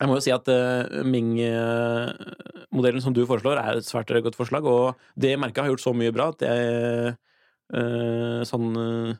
jeg 0.00 0.08
må 0.10 0.16
jo 0.18 0.22
si 0.24 0.32
at 0.34 0.48
uh, 0.50 1.02
Ming-modellen 1.06 3.02
som 3.04 3.14
du 3.14 3.22
foreslår, 3.28 3.60
er 3.60 3.78
et 3.78 3.86
svært 3.86 4.10
godt 4.24 4.38
forslag. 4.38 4.66
Og 4.66 4.96
det 5.14 5.36
merket 5.38 5.62
har 5.62 5.70
gjort 5.70 5.84
så 5.84 5.92
mye 5.96 6.14
bra 6.14 6.30
at 6.32 6.46
jeg 6.48 7.12
uh, 7.12 8.42
Sånn 8.48 8.72
uh, 8.76 9.12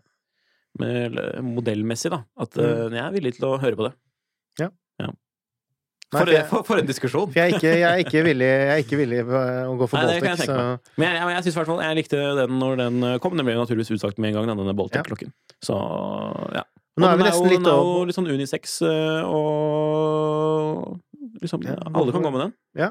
modellmessig, 1.45 2.11
da. 2.13 2.23
At 2.41 2.57
uh, 2.59 2.89
jeg 2.91 3.03
er 3.05 3.15
villig 3.15 3.37
til 3.39 3.49
å 3.49 3.59
høre 3.63 3.79
på 3.79 3.87
det. 3.87 3.93
Ja. 4.61 4.69
ja. 5.01 5.13
For, 6.13 6.29
Nei, 6.29 6.43
for, 6.43 6.49
for, 6.51 6.67
for, 6.73 6.83
en 6.83 6.91
diskusjon! 6.91 7.31
For 7.31 7.41
jeg 7.41 7.55
er 7.55 7.57
ikke, 7.57 7.73
jeg 7.73 7.89
er 7.89 8.03
ikke, 8.03 8.25
villig, 8.27 8.49
jeg 8.51 8.73
er 8.75 8.83
ikke 8.83 9.01
villig 9.01 9.23
å 9.25 9.77
gå 9.81 9.89
for 9.89 10.03
Nei, 10.03 10.19
Baltic. 10.21 10.51
Så... 10.51 10.59
Men 10.99 11.09
jeg, 11.09 11.17
jeg, 11.21 11.37
jeg 11.37 11.47
synes 11.47 11.59
hvert 11.61 11.71
fall 11.71 11.83
jeg 11.87 12.01
likte 12.03 12.27
den 12.43 12.61
når 12.61 12.83
den 12.83 13.09
kom. 13.25 13.39
Den 13.39 13.49
ble 13.49 13.57
naturligvis 13.57 13.95
utsagt 13.97 14.21
med 14.21 14.33
en 14.33 14.41
gang, 14.41 14.53
denne 14.53 14.77
Baltic-klokken. 14.77 15.33
Så 15.65 15.79
ja. 16.59 16.67
Nå 17.01 17.09
er 17.09 17.21
vi 17.21 17.25
nesten 17.25 17.49
litt 17.49 17.65
over. 17.65 17.73
Den 17.73 17.79
er 17.81 18.01
jo 18.03 18.09
litt 18.09 18.19
sånn 18.19 18.33
unisex, 18.33 18.75
eh, 18.85 19.23
og 19.25 20.99
liksom 21.41 21.63
ja, 21.65 21.79
Alle 21.89 22.13
kan 22.13 22.27
gå 22.27 22.33
med 22.35 22.45
den. 22.45 22.53
Ja. 22.79 22.91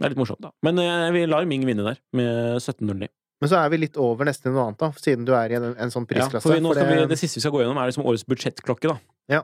Det 0.00 0.08
er 0.08 0.14
litt 0.14 0.22
morsomt, 0.22 0.40
da. 0.42 0.52
Men 0.64 0.80
eh, 0.80 1.10
vi 1.14 1.26
lar 1.28 1.44
Ming 1.48 1.66
vinne 1.68 1.84
der, 1.86 2.00
med 2.16 2.56
1709. 2.56 3.10
Men 3.42 3.50
så 3.50 3.58
er 3.58 3.72
vi 3.72 3.82
litt 3.82 3.98
over 3.98 4.26
nesten 4.28 4.54
noe 4.54 4.68
annet, 4.70 4.78
da, 4.80 4.88
siden 5.02 5.26
du 5.26 5.34
er 5.34 5.52
i 5.52 5.58
en, 5.58 5.72
en 5.74 5.92
sånn 5.92 6.06
prisklasse. 6.08 6.38
Ja, 6.38 6.44
for, 6.46 6.54
vi, 6.54 6.62
for 6.62 6.78
det... 6.78 6.86
Vi, 6.88 7.10
det... 7.10 7.18
siste 7.20 7.40
vi 7.40 7.44
skal 7.44 7.52
gå 7.56 7.64
gjennom, 7.64 7.80
er 7.82 7.90
liksom 7.90 8.06
årets 8.06 8.24
budsjettklokke, 8.30 8.92
da. 8.94 8.96
Ja. 9.34 9.42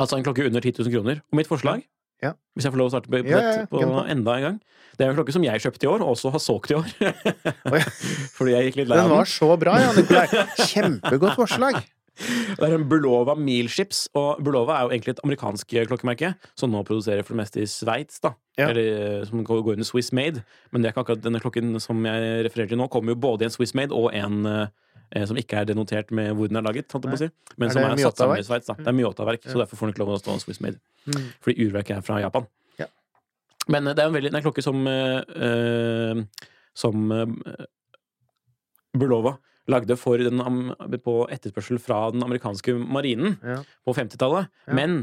Altså 0.00 0.16
en 0.16 0.24
klokke 0.26 0.46
under 0.48 0.64
10 0.64 0.80
000 0.80 0.94
kroner. 0.94 1.20
Og 1.28 1.38
mitt 1.38 1.50
forslag, 1.50 1.84
ja. 2.24 2.32
hvis 2.56 2.66
jeg 2.66 2.74
får 2.74 2.80
lov 2.80 2.88
å 2.90 2.94
starte 2.94 3.12
på, 3.12 3.20
ja, 3.28 3.42
ja, 3.44 3.66
på 3.68 3.80
enda 3.82 4.34
en 4.36 4.44
gang 4.44 4.58
Det 4.96 5.06
er 5.06 5.12
en 5.12 5.16
klokke 5.16 5.32
som 5.32 5.44
jeg 5.44 5.62
kjøpte 5.64 5.86
i 5.86 5.90
år, 5.90 6.04
og 6.04 6.14
også 6.14 6.32
har 6.32 6.42
solgt 6.44 6.72
i 6.72 6.78
år. 6.78 6.90
Fordi 8.36 8.56
jeg 8.56 8.70
gikk 8.70 8.82
litt 8.82 8.90
lei 8.92 8.98
av 8.98 9.04
den. 9.04 9.12
Den 9.12 9.16
var 9.18 9.32
så 9.36 9.50
bra, 9.60 9.76
ja, 9.84 9.92
Nikolai. 9.96 10.26
Kjempegodt 10.72 11.38
forslag. 11.40 11.80
Det 12.18 12.66
er 12.66 12.74
en 12.76 12.86
Bulova 12.90 13.34
Milships, 13.38 14.04
og 14.18 14.42
Bulova 14.44 14.76
er 14.76 14.84
jo 14.84 14.92
egentlig 14.94 15.14
et 15.14 15.22
amerikansk 15.24 15.74
klokkemerke 15.88 16.34
som 16.58 16.72
nå 16.72 16.82
produserer 16.86 17.24
for 17.24 17.34
det 17.34 17.40
meste 17.42 17.62
i 17.62 17.68
Sveits, 17.70 18.20
da. 18.24 18.34
Ja. 18.58 18.68
Eller 18.68 18.90
eh, 18.90 19.24
som 19.28 19.44
går 19.46 19.72
under 19.72 19.88
Swiss 19.88 20.12
Made. 20.16 20.44
Men 20.70 20.82
det 20.82 20.90
er 20.90 20.94
ikke 20.94 21.06
akkurat 21.06 21.24
denne 21.24 21.40
klokken 21.40 21.78
som 21.80 22.04
jeg 22.04 22.44
refererer 22.44 22.72
til 22.72 22.80
nå, 22.80 22.90
kommer 22.92 23.14
jo 23.14 23.22
både 23.22 23.46
i 23.46 23.48
en 23.48 23.54
Swiss 23.54 23.72
Made 23.78 23.96
og 23.96 24.10
en 24.16 24.44
eh, 24.50 25.26
som 25.26 25.38
ikke 25.40 25.62
er 25.62 25.70
denotert 25.70 26.12
med 26.14 26.34
hvor 26.38 26.50
den 26.50 26.60
er 26.60 26.66
laget, 26.66 26.90
holdt 26.92 27.08
jeg 27.08 27.14
på 27.14 27.18
å 27.18 27.24
si. 27.24 27.30
Men 27.56 27.70
er 27.70 27.74
som 27.74 27.86
er 27.86 28.04
satt 28.04 28.22
sammen 28.22 28.42
i 28.42 28.46
Sveits. 28.46 28.70
Det 28.70 28.86
er 28.86 28.96
Myotaverk, 28.98 29.44
ja. 29.46 29.52
så 29.52 29.62
derfor 29.62 29.80
får 29.80 29.88
den 29.88 29.96
ikke 29.96 30.04
lov 30.04 30.14
å 30.14 30.22
stå 30.22 30.36
en 30.36 30.44
Swiss 30.44 30.62
Made. 30.62 30.82
Mm. 31.08 31.28
Fordi 31.42 31.66
urverket 31.66 31.96
er 31.98 32.06
fra 32.06 32.20
Japan. 32.22 32.46
Ja. 32.78 32.86
Men 33.72 33.88
eh, 33.88 33.96
det 33.96 34.04
er 34.04 34.12
en 34.12 34.18
veldig, 34.18 34.34
en 34.34 34.46
klokke 34.46 34.66
som 34.66 34.86
eh, 34.90 36.24
som 36.80 37.12
eh, 37.12 37.66
Bulova 38.96 39.36
lagde 39.70 39.96
for 39.98 40.20
den, 40.20 40.42
på 41.04 41.14
etterspørsel 41.32 41.80
fra 41.82 42.08
den 42.14 42.24
amerikanske 42.26 42.74
marinen 42.80 43.38
ja. 43.42 43.60
på 43.86 43.94
50-tallet. 43.96 44.50
Ja. 44.66 44.76
Men 44.76 45.02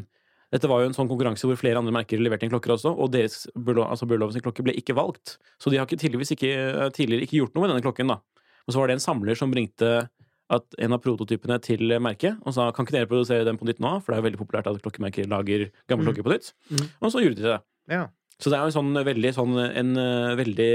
dette 0.53 0.69
var 0.71 0.81
jo 0.81 0.89
en 0.89 0.95
sånn 0.95 1.09
konkurranse 1.09 1.47
hvor 1.49 1.59
flere 1.59 1.79
andre 1.81 1.93
merker 1.95 2.21
leverte 2.21 2.47
inn 2.47 2.53
klokker 2.53 2.75
også, 2.77 2.93
og 2.95 3.11
deres, 3.15 3.45
altså 3.55 4.07
Burlov 4.07 4.35
klokke 4.43 4.63
ble 4.63 4.75
ikke 4.79 4.95
valgt. 4.95 5.37
Så 5.59 5.73
de 5.73 5.79
har 5.79 5.89
ikke, 5.89 5.99
ikke, 5.99 6.91
tidligere 6.95 7.27
ikke 7.27 7.41
gjort 7.41 7.57
noe 7.57 7.65
med 7.65 7.73
denne 7.73 7.83
klokken. 7.83 8.13
da. 8.13 8.21
Og 8.67 8.75
så 8.75 8.79
var 8.79 8.87
det 8.87 8.97
en 8.97 9.03
samler 9.03 9.39
som 9.39 9.51
bringte 9.51 10.07
at 10.53 10.77
en 10.79 10.95
av 10.95 11.01
prototypene 11.03 11.57
til 11.59 11.91
merket 11.99 12.37
og 12.47 12.55
sa 12.55 12.69
kan 12.71 12.87
ikke 12.87 12.95
dere 12.95 13.09
produsere 13.09 13.43
den 13.43 13.57
på 13.59 13.67
nytt 13.67 13.81
nå, 13.83 13.97
for 13.99 14.13
det 14.13 14.15
er 14.15 14.21
jo 14.21 14.27
veldig 14.29 14.39
populært 14.39 14.69
at 14.71 14.79
klokkemerker 14.85 15.27
lager 15.27 15.65
gamle 15.91 16.05
mm. 16.05 16.07
klokker 16.07 16.27
på 16.27 16.31
nytt. 16.31 16.53
Mm. 16.71 16.85
Og 17.01 17.11
så 17.11 17.23
gjorde 17.23 17.41
de 17.41 17.49
det. 17.49 17.57
Ja. 17.91 18.05
Så 18.37 18.53
det 18.53 18.57
er 18.57 18.63
jo 18.63 18.71
en 18.71 18.77
sånn 18.77 19.01
veldig 19.09 19.31
sånn 19.35 19.59
en 19.65 19.91
uh, 19.99 20.37
veldig 20.39 20.73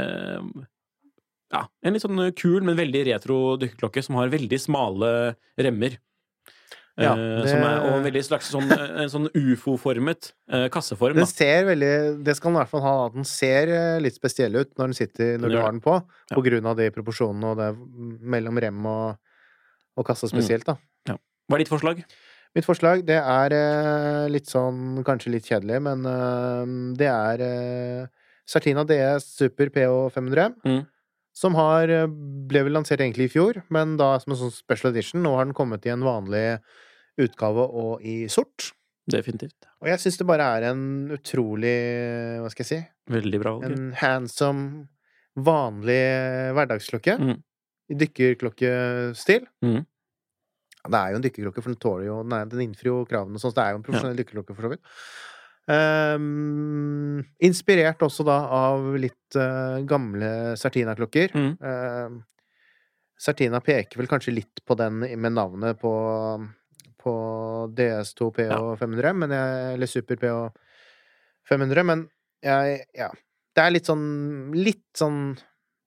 uh, 0.00 0.64
ja, 1.50 1.64
en 1.82 1.96
litt 1.96 2.04
sånn 2.04 2.22
kul, 2.38 2.60
men 2.66 2.78
veldig 2.78 3.06
retro 3.08 3.40
dykkerklokke 3.60 4.04
som 4.06 4.20
har 4.20 4.30
veldig 4.32 4.60
smale 4.62 5.10
remmer. 5.58 5.98
Ja, 7.00 7.14
eh, 7.14 7.42
det... 7.46 7.54
er, 7.54 7.84
og 7.88 8.04
veldig 8.04 8.22
slags 8.26 8.50
sånn, 8.52 8.70
sånn 9.12 9.28
ufo-formet 9.32 10.32
eh, 10.52 10.66
kasseform. 10.72 11.18
Den 11.20 11.28
ser 11.30 11.64
veldig, 11.70 11.92
det 12.26 12.34
skal 12.36 12.50
den 12.50 12.58
i 12.58 12.62
hvert 12.62 12.72
fall 12.72 12.84
ha. 12.84 12.94
Den 13.14 13.28
ser 13.28 13.72
eh, 13.72 13.98
litt 14.04 14.18
spesiell 14.18 14.58
ut 14.58 14.72
når, 14.74 14.90
den 14.90 14.98
sitter, 14.98 15.32
når 15.40 15.54
du 15.54 15.58
har 15.60 15.72
den 15.72 15.82
på, 15.84 15.96
ja. 15.96 16.34
på 16.36 16.44
grunn 16.44 16.68
av 16.70 16.76
de 16.80 16.90
proporsjonene 16.94 17.52
og 17.52 17.60
det 17.62 17.70
mellom 18.36 18.60
rem 18.62 18.90
og, 18.90 19.20
og 19.96 20.08
kasse 20.10 20.28
mm. 20.28 20.34
spesielt. 20.34 20.68
da. 20.68 20.76
Ja. 21.08 21.16
Hva 21.48 21.58
er 21.58 21.64
ditt 21.64 21.72
forslag? 21.72 22.04
Mitt 22.58 22.66
forslag, 22.66 23.04
det 23.06 23.20
er 23.22 23.54
litt 24.26 24.48
sånn 24.50 25.04
kanskje 25.06 25.30
litt 25.36 25.46
kjedelig, 25.46 25.76
men 25.86 26.00
det 26.98 27.06
er 27.06 27.44
Sartina 28.42 28.82
DS 28.82 29.28
Super 29.36 29.70
PH 29.70 30.08
500. 30.16 30.56
Mm. 30.66 30.80
Som 31.40 31.56
har, 31.56 31.88
eh, 31.88 32.10
ble 32.50 32.66
vel 32.66 32.76
lansert 32.76 33.00
egentlig 33.00 33.30
i 33.30 33.32
fjor, 33.32 33.62
men 33.72 33.96
da 34.00 34.12
som 34.20 34.34
en 34.34 34.40
sånn 34.42 34.52
special 34.52 34.92
edition. 34.92 35.22
Nå 35.24 35.36
har 35.38 35.48
den 35.48 35.56
kommet 35.56 35.86
i 35.88 35.94
en 35.94 36.04
vanlig 36.04 36.60
utgave 37.20 37.64
og 37.64 38.04
i 38.04 38.26
sort. 38.28 38.72
Definitivt. 39.10 39.68
Og 39.80 39.88
jeg 39.88 40.02
syns 40.02 40.18
det 40.20 40.26
bare 40.28 40.46
er 40.58 40.68
en 40.70 40.82
utrolig 41.16 41.76
Hva 42.42 42.50
skal 42.52 42.64
jeg 42.66 42.70
si? 42.70 42.80
Veldig 43.10 43.40
bra. 43.42 43.54
En 43.66 43.92
handsome, 43.96 44.88
vanlig 45.40 46.02
hverdagsklokke. 46.56 47.16
Mm. 47.18 47.38
I 47.90 47.96
dykkerklokkestil. 48.04 49.48
Mm. 49.64 49.80
Det 50.80 51.00
er 51.00 51.10
jo 51.12 51.18
en 51.18 51.24
dykkerklokke, 51.24 51.64
for 51.64 51.72
den 51.72 51.80
tåler 51.80 52.06
jo 52.06 52.20
Den 52.24 52.62
innfrir 52.64 52.92
jo 52.92 53.00
kravene 53.08 53.40
sånn, 53.40 53.52
så 53.52 53.58
det 53.58 53.64
er 53.64 53.74
jo 53.74 53.80
en 53.80 53.84
profesjonell 53.88 54.14
ja. 54.14 54.20
dykkerklokke, 54.22 54.56
for 54.56 54.68
så 54.68 54.72
vidt. 54.74 54.94
Um, 55.68 57.20
inspirert 57.44 58.00
også 58.02 58.24
da 58.26 58.38
av 58.50 58.86
litt 58.98 59.36
uh, 59.38 59.78
gamle 59.86 60.56
Sartina-klokker. 60.58 61.34
Mm. 61.36 61.52
Uh, 61.60 62.56
Sartina 63.20 63.60
peker 63.62 64.00
vel 64.00 64.08
kanskje 64.10 64.34
litt 64.34 64.62
på 64.66 64.74
den 64.80 65.02
med 65.04 65.36
navnet 65.36 65.78
på, 65.80 65.92
på 67.02 67.14
DS2 67.76 68.30
PH 68.38 68.58
500, 68.80 69.12
men 69.20 69.36
jeg, 69.36 69.74
eller 69.76 69.90
Super 69.90 70.20
PH 70.22 70.38
500, 71.50 71.84
men 71.92 72.08
jeg 72.44 72.86
Ja. 72.96 73.10
Det 73.50 73.64
er 73.66 73.72
litt 73.74 73.88
sånn 73.88 74.52
Litt 74.54 74.86
sånn 74.96 75.34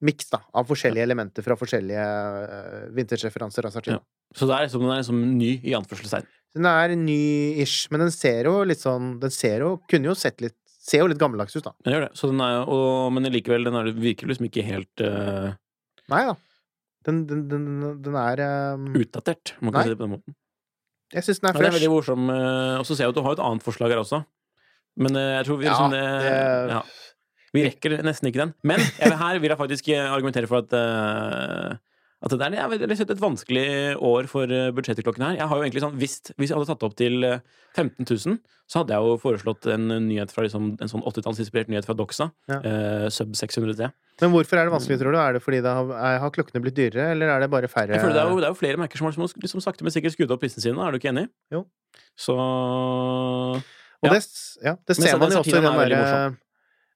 miks, 0.04 0.28
da, 0.30 0.42
av 0.52 0.68
forskjellige 0.68 1.06
elementer 1.08 1.46
fra 1.46 1.56
forskjellige 1.56 2.04
uh, 2.04 2.88
vintage-referanser 2.94 3.70
av 3.70 3.72
Sartina. 3.72 4.02
Ja. 4.02 4.36
Så 4.36 4.50
det 4.50 4.58
er 4.58 4.66
liksom, 4.68 4.84
den 4.84 4.92
er 4.92 5.00
liksom 5.00 5.22
ny 5.40 5.52
i 5.64 5.76
anførselstegn? 5.78 6.28
Den 6.54 6.68
er 6.70 6.94
ny-ish, 7.00 7.88
men 7.90 8.04
den 8.06 8.12
ser 8.14 8.46
jo 8.46 8.60
litt 8.68 8.82
sånn 8.84 9.16
Den 9.22 9.32
ser 9.34 9.64
jo 9.66 9.72
Kunne 9.90 10.12
jo 10.12 10.14
sett 10.18 10.44
litt 10.44 10.58
Ser 10.84 11.00
jo 11.02 11.08
litt 11.10 11.20
gammeldags 11.22 11.56
ut, 11.56 11.64
da. 11.64 11.72
Den 11.86 11.96
gjør 11.96 12.02
det. 12.04 12.10
Så 12.20 12.28
den 12.28 12.42
er 12.44 12.68
og, 12.68 13.08
Men 13.16 13.30
likevel, 13.32 13.64
den 13.70 13.78
er, 13.80 13.88
virker 13.96 14.28
liksom 14.28 14.50
ikke 14.50 14.66
helt 14.68 15.04
uh... 15.06 15.54
Nei 16.12 16.20
da. 16.28 16.34
Den, 17.08 17.22
den, 17.30 17.46
den, 17.48 17.68
den 18.04 18.18
er 18.20 18.42
um... 18.76 18.90
Utdatert, 19.00 19.54
må 19.64 19.72
man 19.72 19.86
si 19.88 19.94
det 19.94 20.00
på 20.00 20.04
den 20.04 20.12
måten. 20.18 20.36
Jeg 21.14 21.24
syns 21.24 21.40
den 21.40 21.50
er 21.50 21.56
fresh. 21.56 21.64
Ja, 21.64 21.70
det 21.70 21.72
er 21.72 21.78
veldig 21.78 21.92
morsom. 21.94 22.28
Uh, 22.28 22.76
og 22.82 22.86
så 22.88 22.98
ser 22.98 23.08
jeg 23.08 23.14
at 23.14 23.18
du 23.18 23.24
har 23.24 23.38
et 23.38 23.44
annet 23.48 23.64
forslag 23.64 23.96
her 23.96 24.02
også. 24.04 24.20
Men 25.00 25.16
uh, 25.16 25.24
jeg 25.38 25.48
tror 25.48 25.60
vi 25.62 25.70
liksom 25.70 25.96
ja, 25.96 26.04
det, 26.04 26.28
det... 26.28 26.76
Ja. 26.76 26.84
Vi 27.56 27.66
rekker 27.70 27.98
nesten 28.04 28.32
ikke 28.32 28.44
den. 28.44 28.54
Men 28.68 28.84
jeg, 28.84 29.16
her 29.24 29.40
vil 29.40 29.54
jeg 29.54 29.62
faktisk 29.64 29.90
argumentere 30.04 30.52
for 30.52 30.66
at 30.66 31.80
at 32.24 32.32
det 32.40 32.46
er, 32.48 32.56
jeg 32.80 33.04
et 33.04 33.20
vanskelig 33.20 33.64
år 34.00 34.28
for 34.32 34.48
eh, 34.48 34.70
budsjettklokken 34.76 35.26
her. 35.26 35.34
Jeg 35.42 35.48
har 35.52 35.60
jo 35.60 35.66
egentlig 35.66 35.82
sånn, 35.84 35.98
hvis, 36.00 36.14
hvis 36.38 36.54
jeg 36.54 36.56
hadde 36.56 36.70
tatt 36.70 36.86
opp 36.88 36.94
til 36.96 37.18
15 37.76 37.84
eh, 37.84 38.14
000, 38.14 38.38
så 38.72 38.80
hadde 38.80 38.96
jeg 38.96 39.10
jo 39.10 39.18
foreslått 39.20 39.68
en 39.74 39.92
nyhet 40.06 40.32
fra 40.32 40.46
liksom, 40.46 40.70
en 40.80 40.92
sånn 40.92 41.04
80-tallsinspirert 41.04 41.74
nyhet 41.74 41.88
fra 41.90 41.98
Doxa. 42.00 42.30
Ja. 42.48 42.62
Eh, 42.64 43.08
sub 43.12 43.36
600 43.36 43.92
Men 44.22 44.32
hvorfor 44.32 44.62
er 44.62 44.70
det 44.70 44.76
vanskelig, 44.78 45.02
tror 45.02 45.12
du? 45.12 45.20
Er 45.20 45.36
det 45.36 45.44
fordi 45.44 45.60
det 45.66 45.74
har, 45.76 45.92
er, 46.00 46.22
har 46.24 46.32
klokkene 46.38 46.64
blitt 46.64 46.80
dyrere, 46.80 47.10
eller 47.18 47.34
er 47.34 47.44
det 47.44 47.52
bare 47.52 47.72
færre 47.72 48.00
det 48.00 48.00
er 48.00 48.32
jo, 48.32 48.40
det 48.40 48.48
er 48.48 48.56
jo 48.56 48.60
flere 48.62 48.80
merker 48.80 49.02
som 49.02 49.10
har 49.10 49.20
liksom, 49.20 49.64
sakte, 49.66 49.84
men 49.84 49.96
sikkert 49.96 50.16
skrudd 50.16 50.32
opp 50.32 50.46
prisene 50.46 50.64
sine. 50.64 50.80
Er 50.80 50.96
du 50.96 51.02
ikke 51.02 51.12
enig? 51.12 51.28
Jo. 51.52 51.66
Så 52.16 52.38
Og 52.40 54.08
ja. 54.08 54.16
det, 54.16 54.24
ja, 54.64 54.78
det 54.80 54.96
ser 55.02 55.20
man 55.20 55.36
jo 55.36 55.44
også 55.44 55.58
i 55.58 55.60
den 55.60 55.82
derre 55.84 56.16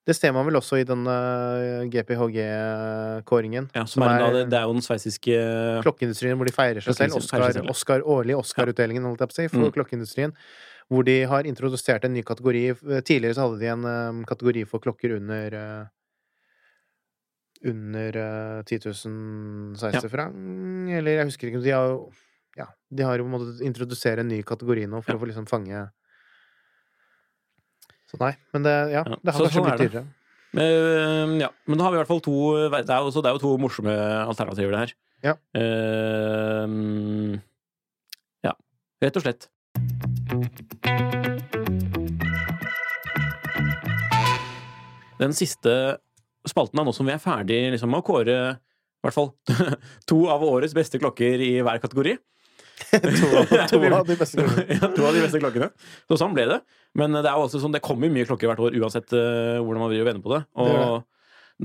Det 0.07 0.15
ser 0.15 0.31
man 0.35 0.47
vel 0.47 0.55
også 0.59 0.79
i 0.79 0.85
den 0.87 1.03
GPHG-kåringen. 1.91 3.67
Ja, 3.75 3.83
som, 3.89 4.05
er, 4.07 4.23
er, 4.23 4.37
det, 4.37 4.45
det 4.53 4.59
er 4.61 4.69
jo 4.69 4.77
den 4.77 4.85
sveitsiske 4.85 5.41
Klokkeindustrien, 5.83 6.39
hvor 6.39 6.47
de 6.47 6.55
feirer 6.55 6.85
seg 6.85 6.95
selv. 6.95 7.17
Oscar, 7.19 7.59
Oscar, 7.67 8.05
årlig 8.07 8.37
Oscar-utdelingen, 8.39 9.03
holdt 9.09 9.25
jeg 9.25 9.33
på 9.33 9.35
å 9.35 9.39
si, 9.41 9.49
for 9.51 9.65
mm. 9.65 9.73
klokkeindustrien. 9.75 10.35
Hvor 10.87 11.03
de 11.03 11.17
har 11.27 11.49
introdusert 11.49 12.07
en 12.07 12.15
ny 12.15 12.23
kategori. 12.23 12.63
Tidligere 13.03 13.35
så 13.35 13.49
hadde 13.49 13.59
de 13.59 13.71
en 13.73 13.83
um, 13.83 14.23
kategori 14.29 14.63
for 14.71 14.83
klokker 14.83 15.17
under 15.17 15.59
uh, 15.59 15.91
under 17.65 18.17
uh, 18.17 18.63
10 18.63 18.79
000 18.85 19.75
sveitserfranc, 19.81 20.35
ja. 20.87 20.99
eller 20.99 21.19
jeg 21.19 21.29
husker 21.31 21.49
ikke 21.49 21.63
De 21.65 21.73
har 21.73 21.87
jo 21.89 21.99
ja, 22.57 22.65
de 22.89 23.05
har 23.05 23.21
jo 23.21 23.27
måttet 23.29 23.61
introdusere 23.65 24.23
en 24.23 24.31
ny 24.31 24.41
kategori 24.45 24.87
nå 24.89 25.03
for 25.03 25.13
ja. 25.13 25.17
å 25.19 25.21
få 25.21 25.29
liksom 25.29 25.45
fange 25.49 25.83
Så 28.07 28.19
nei, 28.21 28.31
men 28.55 28.63
det, 28.63 28.75
ja, 28.93 29.01
det 29.03 29.33
har 29.33 29.43
kanskje 29.43 29.59
sånn 29.59 29.67
blitt 29.67 29.81
dyrere. 29.83 30.05
Men, 30.55 31.33
ja, 31.41 31.49
men 31.67 31.79
da 31.79 31.83
har 31.85 31.91
vi 31.91 31.97
i 31.97 31.99
hvert 31.99 32.09
fall 32.09 32.21
to 32.23 32.35
Det 32.71 32.79
er 32.79 33.03
jo, 33.03 33.11
det 33.11 33.27
er 33.27 33.35
jo 33.35 33.41
to 33.43 33.49
morsomme 33.59 33.93
alternativer, 34.23 34.71
det 34.71 34.79
her. 34.85 34.93
Ja. 35.27 35.33
Uh, 35.57 37.35
ja. 38.47 38.53
Rett 39.03 39.19
og 39.19 39.25
slett. 39.25 39.49
Den 45.17 45.33
siste 45.35 45.73
spalten 46.47 46.79
av 46.79 46.87
nå 46.87 46.93
som 46.95 47.09
vi 47.09 47.15
er 47.15 47.21
ferdig 47.21 47.59
liksom, 47.73 47.91
med 47.91 48.05
å 48.05 48.07
kåre 48.07 48.37
i 48.55 49.05
hvert 49.05 49.15
fall 49.17 49.33
to 50.09 50.23
av 50.31 50.45
årets 50.45 50.75
beste 50.77 51.01
klokker 51.01 51.41
i 51.43 51.57
hver 51.65 51.81
kategori. 51.83 52.15
to, 53.19 53.27
to, 53.71 53.79
av, 53.91 54.07
de 54.07 54.17
beste 54.19 54.39
klokkene. 54.39 54.75
ja, 54.79 54.89
to 54.93 55.05
av 55.07 55.15
de 55.15 55.21
beste 55.23 55.41
klokkene. 55.41 55.69
Så 56.09 56.19
sånn 56.21 56.35
ble 56.37 56.47
det. 56.49 56.57
Men 56.97 57.15
det 57.17 57.27
er 57.29 57.37
også 57.37 57.61
sånn, 57.63 57.75
det 57.75 57.83
kommer 57.85 58.11
mye 58.13 58.27
klokker 58.27 58.49
hvert 58.51 58.63
år 58.63 58.77
uansett 58.79 59.13
uh, 59.15 59.59
hvordan 59.61 59.83
man 59.85 59.93
vil 59.93 60.05
vende 60.07 60.23
på 60.23 60.33
det. 60.33 60.41
Og 60.57 60.69
det, 60.69 60.75
det. 60.81 60.99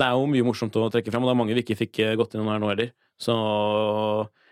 det, 0.00 0.06
er 0.08 0.16
jo 0.18 0.30
mye 0.34 0.46
morsomt 0.48 0.78
å 0.78 0.88
trekke 0.92 1.14
frem, 1.14 1.24
og 1.24 1.30
det 1.30 1.34
er 1.34 1.40
mange 1.42 1.56
vi 1.56 1.64
ikke 1.64 1.78
fikk 1.84 2.02
eh, 2.04 2.14
gått 2.20 2.36
inn 2.36 2.48
her 2.48 2.62
nå 2.62 2.72
heller. 2.72 2.94
Så 3.22 3.34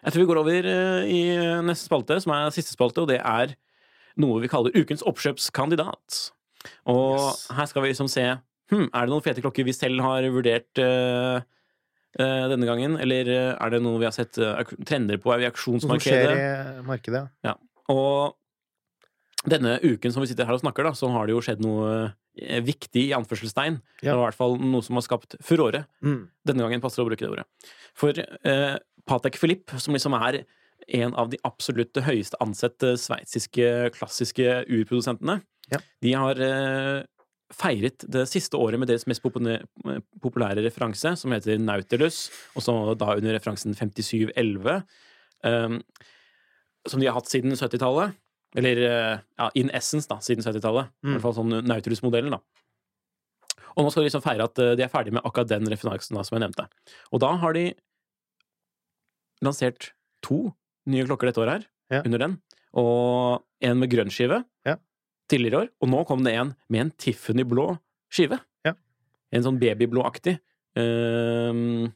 jeg 0.01 0.12
tror 0.12 0.22
vi 0.22 0.28
går 0.31 0.41
over 0.41 0.68
i 1.11 1.22
neste 1.66 1.89
spalte, 1.89 2.20
som 2.22 2.33
er 2.33 2.53
siste 2.55 2.72
spalte, 2.72 3.03
og 3.03 3.11
det 3.11 3.18
er 3.18 3.57
noe 4.20 4.41
vi 4.43 4.51
kaller 4.51 4.74
ukens 4.76 5.03
oppkjøpskandidat. 5.07 6.20
Og 6.91 7.16
yes. 7.18 7.47
her 7.57 7.68
skal 7.70 7.85
vi 7.85 7.93
liksom 7.93 8.09
se 8.11 8.26
hm, 8.70 8.87
er 8.89 9.07
det 9.07 9.12
noen 9.12 9.24
fete 9.24 9.43
klokker 9.45 9.66
vi 9.66 9.74
selv 9.76 10.03
har 10.05 10.26
vurdert 10.33 10.83
uh, 10.83 11.41
denne 12.19 12.67
gangen? 12.67 12.97
Eller 12.99 13.29
uh, 13.31 13.55
er 13.55 13.75
det 13.75 13.83
noe 13.85 14.01
vi 14.01 14.07
har 14.09 14.15
sett 14.15 14.35
trender 14.89 15.21
på 15.23 15.35
i 15.37 15.47
auksjonsmarkedet? 15.47 16.03
Som 16.03 16.37
skjer 16.37 16.81
i 16.81 16.87
markedet, 16.89 17.25
ja. 17.47 17.55
Og 17.91 18.37
denne 19.51 19.77
uken 19.81 20.13
som 20.13 20.25
vi 20.25 20.29
sitter 20.31 20.49
her 20.49 20.59
og 20.59 20.63
snakker, 20.65 20.85
da, 20.87 20.93
så 20.97 21.09
har 21.15 21.29
det 21.29 21.37
jo 21.37 21.43
skjedd 21.45 21.63
noe 21.65 22.11
viktig 22.67 23.07
i 23.09 23.15
anførselstegn. 23.17 23.79
Ja. 24.05 24.15
Og 24.15 24.21
i 24.21 24.25
hvert 24.27 24.39
fall 24.39 24.59
noe 24.61 24.85
som 24.87 24.99
har 24.99 25.07
skapt 25.07 25.39
furore. 25.45 25.85
Mm. 26.05 26.29
Denne 26.47 26.67
gangen 26.67 26.83
passer 26.83 27.01
det 27.01 27.07
å 27.07 27.11
bruke 27.11 27.25
det 27.25 27.31
ordet. 27.33 27.47
For 27.99 28.21
Patek 29.11 29.39
Philippe, 29.41 29.81
som 29.83 29.97
liksom 29.97 30.15
er 30.19 30.43
en 31.01 31.15
av 31.19 31.31
de 31.33 31.41
absolutt 31.47 31.99
høyeste 32.05 32.39
ansette 32.43 32.95
sveitsiske 33.01 33.91
klassiske 33.97 34.61
urprodusentene, 34.69 35.41
ja. 35.73 35.81
de 36.05 36.15
har 36.17 36.45
feiret 37.55 38.05
det 38.11 38.27
siste 38.31 38.59
året 38.59 38.81
med 38.81 38.91
deres 38.91 39.07
mest 39.11 39.23
populære 39.25 40.63
referanse, 40.65 41.15
som 41.19 41.35
heter 41.35 41.59
Nautilus, 41.63 42.29
og 42.55 42.65
så 42.65 42.75
da 42.99 43.17
under 43.17 43.35
referansen 43.37 43.75
5711, 43.75 44.81
um, 45.47 45.81
som 46.89 47.03
de 47.03 47.09
har 47.09 47.19
hatt 47.19 47.31
siden 47.31 47.57
70-tallet. 47.57 48.19
Eller 48.59 48.81
eh, 48.83 49.19
ja, 49.39 49.47
in 49.55 49.69
essence, 49.71 50.09
da, 50.11 50.17
siden 50.27 50.43
70-tallet. 50.43 50.89
Mm. 51.05 51.13
I 51.13 51.13
hvert 51.13 51.23
fall 51.23 51.37
sånn 51.37 51.53
Nautilus-modellen, 51.71 52.35
da. 52.35 52.41
Og 53.77 53.87
nå 53.87 53.93
skal 53.93 54.03
de 54.03 54.09
liksom 54.09 54.25
feire 54.25 54.49
at 54.49 54.59
eh, 54.59 54.73
de 54.75 54.83
er 54.83 54.91
ferdig 54.91 55.15
med 55.15 55.23
akkurat 55.23 55.53
den 55.53 55.71
referansen 55.71 56.19
da, 56.19 56.25
som 56.27 56.35
jeg 56.35 56.43
nevnte. 56.49 56.67
Og 57.15 57.23
da 57.23 57.31
har 57.45 57.55
de 57.55 57.69
lansert 59.47 59.93
to 60.27 60.49
nye 60.91 61.07
klokker 61.07 61.31
dette 61.31 61.45
året 61.45 61.61
her, 61.61 61.69
ja. 61.95 62.03
under 62.03 62.25
den. 62.25 62.37
Og 62.81 63.47
en 63.63 63.79
med 63.79 63.93
grønn 63.93 64.11
skive, 64.11 64.43
ja 64.67 64.81
tidligere 65.31 65.64
år, 65.64 65.70
og 65.81 65.91
nå 65.93 66.03
kom 66.09 66.26
det 66.26 66.35
en 66.39 66.53
med 66.72 66.85
en 66.85 66.93
Tiffany-blå 67.01 67.72
skive. 68.11 68.41
Ja. 68.66 68.74
En 69.35 69.47
sånn 69.47 69.61
babyblå-aktig. 69.62 70.37
Um, 70.78 71.91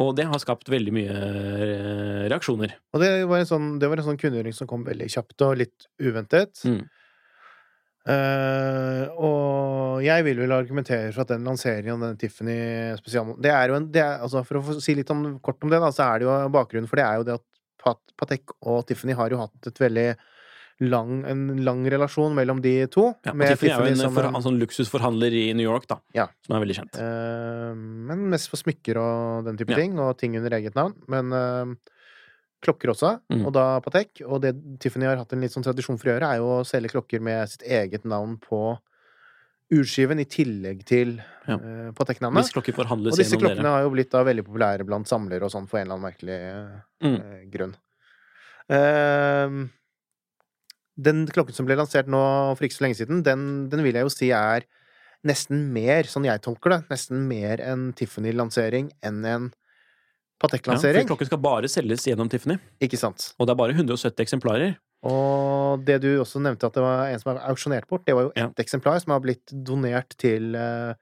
og 0.00 0.16
det 0.18 0.26
har 0.26 0.40
skapt 0.42 0.68
veldig 0.72 0.92
mye 0.94 1.14
eh, 1.14 2.24
reaksjoner. 2.26 2.72
Og 2.94 3.02
det 3.02 3.10
var 3.30 3.40
en 3.40 3.48
sånn, 3.48 3.68
det 3.78 3.90
var 3.90 4.00
en 4.00 4.08
sånn 4.08 4.18
kunngjøring 4.18 4.54
som 4.56 4.66
kom 4.70 4.82
veldig 4.86 5.06
kjapt 5.12 5.44
og 5.46 5.60
litt 5.60 5.86
uventet. 6.02 6.64
Mm. 6.66 6.80
Uh, 8.04 9.04
og 9.16 10.02
jeg 10.04 10.26
vil 10.26 10.42
vel 10.42 10.52
argumentere 10.52 11.12
for 11.14 11.22
at 11.22 11.30
den 11.30 11.46
lanseringen 11.48 11.94
av 11.94 12.10
den 12.10 12.18
Tiffany 12.20 12.56
spesialmodellen 12.98 13.40
Det 13.46 13.52
er 13.54 13.70
jo 13.70 13.78
en 13.78 13.86
er, 13.96 14.18
altså 14.26 14.42
For 14.44 14.58
å 14.60 14.74
si 14.84 14.92
litt 14.98 15.08
om, 15.14 15.22
kort 15.40 15.64
om 15.64 15.72
det, 15.72 15.80
da, 15.80 15.88
så 15.88 16.10
er 16.10 16.20
det 16.20 16.26
jo 16.26 16.34
bakgrunnen 16.52 16.90
for 16.90 17.00
det 17.00 17.06
er 17.06 17.22
jo 17.22 17.24
det 17.30 17.38
at 17.38 18.04
Patek 18.20 18.52
og 18.60 18.82
Tiffany 18.90 19.16
har 19.16 19.32
jo 19.32 19.40
hatt 19.40 19.70
et 19.70 19.80
veldig 19.80 20.04
lang, 20.82 21.22
en 21.28 21.64
lang 21.64 21.84
relasjon 21.90 22.34
mellom 22.34 22.60
de 22.64 22.74
to. 22.90 23.06
Ja, 23.26 23.34
med 23.36 23.52
Tiffany 23.52 23.70
er 23.70 23.94
jo 23.94 24.06
en, 24.08 24.14
for, 24.14 24.26
en 24.26 24.44
sånn 24.44 24.60
luksusforhandler 24.62 25.34
i 25.38 25.44
New 25.54 25.66
York, 25.66 25.86
da, 25.90 26.00
ja. 26.16 26.26
som 26.46 26.56
er 26.56 26.64
veldig 26.64 26.78
kjent. 26.80 26.98
Uh, 26.98 27.74
men 28.10 28.24
mest 28.32 28.50
for 28.50 28.60
smykker 28.60 28.98
og 29.00 29.50
den 29.50 29.60
type 29.60 29.74
ja. 29.74 29.82
ting, 29.82 29.98
og 30.02 30.16
ting 30.20 30.34
under 30.40 30.56
eget 30.58 30.74
navn. 30.78 30.96
Men 31.10 31.30
uh, 31.30 31.92
klokker 32.64 32.94
også, 32.94 33.18
mm. 33.30 33.44
og 33.44 33.54
da 33.54 33.66
Patek. 33.84 34.24
Og 34.26 34.42
det 34.42 34.56
Tiffany 34.82 35.06
har 35.08 35.20
hatt 35.20 35.36
en 35.36 35.44
litt 35.44 35.54
sånn 35.54 35.66
tradisjon 35.66 36.00
for 36.00 36.10
å 36.10 36.16
gjøre, 36.16 36.32
er 36.32 36.42
jo 36.42 36.50
å 36.56 36.66
selge 36.66 36.94
klokker 36.96 37.22
med 37.22 37.54
sitt 37.54 37.66
eget 37.68 38.08
navn 38.08 38.36
på 38.42 38.64
urskiven, 39.74 40.20
i 40.20 40.26
tillegg 40.28 40.82
til 40.86 41.16
ja. 41.46 41.54
uh, 41.54 41.88
Patek-navnet. 41.96 42.50
Og 42.50 43.14
disse 43.14 43.38
klokkene 43.40 43.76
har 43.76 43.86
jo 43.86 43.94
blitt 43.94 44.12
da 44.12 44.26
veldig 44.26 44.44
populære 44.46 44.86
blant 44.88 45.08
samlere 45.08 45.46
og 45.46 45.54
sånn, 45.54 45.70
for 45.70 45.80
en 45.80 45.86
eller 45.86 45.96
annen 46.00 46.10
merkelig 46.10 46.42
mm. 47.06 47.48
grunn. 47.54 47.78
Uh, 48.64 49.64
den 50.94 51.24
klokken 51.26 51.56
som 51.56 51.66
ble 51.66 51.76
lansert 51.78 52.08
nå 52.10 52.22
for 52.54 52.66
ikke 52.66 52.78
så 52.78 52.86
lenge 52.86 52.98
siden, 53.00 53.22
den, 53.26 53.66
den 53.72 53.82
vil 53.84 53.96
jeg 53.98 54.06
jo 54.06 54.12
si 54.12 54.30
er 54.34 54.66
nesten 55.24 55.68
mer, 55.72 56.08
sånn 56.08 56.26
jeg 56.28 56.42
tolker 56.44 56.74
det, 56.74 56.80
nesten 56.92 57.24
mer 57.28 57.62
en 57.64 57.88
Tiffany-lansering 57.96 58.90
enn 59.06 59.22
en 59.28 59.52
Patek-lansering. 60.42 61.04
Ja, 61.04 61.06
for 61.06 61.14
klokken 61.14 61.30
skal 61.30 61.40
bare 61.40 61.70
selges 61.70 62.04
gjennom 62.08 62.28
Tiffany. 62.28 62.58
Ikke 62.82 62.98
sant. 63.00 63.30
Og 63.38 63.46
det 63.46 63.54
er 63.54 63.60
bare 63.60 63.76
170 63.76 64.24
eksemplarer. 64.26 64.74
Og 65.08 65.84
det 65.86 66.00
du 66.02 66.10
også 66.18 66.42
nevnte 66.42 66.68
at 66.68 66.76
det 66.76 66.84
var 66.84 67.10
en 67.12 67.20
som 67.22 67.32
er 67.32 67.42
auksjonert 67.48 67.88
bort, 67.88 68.04
det 68.08 68.16
var 68.16 68.26
jo 68.26 68.32
ett 68.34 68.42
ja. 68.42 68.50
eksemplar 68.60 69.00
som 69.02 69.14
har 69.14 69.22
blitt 69.24 69.52
donert 69.66 70.16
til 70.20 70.56
uh, 70.56 70.96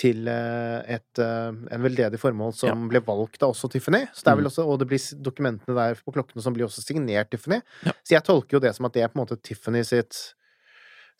til 0.00 0.28
eh, 0.30 0.94
et, 0.96 1.20
eh, 1.20 1.50
en 1.76 1.82
veldedig 1.84 2.20
formål 2.20 2.54
som 2.56 2.70
ja. 2.70 2.90
ble 2.94 3.02
valgt 3.04 3.44
av 3.44 3.52
også 3.52 3.68
Tiffany. 3.74 4.04
Så 4.16 4.24
det 4.24 4.32
er 4.32 4.38
vel 4.38 4.46
mm. 4.46 4.52
også, 4.52 4.64
og 4.64 4.78
det 4.80 4.88
blir 4.88 5.02
dokumentene 5.26 5.76
der 5.76 6.00
på 6.00 6.14
klokkene 6.14 6.44
som 6.44 6.56
blir 6.56 6.66
også 6.68 6.84
signert 6.84 7.28
Tiffany. 7.32 7.60
Ja. 7.84 7.92
Så 8.00 8.16
jeg 8.16 8.24
tolker 8.24 8.56
jo 8.56 8.62
det 8.64 8.72
som 8.76 8.88
at 8.88 8.96
det 8.96 9.04
er 9.04 9.12
på 9.12 9.18
en 9.18 9.24
måte 9.26 9.38
Tiffany 9.44 9.84
sitt 9.84 10.16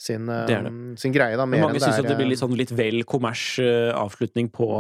sin, 0.01 0.27
det 0.27 0.49
det. 0.49 0.73
Eh, 0.73 0.97
sin 0.99 1.15
greie, 1.15 1.37
da. 1.39 1.45
Men 1.47 1.67
mange 1.67 1.83
syns 1.83 2.01
at 2.01 2.09
det 2.09 2.17
blir 2.19 2.33
litt, 2.33 2.41
sånn, 2.41 2.57
litt 2.57 2.73
vel 2.75 3.05
kommers 3.09 3.45
avslutning 3.61 4.49
på 4.55 4.71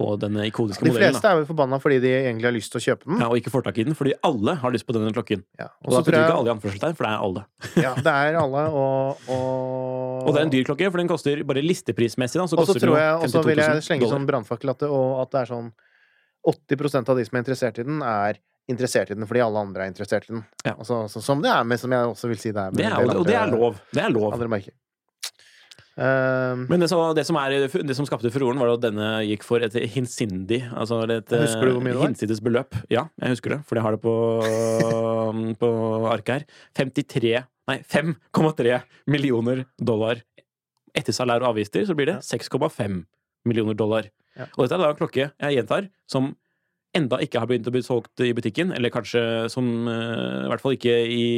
på 0.00 0.08
denne 0.20 0.46
ikoniske 0.48 0.82
modellen. 0.82 0.96
De 0.96 1.12
fleste 1.12 1.28
er 1.30 1.38
vel 1.38 1.46
forbanna 1.48 1.78
fordi 1.82 1.98
de 2.02 2.12
egentlig 2.16 2.48
har 2.48 2.56
lyst 2.56 2.72
til 2.72 2.80
å 2.80 2.84
kjøpe 2.86 3.08
den. 3.08 3.20
Ja, 3.20 3.28
Og 3.28 3.40
ikke 3.40 3.52
får 3.52 3.66
tak 3.68 3.80
i 3.82 3.86
den, 3.88 3.96
fordi 3.98 4.14
alle 4.26 4.56
har 4.62 4.74
lyst 4.74 4.88
på 4.88 4.96
denne 4.96 5.12
klokken. 5.16 5.44
Ja. 5.60 5.68
Og 5.84 5.94
da 5.94 6.02
betyr 6.06 6.16
jeg... 6.16 6.26
ikke 6.28 6.38
alle 6.40 6.50
i 6.50 6.54
anførselstegn, 6.54 6.96
for 6.98 7.06
det 7.06 7.12
er 7.12 7.24
alle. 7.28 7.44
ja, 7.84 7.94
det 8.08 8.16
er 8.16 8.40
alle, 8.40 8.64
og, 8.80 9.24
og... 9.28 10.24
og 10.24 10.32
det 10.32 10.42
er 10.42 10.48
en 10.48 10.54
dyr 10.56 10.66
klokke, 10.70 10.90
for 10.90 11.02
den 11.02 11.10
koster 11.10 11.44
bare 11.50 11.64
listeprismessig, 11.64 12.40
da, 12.40 12.48
så 12.50 12.60
koster 12.60 12.80
52 12.80 12.92
000 12.96 13.24
Og 13.28 13.34
så 13.34 13.44
vil 13.46 13.64
jeg 13.64 13.86
slenge 13.88 14.10
sånn 14.10 14.28
brannfakkel 14.30 14.74
at, 14.74 14.86
at 14.88 15.34
det 15.34 15.42
er 15.44 15.52
sånn 15.52 15.72
80% 16.48 17.12
av 17.12 17.20
de 17.20 17.26
som 17.28 17.36
er 17.36 17.44
interessert 17.44 17.80
i 17.82 17.86
den, 17.86 18.00
er 18.00 18.40
interessert 18.70 19.10
i 19.12 19.16
den 19.18 19.26
fordi 19.28 19.42
alle 19.44 19.64
andre 19.66 19.84
er 19.84 19.92
interessert 19.92 20.28
i 20.28 20.34
den. 20.34 20.44
Ja. 20.64 20.76
Altså, 20.76 21.04
som 21.20 21.42
det 21.44 21.50
er 21.52 21.66
med, 21.66 21.80
som 21.82 21.92
jeg 21.92 22.12
også 22.14 22.30
vil 22.30 22.40
si 22.40 22.54
det 22.54 22.62
er 22.62 22.72
med 22.72 22.80
det 22.80 22.88
er, 22.88 23.16
Og 23.18 23.26
det 23.28 23.36
er 23.36 23.50
lov. 23.52 23.82
Det 23.92 24.04
er 24.04 24.14
lov. 24.14 24.32
Uh, 26.00 26.64
Men 26.70 26.80
det, 26.80 26.88
som, 26.88 27.02
det, 27.12 27.26
som 27.28 27.36
er, 27.36 27.68
det, 27.68 27.96
som 27.96 28.06
skapte 28.08 28.30
furoren, 28.32 28.56
var 28.62 28.72
at 28.72 28.84
denne 28.86 29.08
gikk 29.28 29.44
for 29.44 29.60
et 29.60 29.74
hinsindig 29.92 30.62
Altså 30.72 31.02
et 31.04 31.28
Husker 31.28 31.68
du 31.68 31.74
hvor 31.74 31.84
mye 31.84 31.92
det 31.92 32.00
var? 32.00 32.08
hinsides 32.08 32.40
beløp. 32.40 32.78
Ja, 32.88 33.04
jeg 33.20 33.34
husker 33.36 33.56
det, 33.56 33.60
for 33.68 33.76
jeg 33.76 33.84
har 33.84 33.96
det 33.98 34.02
på, 34.04 34.14
på 35.62 35.70
arket 36.08 36.38
her. 36.38 36.46
53 36.80 37.34
Nei, 37.70 37.78
5,3 37.86 38.80
millioner 39.12 39.64
dollar. 39.78 40.22
Etter 40.96 41.14
salær 41.14 41.44
og 41.44 41.52
avgifter 41.52 41.84
så 41.86 41.94
blir 41.94 42.08
det 42.10 42.16
6,5 42.26 43.04
millioner 43.46 43.76
dollar. 43.78 44.08
Ja. 44.38 44.48
Og 44.56 44.64
dette 44.64 44.78
er 44.78 44.82
da 44.82 44.88
en 44.90 44.98
klokke, 44.98 45.28
jeg 45.30 45.58
gjentar, 45.58 45.86
som 46.10 46.32
enda 46.96 47.20
ikke 47.22 47.38
har 47.42 47.46
begynt 47.50 47.68
å 47.70 47.74
bli 47.74 47.82
solgt 47.86 48.22
i 48.24 48.32
butikken, 48.34 48.72
eller 48.74 48.90
kanskje 48.90 49.22
som 49.52 49.68
uh, 49.86 50.46
I 50.46 50.50
hvert 50.50 50.64
fall 50.64 50.74
ikke 50.74 50.96
i 51.06 51.28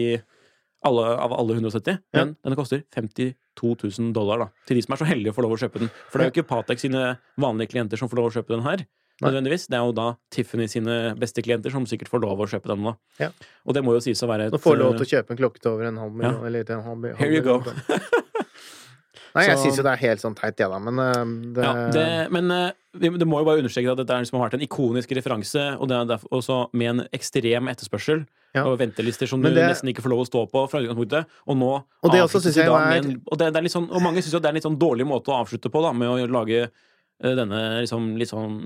alle, 0.89 1.05
av 1.25 1.35
alle 1.37 1.59
170, 1.59 2.01
men 2.15 2.33
ja. 2.33 2.41
denne 2.47 2.59
koster 2.59 2.83
52 2.95 3.77
000 3.99 4.11
dollar 4.17 4.43
da, 4.45 4.49
til 4.69 4.79
de 4.79 4.83
som 4.87 4.97
er 4.97 5.03
så 5.03 5.09
heldige 5.09 5.35
å 5.35 5.37
få 5.37 5.45
lov 5.47 5.55
å 5.57 5.61
kjøpe 5.61 5.85
den. 5.85 5.93
For 6.11 6.19
det 6.19 6.27
er 6.27 6.31
jo 6.31 6.35
ikke 6.37 6.49
Patek 6.51 6.83
sine 6.83 7.05
vanlige 7.41 7.75
klienter 7.75 8.01
som 8.01 8.11
får 8.11 8.21
lov 8.21 8.31
å 8.31 8.35
kjøpe 8.39 8.57
den 8.57 8.67
her. 8.67 8.85
nødvendigvis. 9.23 9.69
Det 9.71 9.79
er 9.79 9.87
jo 9.87 9.95
da 9.95 10.09
Tiffany 10.35 10.67
sine 10.67 11.15
beste 11.19 11.45
klienter 11.47 11.71
som 11.71 11.87
sikkert 11.87 12.11
får 12.11 12.25
lov 12.25 12.43
å 12.43 12.49
kjøpe 12.51 12.73
den 12.73 12.83
nå. 12.83 12.97
Ja. 13.23 13.31
Og 13.63 13.77
det 13.77 13.85
må 13.87 13.95
jo 13.95 14.03
sies 14.03 14.23
å 14.25 14.31
være 14.31 14.49
et 14.51 14.57
Nå 14.57 14.59
får 14.63 14.81
lov 14.81 14.97
til 14.99 15.07
å 15.07 15.11
kjøpe 15.13 15.35
en 15.37 15.39
klokke 15.39 15.63
til 15.63 15.75
over 15.77 15.91
en 15.93 16.01
halv 16.03 16.17
million. 16.17 16.41
Ja. 16.41 16.49
Eller 16.51 16.67
til 16.67 16.81
en 16.81 16.87
halv, 16.89 16.99
million. 17.05 17.21
Here 17.23 17.31
you 17.31 17.45
go. 17.47 17.61
Nei, 19.33 19.47
jeg 19.49 19.61
syns 19.63 19.79
jo 19.81 19.85
det 19.87 19.93
er 19.95 20.01
helt 20.03 20.21
sånn 20.21 20.35
teit, 20.37 20.59
det, 20.59 20.67
da, 20.69 20.79
men 20.83 20.99
uh, 21.01 21.23
det... 21.57 21.63
Ja, 21.65 21.85
det, 21.95 22.07
Men 22.35 22.53
uh, 22.53 22.67
det 23.01 23.29
må 23.29 23.41
jo 23.41 23.47
bare 23.49 23.63
understreke 23.63 23.95
at 23.95 24.01
dette 24.03 24.19
liksom 24.21 24.37
har 24.37 24.51
vært 24.51 24.59
en 24.59 24.67
ikonisk 24.67 25.15
referanse, 25.17 25.63
og 25.79 25.89
det 25.89 25.97
er 25.97 26.11
derfor 26.11 26.37
også 26.37 26.59
med 26.77 26.91
en 26.91 27.05
ekstrem 27.17 27.71
etterspørsel. 27.73 28.27
Ja. 28.53 28.67
Og 28.69 28.77
ventelister 28.81 29.29
som 29.29 29.41
det... 29.41 29.55
du 29.57 29.61
nesten 29.63 29.89
ikke 29.89 30.05
får 30.05 30.13
lov 30.13 30.23
å 30.27 30.29
stå 30.29 30.45
på 30.53 30.63
fra 30.69 30.83
utgangspunktet. 30.83 31.37
Og 31.49 31.57
nå 31.57 31.71
Og 31.73 32.13
det 32.13 32.21
også 32.21 32.43
syns 32.45 32.59
jeg 32.61 32.69
er... 32.69 32.97
En, 32.99 33.15
og, 33.25 33.37
det, 33.41 33.49
det 33.57 33.73
sånn, 33.73 33.89
og 33.89 34.05
mange 34.05 34.21
syns 34.21 34.37
jo 34.37 34.43
det 34.45 34.51
er 34.51 34.53
en 34.53 34.59
litt 34.61 34.67
sånn 34.69 34.81
dårlig 34.81 35.07
måte 35.09 35.33
å 35.33 35.39
avslutte 35.41 35.73
på, 35.73 35.81
da, 35.85 35.95
med 35.97 36.13
å 36.13 36.29
lage 36.29 36.67
uh, 36.69 37.33
denne 37.39 37.63
liksom 37.81 38.11
litt 38.21 38.29
sånn 38.29 38.61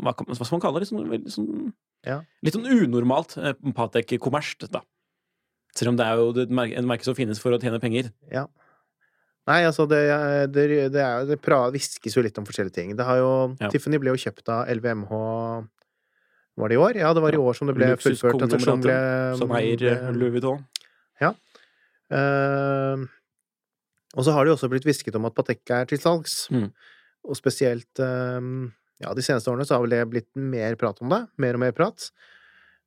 Hva, 0.00 0.16
hva 0.16 0.38
skal 0.38 0.56
man 0.56 0.64
kalle 0.64 0.80
det? 0.80 0.86
Liksom, 0.86 1.12
litt 1.12 1.28
sånn, 1.34 1.50
ja. 2.08 2.22
litt 2.46 2.56
sånn 2.56 2.64
unormalt 2.64 3.36
eh, 3.42 3.58
Patek-kommersielt, 3.76 4.70
da. 4.72 4.80
Selv 5.76 5.92
om 5.92 6.00
det 6.00 6.06
er 6.08 6.22
jo 6.22 6.46
en 6.64 6.88
merke 6.88 7.04
som 7.04 7.16
finnes 7.18 7.40
for 7.42 7.52
å 7.52 7.60
tjene 7.60 7.82
penger. 7.82 8.08
Ja. 8.32 8.46
Nei, 9.46 9.60
altså, 9.68 9.84
det, 9.86 10.00
det, 10.50 10.64
det, 10.94 11.02
er, 11.02 11.26
det 11.28 11.36
pra, 11.44 11.66
viskes 11.74 12.16
jo 12.16 12.24
litt 12.24 12.38
om 12.40 12.46
forskjellige 12.48 12.74
ting. 12.80 12.96
Det 12.98 13.04
har 13.06 13.20
jo 13.20 13.32
ja. 13.60 13.68
Tiffany 13.70 14.00
ble 14.00 14.14
jo 14.14 14.22
kjøpt 14.24 14.48
av 14.50 14.72
LVMH 14.72 15.12
Var 16.56 16.72
det 16.72 16.76
i 16.76 16.80
år? 16.80 16.96
Ja, 16.96 17.12
det 17.12 17.22
var 17.24 17.36
i 17.36 17.40
år 17.40 17.56
som 17.58 17.68
det 17.68 17.76
ble 17.76 17.90
fullført. 18.00 18.40
Som, 18.64 18.80
ble, 18.84 18.96
som 19.36 19.52
eier 19.58 19.82
eh, 19.90 20.08
Louis 20.16 20.32
Vuitton. 20.38 20.62
Ja. 21.20 21.34
Uh, 22.12 23.04
og 24.16 24.24
så 24.24 24.32
har 24.32 24.44
det 24.44 24.52
jo 24.52 24.56
også 24.56 24.70
blitt 24.72 24.86
hvisket 24.86 25.16
om 25.18 25.26
at 25.28 25.36
Patek 25.36 25.74
er 25.74 25.88
til 25.90 26.00
salgs. 26.00 26.46
Mm. 26.54 26.70
Og 27.26 27.38
spesielt 27.38 28.00
uh, 28.00 28.40
Ja, 29.02 29.12
de 29.12 29.24
seneste 29.24 29.52
årene 29.52 29.66
så 29.68 29.76
har 29.76 29.84
vel 29.84 29.92
det 29.92 30.02
blitt 30.08 30.30
mer 30.32 30.78
prat 30.80 31.02
om 31.04 31.12
det. 31.12 31.22
Mer 31.42 31.58
og 31.58 31.64
mer 31.66 31.76
prat. 31.76 32.08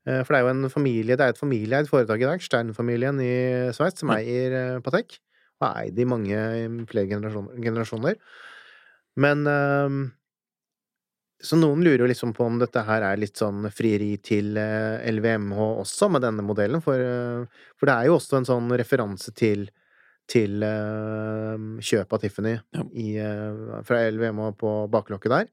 Uh, 0.08 0.24
for 0.24 0.34
det 0.34 0.40
er 0.40 0.46
jo 0.48 0.54
en 0.56 0.74
familie, 0.74 1.20
det 1.20 1.26
er 1.26 1.36
et 1.36 1.42
familieeid 1.42 1.92
foretak 1.92 2.24
i 2.24 2.30
dag, 2.32 2.42
Stern-familien 2.42 3.22
i 3.22 3.34
Sveits, 3.76 4.02
som 4.02 4.14
eier 4.16 4.56
uh, 4.56 4.84
Patek 4.86 5.20
og 5.60 5.68
eid 5.76 6.00
i 6.00 6.08
mange 6.08 6.40
flere 6.90 7.10
generasjoner. 7.12 7.60
generasjoner. 7.60 8.16
Men 9.20 9.44
um, 9.46 10.00
Så 11.40 11.56
noen 11.56 11.84
lurer 11.86 12.04
jo 12.04 12.10
liksom 12.10 12.34
på 12.36 12.44
om 12.44 12.58
dette 12.60 12.82
her 12.84 13.04
er 13.08 13.20
litt 13.20 13.40
sånn 13.40 13.70
frieri 13.72 14.12
til 14.24 14.58
uh, 14.60 15.00
eh, 15.00 15.12
LVMH 15.14 15.60
også, 15.80 16.10
med 16.12 16.26
denne 16.26 16.44
modellen, 16.44 16.84
for, 16.84 17.00
uh, 17.00 17.70
for, 17.80 17.88
det 17.88 17.96
er 17.96 18.10
jo 18.10 18.18
også 18.18 18.40
en 18.40 18.50
sånn 18.50 18.74
referanse 18.80 19.36
til 19.36 19.70
til 20.30 20.62
uh, 20.62 21.56
kjøp 21.82 22.12
av 22.14 22.20
Tiffany 22.22 22.52
ja. 22.54 22.84
i, 22.94 23.08
fra 23.88 24.04
LVMH 24.12 24.52
på 24.62 24.74
baklokket 24.94 25.34
der, 25.34 25.48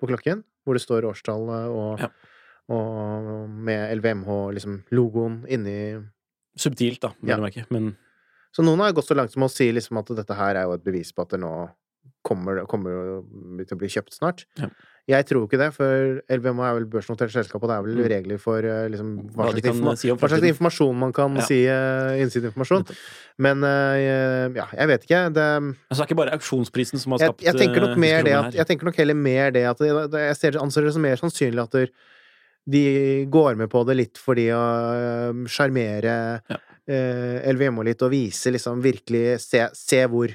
på 0.00 0.08
klokken, 0.08 0.40
hvor 0.64 0.78
det 0.78 0.80
står 0.80 1.04
årstall 1.10 1.44
og, 1.52 2.00
ja. 2.00 2.08
og 2.72 3.50
med 3.52 3.92
LVMH-logoen 3.98 4.56
liksom, 4.56 4.78
inni 5.44 5.76
Subtilt, 6.58 7.02
da, 7.04 7.12
vil 7.20 7.34
ja. 7.34 7.42
merke, 7.42 7.66
men 7.68 7.92
så 8.54 8.64
noen 8.64 8.80
har 8.80 8.94
gått 8.96 9.10
så 9.10 9.14
langt 9.18 9.34
som 9.34 9.44
å 9.44 9.50
si 9.52 9.68
liksom 9.74 10.00
at 10.00 10.14
dette 10.22 10.36
her 10.38 10.56
er 10.56 10.70
jo 10.70 10.78
et 10.78 10.86
bevis 10.86 11.12
på 11.12 11.26
at 11.26 11.34
det 11.34 11.42
nå 11.42 11.52
kommer, 12.26 12.62
kommer 12.70 13.20
til 13.60 13.76
å 13.76 13.80
bli 13.80 13.90
kjøpt 13.92 14.16
snart. 14.16 14.46
Ja. 14.60 14.70
Jeg 15.08 15.24
tror 15.24 15.46
ikke 15.46 15.60
det, 15.60 15.70
for 15.72 16.18
LBMA 16.28 16.66
er 16.68 16.74
vel 16.76 16.86
børsnotert 16.92 17.32
selskap, 17.32 17.62
og 17.64 17.70
det 17.70 17.76
er 17.78 17.86
vel 17.86 17.96
mm. 17.96 18.08
regler 18.12 18.42
for 18.42 18.64
eh, 18.64 18.90
liksom, 18.92 19.14
hva, 19.32 19.48
slags, 19.54 20.02
si 20.02 20.10
hva, 20.12 20.28
slags, 20.28 20.44
informasjon 20.50 21.00
man 21.00 21.14
kan 21.16 21.38
ja. 21.40 21.46
si 21.48 21.62
uh, 21.64 22.12
innsideinformasjon. 22.20 22.84
Men 23.40 23.64
uh, 23.64 24.52
ja, 24.58 24.68
jeg 24.74 24.92
vet 24.92 25.08
ikke. 25.08 25.22
Det 25.32 25.48
Altså 25.48 25.96
det 25.96 26.04
er 26.04 26.06
ikke 26.10 26.20
bare 26.20 26.36
auksjonsprisen 26.36 27.00
som 27.00 27.14
har 27.14 27.24
skapt 27.24 27.42
Jeg, 27.42 27.54
jeg 27.54 27.62
tenker 27.62 27.86
nok 27.86 27.98
mer 28.02 28.22
det 28.26 28.36
at, 28.36 28.54
Jeg 28.58 28.68
tenker 28.68 28.88
nok 28.88 28.98
heller 28.98 29.16
mer 29.16 29.52
det 29.54 29.64
at 29.70 29.82
Jeg 29.86 30.36
ser, 30.36 30.58
anser 30.60 30.88
det 30.88 30.94
som 30.96 31.04
mer 31.06 31.20
sannsynlig 31.20 31.64
at 31.64 31.76
de 32.68 32.82
går 33.32 33.56
med 33.56 33.70
på 33.72 33.80
det 33.88 33.94
litt 33.96 34.18
fordi 34.20 34.50
å 34.52 34.64
sjarmere 35.48 36.16
ja 36.50 36.58
eh, 36.88 37.52
LVMH 37.52 37.84
litt 37.90 38.04
og 38.04 38.12
vise 38.12 38.52
liksom 38.54 38.82
virkelig 38.84 39.38
se, 39.44 39.64
se, 39.76 40.02
hvor 40.10 40.32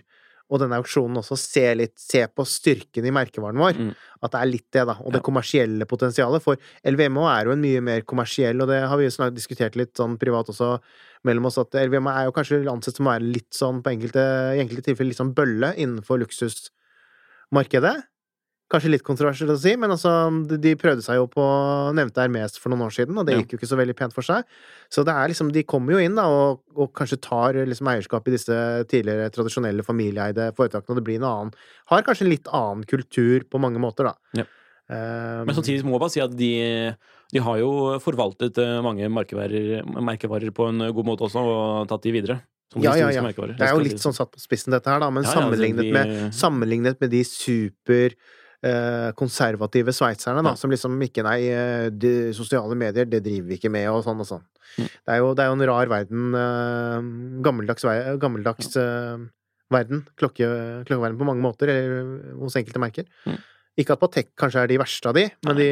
Og 0.53 0.61
denne 0.61 0.77
auksjonen 0.77 1.17
også 1.17 1.37
se 1.39 1.65
litt 1.79 1.95
Se 1.97 2.21
på 2.29 2.45
styrken 2.45 3.07
i 3.09 3.13
merkevaren 3.15 3.57
vår. 3.57 3.79
Mm. 3.79 3.93
At 4.23 4.35
det 4.35 4.41
er 4.41 4.51
litt 4.51 4.67
det, 4.75 4.83
da. 4.89 4.97
Og 5.01 5.09
ja. 5.09 5.15
det 5.17 5.23
kommersielle 5.25 5.87
potensialet. 5.89 6.43
For 6.45 6.61
LVMH 6.85 7.25
er 7.31 7.49
jo 7.49 7.55
en 7.55 7.63
mye 7.63 7.81
mer 7.85 8.05
kommersiell, 8.09 8.61
og 8.61 8.69
det 8.69 8.83
har 8.85 8.99
vi 8.99 9.07
jo 9.07 9.15
snart 9.15 9.35
diskutert 9.37 9.77
litt 9.79 9.95
sånn 9.97 10.19
privat 10.21 10.51
også 10.53 10.75
mellom 11.27 11.49
oss, 11.49 11.59
at 11.61 11.75
LVMH 11.79 12.19
er 12.19 12.27
jo 12.27 12.35
kanskje 12.35 12.61
ansett 12.69 12.99
som 12.99 13.09
å 13.09 13.13
være 13.15 13.31
litt 13.31 13.51
sånn 13.55 13.81
på 13.83 13.93
enkelte, 13.93 14.23
i 14.53 14.63
enkelte 14.63 14.89
tilfeller 14.89 15.13
litt 15.13 15.21
sånn 15.21 15.35
bølle 15.37 15.73
innenfor 15.79 16.21
luksusmarkedet. 16.21 17.95
Kanskje 18.71 18.89
litt 18.89 19.03
kontroversielt 19.05 19.51
å 19.53 19.57
si, 19.59 19.73
men 19.77 19.91
altså, 19.93 20.09
de 20.49 20.71
prøvde 20.79 21.03
seg 21.05 21.19
jo 21.19 21.27
på 21.29 21.43
nevnte 21.93 22.23
Hermes 22.23 22.55
for 22.57 22.73
noen 22.73 22.87
år 22.87 22.95
siden, 22.95 23.17
og 23.19 23.27
det 23.27 23.35
gikk 23.35 23.53
jo 23.53 23.59
ikke 23.59 23.69
så 23.69 23.77
veldig 23.77 23.95
pent 23.99 24.15
for 24.15 24.25
seg. 24.25 24.47
Så 24.89 25.03
det 25.05 25.13
er 25.13 25.29
liksom, 25.29 25.51
de 25.53 25.65
kommer 25.67 25.93
jo 25.93 26.01
inn 26.01 26.17
da, 26.17 26.25
og, 26.31 26.63
og 26.73 26.89
kanskje 26.97 27.19
tar 27.21 27.59
liksom 27.69 27.91
eierskap 27.91 28.29
i 28.29 28.33
disse 28.33 28.57
tidligere 28.89 29.29
tradisjonelle 29.35 29.85
familieeide 29.85 30.49
foretakene, 30.57 30.95
og 30.95 31.01
det 31.01 31.05
blir 31.09 31.21
en 31.21 31.29
annen 31.29 31.55
Har 31.91 32.05
kanskje 32.07 32.25
en 32.25 32.33
litt 32.33 32.49
annen 32.49 32.87
kultur 32.89 33.45
på 33.45 33.61
mange 33.61 33.83
måter, 33.83 34.09
da. 34.09 34.41
Ja. 34.41 34.47
Um, 34.83 35.45
men 35.47 35.55
samtidig 35.55 35.85
må 35.87 35.95
jeg 35.95 36.03
bare 36.03 36.11
si 36.15 36.23
at 36.23 36.33
de, 36.35 36.53
de 37.31 37.43
har 37.45 37.59
jo 37.61 37.69
forvaltet 38.03 38.57
eh, 38.59 38.79
mange 38.83 39.07
merkevarer, 39.07 39.85
merkevarer, 40.03 40.51
på 40.55 40.67
en 40.73 40.89
god 40.89 41.07
måte 41.07 41.27
også, 41.29 41.43
og 41.43 41.91
tatt 41.91 42.03
de 42.03 42.15
videre. 42.15 42.41
Ja, 42.81 42.95
ja, 42.97 43.09
ja. 43.13 43.21
Det 43.29 43.61
er 43.61 43.75
jo 43.75 43.83
litt 43.83 44.01
sånn 44.01 44.15
satt 44.15 44.31
på 44.33 44.41
spissen, 44.41 44.73
dette 44.73 44.89
her, 44.89 45.01
da, 45.03 45.11
men 45.13 45.25
ja, 45.25 45.29
ja, 45.29 45.41
sammenlignet, 45.41 45.85
vi... 45.85 45.93
med, 45.93 46.15
sammenlignet 46.35 47.03
med 47.03 47.13
de 47.13 47.21
super 47.27 48.15
konservative 49.19 49.93
sveitserne, 49.95 50.43
da, 50.45 50.53
som 50.59 50.71
liksom 50.71 50.95
ikke 51.03 51.25
Nei, 51.25 51.37
eh, 51.51 51.87
de 51.91 52.31
sosiale 52.35 52.77
medier, 52.79 53.07
det 53.09 53.23
driver 53.25 53.49
vi 53.49 53.57
ikke 53.59 53.71
med, 53.73 53.89
og 53.91 54.03
sånn 54.05 54.23
og 54.23 54.29
sånn. 54.29 54.43
Mm. 54.77 54.87
Det, 54.87 55.09
er 55.11 55.19
jo, 55.19 55.31
det, 55.35 55.43
er 55.43 55.49
jo, 55.49 55.57
en 55.57 55.65
rar 55.69 55.91
verden. 55.91 56.37
Uh, 56.37 57.41
gammeldags, 57.45 57.85
gammeldags 58.21 58.71
uh, 58.79 59.19
verden. 59.73 60.05
Klokke, 60.19 60.47
klokkeverden 60.87 61.19
på 61.19 61.27
mange 61.27 61.43
måter, 61.43 61.73
eller 61.73 62.39
hos 62.39 62.57
enkelte 62.59 62.81
merker. 62.81 63.09
Mm. 63.27 63.37
Ikke 63.83 63.97
at 63.97 64.01
Patek 64.01 64.33
kanskje 64.39 64.63
er 64.63 64.71
de 64.71 64.79
verste 64.81 65.09
av 65.09 65.17
de, 65.17 65.27
men 65.47 65.57
de 65.57 65.69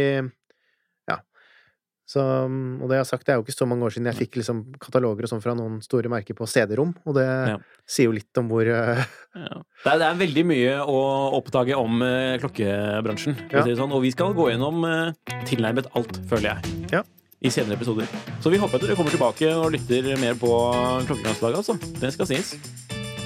så, 2.12 2.24
og 2.44 2.90
det 2.90 2.98
jeg 2.98 3.04
har 3.06 3.08
sagt, 3.08 3.24
det 3.28 3.34
er 3.34 3.40
jo 3.40 3.46
ikke 3.46 3.56
så 3.56 3.68
mange 3.70 3.86
år 3.88 3.94
siden 3.96 4.10
jeg 4.10 4.20
fikk 4.26 4.42
liksom 4.42 4.64
kataloger 4.82 5.28
og 5.28 5.32
sånn 5.32 5.44
fra 5.44 5.54
noen 5.56 5.78
store 5.86 6.12
merker 6.12 6.36
på 6.36 6.48
CD-rom, 6.50 6.92
og 7.08 7.16
det 7.16 7.28
ja. 7.28 7.56
sier 7.88 8.10
jo 8.10 8.16
litt 8.18 8.42
om 8.42 8.50
hvor 8.52 8.68
uh... 8.68 9.00
ja. 9.00 9.62
det, 9.62 9.94
er, 9.94 10.02
det, 10.02 10.10
er, 10.10 10.20
veldig 10.26 10.44
mye 10.52 10.76
å 10.84 11.00
oppdage 11.40 11.78
om 11.80 12.04
uh, 12.04 12.36
klokkebransjen, 12.44 13.40
ja. 13.48 13.64
si 13.64 13.78
sånn, 13.80 13.96
og 13.96 14.04
vi 14.04 14.12
skal 14.12 14.36
gå 14.36 14.50
gjennom 14.52 14.84
uh, 14.84 15.40
tilnærmet 15.48 15.88
alt, 15.96 16.20
føler 16.28 16.52
jeg. 16.52 16.78
Ja. 16.98 17.06
I 17.42 17.50
senere 17.50 17.80
episoder. 17.80 18.12
Så 18.44 18.52
vi 18.54 18.60
håper 18.62 18.78
at 18.78 18.84
dere 18.86 19.00
kommer 19.00 19.16
tilbake 19.16 19.56
og 19.58 19.72
lytter 19.74 20.12
mer 20.22 20.36
på 20.38 20.52
Klokkegangslaget, 21.08 21.64
altså. 21.64 21.80
Det 22.04 22.12
skal 22.14 22.30
sies. 22.30 22.54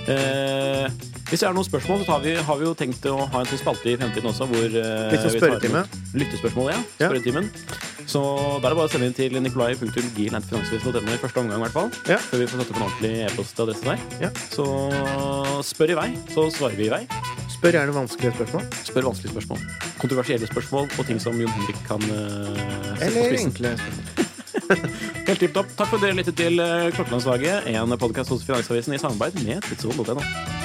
Eh, 0.05 0.87
hvis 1.29 1.41
det 1.41 1.47
er 1.47 1.55
noen 1.57 1.65
spørsmål, 1.65 2.03
så 2.05 2.19
vi, 2.21 2.35
har 2.47 2.57
vi 2.59 2.67
jo 2.67 2.75
tenkt 2.77 3.05
å 3.09 3.15
ha 3.17 3.39
en 3.41 3.47
sånn 3.49 3.61
spalte 3.63 3.89
i 3.89 3.95
fremtiden 3.97 4.29
også. 4.29 4.45
Hvor, 4.51 4.65
eh, 4.69 5.13
Litt 5.13 5.23
som 5.23 5.33
spørretime? 5.33 5.81
Lyttespørsmål, 6.13 6.69
ja. 6.69 6.81
Spørretimen. 6.99 7.47
Så 8.05 8.21
da 8.61 8.69
er 8.69 8.75
det 8.75 8.77
bare 8.77 8.85
å 8.85 8.91
sende 8.93 9.07
inn 9.09 9.15
til 9.17 9.37
nikolai.gil.finansvisen.no 9.41 11.15
i 11.15 11.21
første 11.23 11.41
omgang, 11.41 11.57
i 11.57 11.65
hvert 11.65 11.73
fall. 11.73 11.89
Ja. 12.05 12.19
Før 12.21 12.43
vi 12.43 12.49
får 12.51 12.61
satt 12.61 12.73
opp 12.75 12.77
en 12.77 12.85
ordentlig 12.85 13.13
e-postadresse 13.25 13.87
der. 13.87 14.03
Ja. 14.21 14.29
Så 14.53 14.67
spør 15.65 15.95
i 15.95 15.97
vei, 15.97 16.09
så 16.35 16.45
svarer 16.53 16.77
vi 16.77 16.91
i 16.91 16.93
vei. 16.93 17.01
Spør 17.55 17.79
gjerne 17.79 17.95
vanskelige 17.95 18.35
spørsmål. 18.37 18.67
Spør 18.85 19.09
vanskelige 19.09 19.33
spørsmål. 19.33 19.65
Kontroversielle 20.03 20.51
spørsmål 20.51 20.91
og 20.93 21.09
ting 21.09 21.23
som 21.23 21.41
Jon 21.41 21.55
Henrik 21.57 21.81
kan 21.89 22.05
uh, 22.11 23.01
Eller 23.01 23.39
enkle 23.39 23.73
spørsmål. 23.81 24.31
Helt 25.27 25.41
tipp 25.41 25.55
topp. 25.57 25.73
Takk 25.77 25.89
for 25.89 25.97
at 25.99 26.05
dere 26.05 26.17
lyttet 26.17 26.37
til 26.39 26.61
eh, 26.63 26.91
Klokkelandslaget, 26.95 27.67
en 27.75 27.97
podkast 28.01 28.33
hos 28.33 28.45
Finansavisen 28.47 28.95
i 28.95 29.01
samarbeid 29.01 29.41
med 29.43 29.65
tidsrom.no. 29.67 30.64